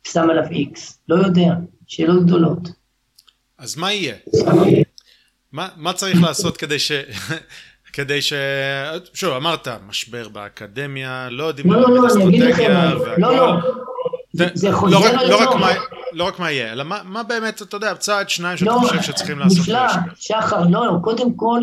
[0.04, 0.98] שם עליו איקס.
[1.08, 1.54] לא יודע,
[1.86, 2.68] שאלות גדולות.
[3.58, 4.14] אז מה יהיה?
[5.52, 6.92] מה, מה צריך לעשות כדי ש...
[7.92, 8.32] כדי ש...
[9.14, 12.70] שוב, אמרת, משבר באקדמיה, לא יודעים לא, לא, לא, אני אגיד לכם,
[13.18, 13.36] לא.
[13.36, 13.52] לא,
[14.32, 15.60] זה- זה חוזר לא לא, רק.
[15.60, 15.68] מה,
[16.12, 19.02] לא רק מה יהיה, אלא מה, מה באמת, אתה יודע, צעד שניים שאתה לא, חושב
[19.02, 19.58] שצריכים לעשות.
[19.58, 19.80] נפלא,
[20.14, 21.60] שחר, לא, לא, קודם כל,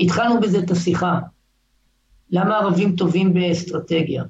[0.00, 1.18] התחלנו בזה את השיחה.
[2.32, 4.24] למה ערבים טובים באסטרטגיה?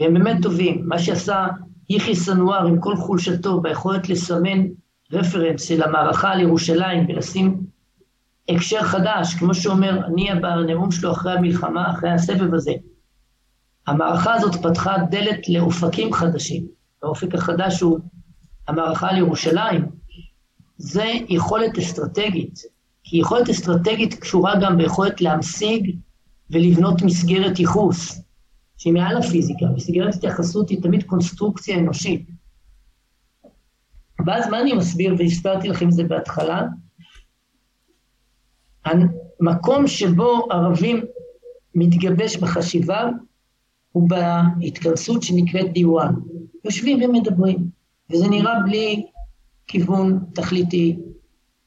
[0.00, 0.82] והם באמת טובים.
[0.88, 1.46] מה שעשה
[1.90, 4.66] יחיא סנואר עם כל חולשתו ביכולת לסמן
[5.12, 7.60] רפרנס של המערכה על ירושלים ולשים
[8.48, 12.72] הקשר חדש, כמו שאומר אני בנאום שלו אחרי המלחמה, אחרי הסבב הזה.
[13.86, 16.66] המערכה הזאת פתחה דלת לאופקים חדשים.
[17.02, 17.98] האופק החדש הוא
[18.68, 19.84] המערכה על ירושלים.
[20.78, 22.60] זה יכולת אסטרטגית,
[23.04, 25.96] כי יכולת אסטרטגית קשורה גם ביכולת להמשיג
[26.50, 28.26] ולבנות מסגרת ייחוס.
[28.76, 32.26] שהיא מעל הפיזיקה, וסגרת התייחסות היא תמיד קונסטרוקציה אנושית.
[34.26, 36.62] ואז מה אני מסביר, והסברתי לכם את זה בהתחלה?
[38.84, 41.04] המקום שבו ערבים
[41.74, 43.10] מתגבש בחשיבה
[43.92, 46.14] הוא בהתכנסות שנקראת דיוואן.
[46.64, 47.58] יושבים ומדברים,
[48.10, 49.06] וזה נראה בלי
[49.66, 50.96] כיוון תכליתי,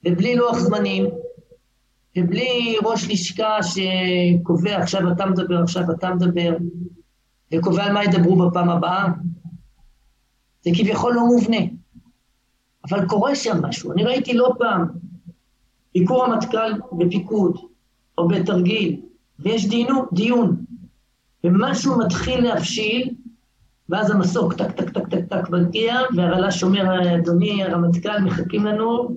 [0.05, 1.05] ובלי לוח זמנים,
[2.17, 6.57] ובלי ראש לשכה שקובע עכשיו אתה מדבר, עכשיו אתה מדבר,
[7.53, 9.07] וקובע על מה ידברו בפעם הבאה.
[10.61, 11.57] זה כביכול לא מובנה.
[12.89, 13.91] אבל קורה שם משהו.
[13.91, 14.87] אני ראיתי לא פעם
[15.93, 17.57] ביקור המטכ"ל בפיקוד,
[18.17, 19.01] או בתרגיל,
[19.39, 20.65] ויש דינו, דיון,
[21.43, 23.13] ומשהו מתחיל להבשיל,
[23.89, 29.09] ואז המסוק טק טק טק טק טק מגיע, והרל"ש אומר, אדוני הרמטכ"ל, מחכים לנו,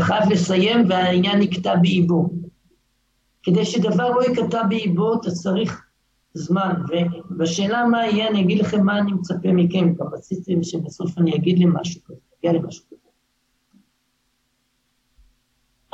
[0.00, 2.30] חייב לסיים, והעניין נקטע באיבו.
[3.42, 5.82] כדי שדבר לא ייקטע באיבו, אתה צריך
[6.34, 6.74] זמן.
[7.30, 11.58] ובשאלה מה יהיה, אני אגיד לכם מה אני מצפה מכם, גם רציתם שבסוף אני אגיד
[11.58, 12.96] לי משהו כזה, אגיע למשהו כזה.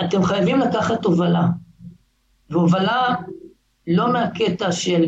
[0.05, 1.49] אתם חייבים לקחת הובלה,
[2.51, 3.15] והובלה
[3.87, 5.05] לא מהקטע של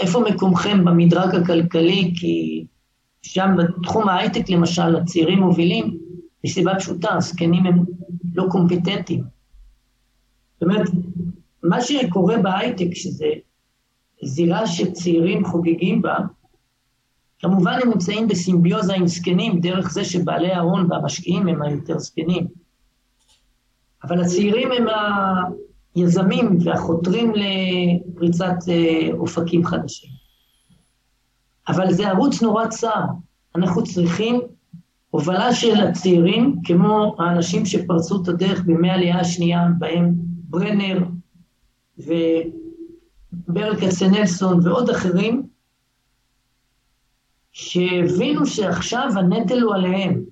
[0.00, 2.66] איפה מקומכם במדרג הכלכלי, כי
[3.22, 5.98] שם בתחום ההייטק למשל, הצעירים מובילים,
[6.44, 7.84] מסיבה פשוטה, הזקנים הם
[8.36, 9.24] לא קומפיטנטים.
[10.54, 10.88] זאת אומרת,
[11.62, 13.26] מה שקורה בהייטק, שזה
[14.24, 16.16] זירה שצעירים חוגגים בה,
[17.38, 22.46] כמובן הם נמצאים בסימביוזה עם זקנים, דרך זה שבעלי ההון והמשקיעים הם היותר זקנים.
[24.04, 24.86] אבל הצעירים הם
[25.94, 30.10] היזמים והחותרים לפריצת אה, אופקים חדשים.
[31.68, 33.02] אבל זה ערוץ נורא צר.
[33.56, 34.40] אנחנו צריכים
[35.16, 40.14] הובלה של הצעירים, כמו האנשים שפרצו את הדרך בימי העלייה השנייה, בהם
[40.48, 40.98] ברנר
[41.98, 45.48] וברל כצנלסון ועוד אחרים,
[47.52, 50.24] שהבינו שעכשיו הנטל הוא עליהם.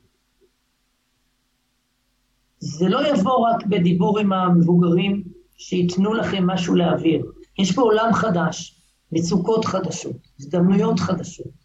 [2.59, 5.23] זה לא יבוא רק בדיבור עם המבוגרים
[5.56, 7.27] שייתנו לכם משהו להעביר.
[7.59, 8.81] יש פה עולם חדש,
[9.12, 11.64] מצוקות חדשות, הזדמנויות חדשות.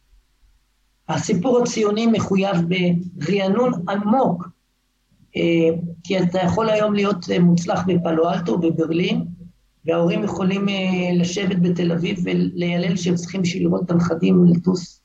[1.09, 2.57] הסיפור הציוני מחויב
[3.13, 4.47] ברענון עמוק,
[5.37, 5.69] אה,
[6.03, 9.25] כי אתה יכול היום להיות מוצלח בפלו אלטו, בברלין,
[9.85, 10.75] וההורים יכולים אה,
[11.15, 15.01] לשבת בתל אביב וליילל שהם צריכים בשביל לראות את הנכדים לטוס.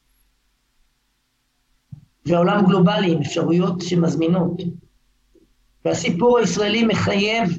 [2.26, 4.62] והעולם גלובלי עם אפשרויות שמזמינות.
[5.84, 7.58] והסיפור הישראלי מחייב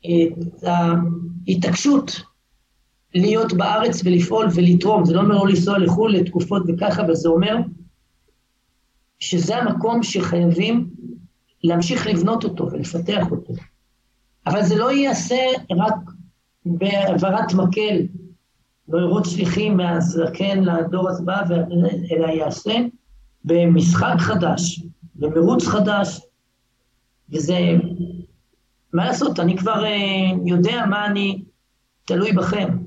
[0.00, 0.64] את
[1.46, 2.22] ההתעקשות
[3.14, 5.04] להיות בארץ ולפעול ולתרום.
[5.04, 7.56] זה לא אומר לא לנסוע לחו"ל לתקופות וככה, אבל זה אומר
[9.18, 10.90] שזה המקום שחייבים
[11.64, 13.52] להמשיך לבנות אותו ולפתח אותו.
[14.46, 15.40] אבל זה לא ייעשה
[15.70, 15.94] רק
[16.66, 18.06] בהעברת מקל,
[18.88, 21.42] לא שליחים מהזקן לדור הבא,
[22.12, 22.74] אלא ייעשה
[23.44, 24.82] במשחק חדש,
[25.14, 26.20] במרוץ חדש,
[27.32, 27.58] וזה,
[28.92, 31.42] מה לעשות, אני כבר אה, יודע מה אני
[32.04, 32.81] תלוי בכם.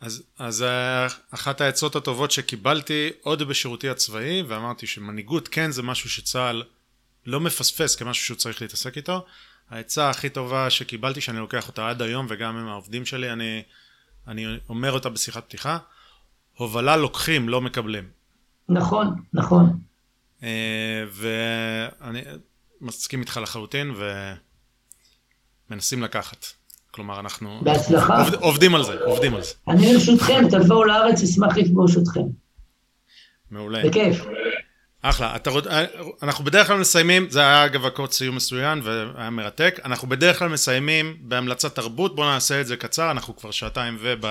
[0.00, 6.10] אז, אז אה, אחת העצות הטובות שקיבלתי עוד בשירותי הצבאי, ואמרתי שמנהיגות כן זה משהו
[6.10, 6.62] שצה"ל
[7.26, 9.26] לא מפספס כמשהו שהוא צריך להתעסק איתו.
[9.70, 13.62] העצה הכי טובה שקיבלתי, שאני לוקח אותה עד היום, וגם עם העובדים שלי, אני,
[14.26, 15.78] אני אומר אותה בשיחת פתיחה,
[16.56, 18.08] הובלה לוקחים, לא מקבלים.
[18.68, 19.80] נכון, נכון.
[20.42, 22.22] אה, ואני
[22.80, 23.94] מסכים איתך לחלוטין
[25.70, 26.46] ומנסים לקחת.
[26.96, 27.60] כלומר, אנחנו...
[27.62, 28.22] בהצלחה.
[28.22, 29.52] עובד, עובדים על זה, עובדים על זה.
[29.68, 32.20] אני לרשותכם, תבואו לארץ, אשמח לפגוש אתכם.
[33.50, 33.82] מעולה.
[33.86, 34.24] בכיף.
[35.02, 35.36] אחלה.
[35.36, 35.50] אתה,
[36.22, 40.48] אנחנו בדרך כלל מסיימים, זה היה אגב הקוד סיום מצוין והיה מרתק, אנחנו בדרך כלל
[40.48, 44.24] מסיימים בהמלצת תרבות, בואו נעשה את זה קצר, אנחנו כבר שעתיים וב...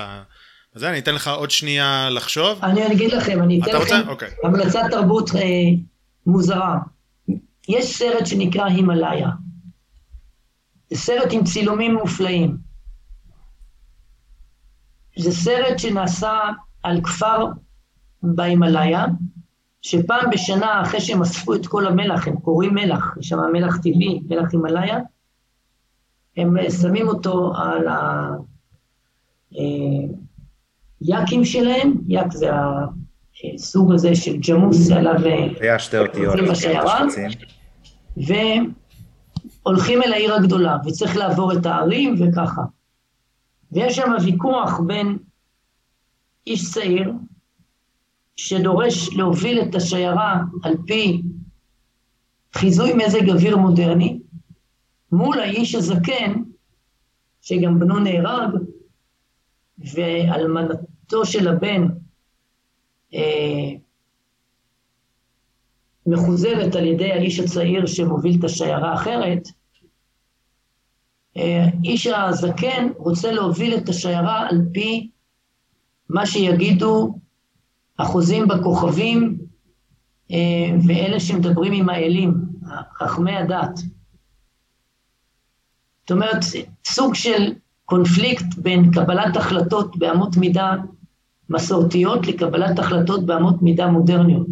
[0.76, 2.64] וזה, אני אתן לך עוד שנייה לחשוב.
[2.64, 4.00] אני אגיד לכם, אני אתן לכם רוצה?
[4.08, 4.28] אוקיי.
[4.44, 5.40] המלצת תרבות אה,
[6.26, 6.78] מוזרה.
[7.68, 9.28] יש סרט שנקרא הימאליה.
[10.94, 12.56] סרט עם צילומים מופלאים.
[15.18, 16.40] זה סרט שנעשה
[16.82, 17.46] על כפר
[18.22, 19.04] בהימאליה,
[19.82, 24.20] שפעם בשנה, אחרי שהם אספו את כל המלח, הם קוראים מלח, יש שם מלח טבעי,
[24.28, 24.98] מלח הימאליה,
[26.36, 27.86] הם שמים אותו על
[31.00, 32.50] היאקים שלהם, יאק זה
[33.54, 35.14] הסוג הזה של ג'מוס עליו...
[35.60, 36.34] היה שתי אותיות.
[39.66, 42.62] והולכים אל העיר הגדולה, וצריך לעבור את הערים וככה.
[43.72, 45.18] ויש שם ויכוח בין
[46.46, 47.12] איש צעיר,
[48.36, 51.22] שדורש להוביל את השיירה על פי
[52.54, 54.20] חיזוי מזג אוויר מודרני,
[55.12, 56.42] מול האיש הזקן,
[57.40, 58.50] שגם בנו נהרג,
[59.78, 61.88] ואלמנתו של הבן
[63.14, 63.72] אה,
[66.06, 69.48] מחוזרת על ידי האיש הצעיר שמוביל את השיירה האחרת,
[71.36, 75.10] אה, איש הזקן רוצה להוביל את השיירה על פי
[76.08, 77.18] מה שיגידו
[77.98, 79.38] החוזים בכוכבים
[80.30, 80.36] אה,
[80.86, 82.34] ואלה שמדברים עם האלים,
[82.98, 83.78] חכמי הדת.
[86.00, 86.44] זאת אומרת,
[86.84, 87.52] סוג של
[87.84, 90.74] קונפליקט בין קבלת החלטות באמות מידה
[91.50, 94.48] מסורתיות לקבלת החלטות באמות מידה מודרניות.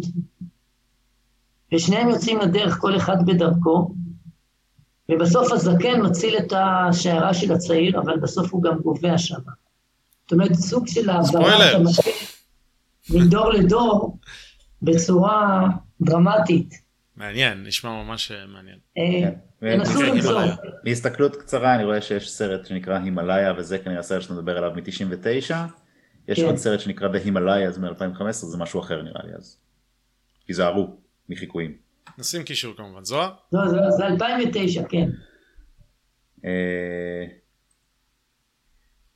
[1.73, 3.95] ושניהם יוצאים לדרך, כל אחד בדרכו,
[5.11, 9.39] ובסוף הזקן מציל את השיירה של הצעיר, אבל בסוף הוא גם גובע שם.
[10.21, 12.11] זאת אומרת, סוג של העברת המקל
[13.09, 14.19] מדור לדור
[14.81, 15.67] בצורה
[16.01, 16.73] דרמטית.
[17.15, 18.77] מעניין, נשמע ממש אה, מעניין.
[18.97, 19.29] אה,
[19.77, 20.41] תנסו למצוא.
[20.83, 25.53] בהסתכלות קצרה אני רואה שיש סרט שנקרא הימאליה, וזה כנראה סרט שאתה מדבר עליו מ-99.
[26.27, 26.45] יש כן.
[26.45, 29.57] עוד סרט שנקרא The Himalayas מ-2015, זה משהו אחר נראה לי אז.
[30.47, 30.97] תיזהרו
[31.29, 31.77] מחיקויים.
[32.17, 33.03] נשים קישור כמובן.
[33.03, 33.33] זוהר?
[33.51, 35.09] לא, זה 2009, כן.
[36.45, 37.25] אה,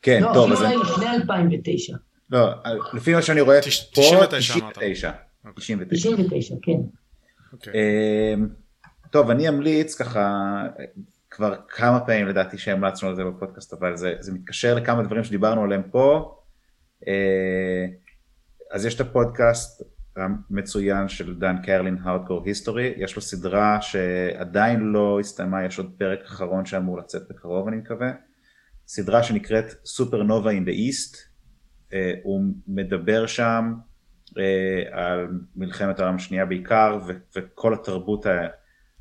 [0.02, 0.49] כן, טוב.
[0.49, 1.98] לא, אפילו לפני 2009.
[2.30, 2.49] לא,
[2.94, 5.11] לפי מה שאני רואה פה, 99.
[5.56, 6.72] 99, 99, כן.
[7.53, 7.73] אוקיי.
[7.73, 8.48] אמ,
[9.11, 10.64] טוב, אני אמליץ ככה,
[11.30, 15.64] כבר כמה פעמים לדעתי שהמלצנו על זה בפודקאסט, אבל זה, זה מתקשר לכמה דברים שדיברנו
[15.64, 16.36] עליהם פה.
[17.07, 17.86] אה,
[18.72, 19.81] אז יש את הפודקאסט
[20.15, 26.19] המצוין של דן קרלין, Hardcore History, יש לו סדרה שעדיין לא הסתיימה, יש עוד פרק
[26.26, 28.11] אחרון שאמור לצאת בקרוב אני מקווה.
[28.88, 31.18] סדרה שנקראת סופרנובה אין דה איסט,
[32.23, 33.73] הוא מדבר שם
[34.38, 36.99] אה, על מלחמת העולם השנייה בעיקר
[37.36, 38.26] וכל התרבות,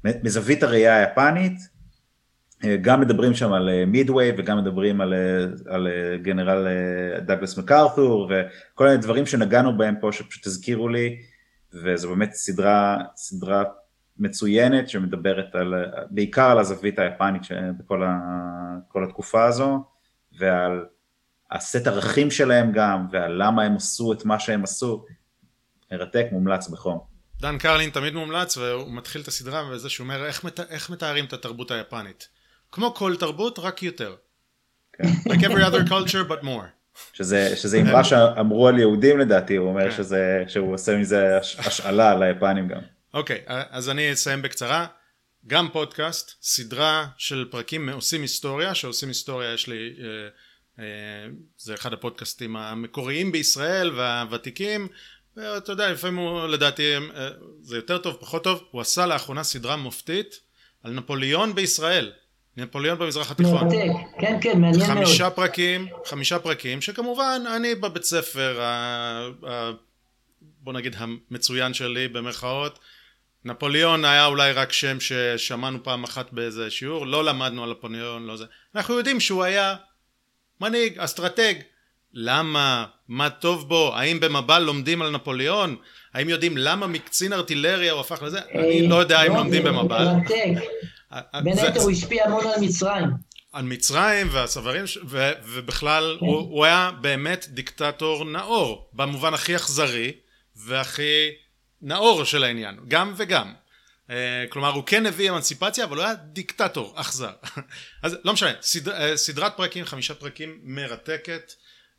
[0.04, 1.58] מזווית הראייה היפנית,
[2.80, 5.14] גם מדברים שם על מידווי אה, וגם מדברים על,
[5.66, 5.88] על
[6.22, 6.66] גנרל
[7.18, 11.16] דאגלס מקארתור וכל מיני דברים שנגענו בהם פה שפשוט הזכירו לי
[11.72, 13.64] וזו באמת סדרה, סדרה
[14.18, 15.74] מצוינת שמדברת על,
[16.10, 17.42] בעיקר על הזווית היפנית
[17.78, 19.84] בכל התקופה הזו
[20.38, 20.84] ועל
[21.50, 25.04] הסט ערכים שלהם גם ועל למה הם עשו את מה שהם עשו
[25.92, 26.98] מרתק, מומלץ בחום.
[27.40, 31.24] דן קרלין תמיד מומלץ והוא מתחיל את הסדרה בזה שהוא אומר איך, מת, איך מתארים
[31.24, 32.28] את התרבות היפנית.
[32.72, 34.14] כמו כל תרבות רק יותר.
[34.92, 35.08] כן.
[35.28, 36.78] like every other culture but more.
[37.12, 39.96] שזה, שזה אמרה שאמרו על יהודים לדעתי, הוא אומר כן.
[39.96, 42.80] שזה, שהוא עושה מזה השאלה ליפנים גם.
[43.14, 44.86] אוקיי, okay, אז אני אסיים בקצרה.
[45.46, 50.28] גם פודקאסט, סדרה של פרקים עושים היסטוריה, שעושים היסטוריה יש לי, אה,
[50.78, 50.84] אה,
[51.58, 54.88] זה אחד הפודקאסטים המקוריים בישראל והוותיקים,
[55.36, 57.28] ואתה יודע, לפעמים הוא לדעתי, אה,
[57.62, 60.40] זה יותר טוב, פחות טוב, הוא עשה לאחרונה סדרה מופתית
[60.82, 62.12] על נפוליאון בישראל.
[62.58, 63.54] נפוליאון במזרח התיכון.
[63.54, 63.90] מרתק,
[64.20, 65.06] כן כן, מעניין מאוד.
[65.06, 68.66] חמישה פרקים, חמישה פרקים, שכמובן אני בבית ספר, ה,
[69.48, 69.70] ה,
[70.42, 72.78] בוא נגיד המצוין שלי במרכאות,
[73.44, 78.36] נפוליאון היה אולי רק שם ששמענו פעם אחת באיזה שיעור, לא למדנו על נפוליאון, לא
[78.36, 78.44] זה.
[78.74, 79.76] אנחנו יודעים שהוא היה
[80.60, 81.54] מנהיג, אסטרטג,
[82.12, 82.86] למה?
[83.08, 83.92] מה טוב בו?
[83.94, 85.76] האם במב"ל לומדים על נפוליאון?
[86.14, 88.40] האם יודעים למה מקצין ארטילריה הוא הפך לזה?
[88.54, 90.06] אני לא יודע אם לא, לומדים במב"ל.
[91.42, 93.08] בין היתר הוא השפיע המון על מצרים.
[93.52, 94.84] על מצרים והצברים,
[95.44, 96.26] ובכלל כן.
[96.26, 100.12] הוא היה באמת דיקטטור נאור, במובן הכי אכזרי
[100.56, 101.30] והכי
[101.82, 103.52] נאור של העניין, גם וגם.
[104.10, 107.32] אה, כלומר הוא כן הביא אמנציפציה אבל הוא היה דיקטטור אכזר
[108.02, 111.52] אז לא משנה סדר, סדרת פרקים חמישה פרקים מרתקת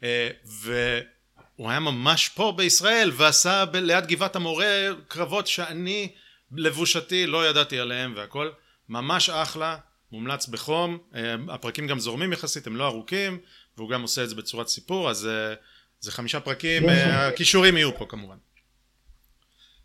[0.03, 6.11] אה, והוא היה ממש פה בישראל ועשה ב- ליד גבעת המורה קרבות שאני
[6.51, 8.49] לבושתי לא ידעתי עליהם והכל
[8.89, 9.77] ממש אחלה
[10.11, 13.37] מומלץ בחום אה, הפרקים גם זורמים יחסית הם לא ארוכים
[13.77, 15.53] והוא גם עושה את זה בצורת סיפור אז אה,
[15.99, 18.35] זה חמישה פרקים הכישורים יהיו פה כמובן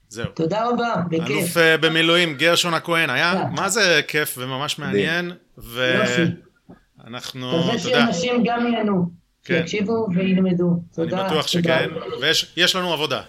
[0.08, 0.26] זהו.
[0.34, 1.30] תודה רבה, בכיף.
[1.30, 7.78] אלוף במילואים גרשון הכהן, היה מה זה כיף וממש מעניין, ואנחנו, אתה יודע.
[7.78, 9.10] שאנשים גם ייהנו.
[9.44, 9.58] כן.
[9.58, 10.82] שיקשיבו וילמדו.
[10.94, 11.20] תודה.
[11.20, 11.88] אני בטוח שכן,
[12.20, 13.22] ויש לנו עבודה.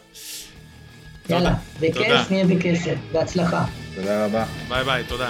[1.30, 3.66] יאללה, בכיף נהיה בקשר, בהצלחה.
[3.96, 4.46] תודה רבה.
[4.70, 5.30] ביי ביי, תודה.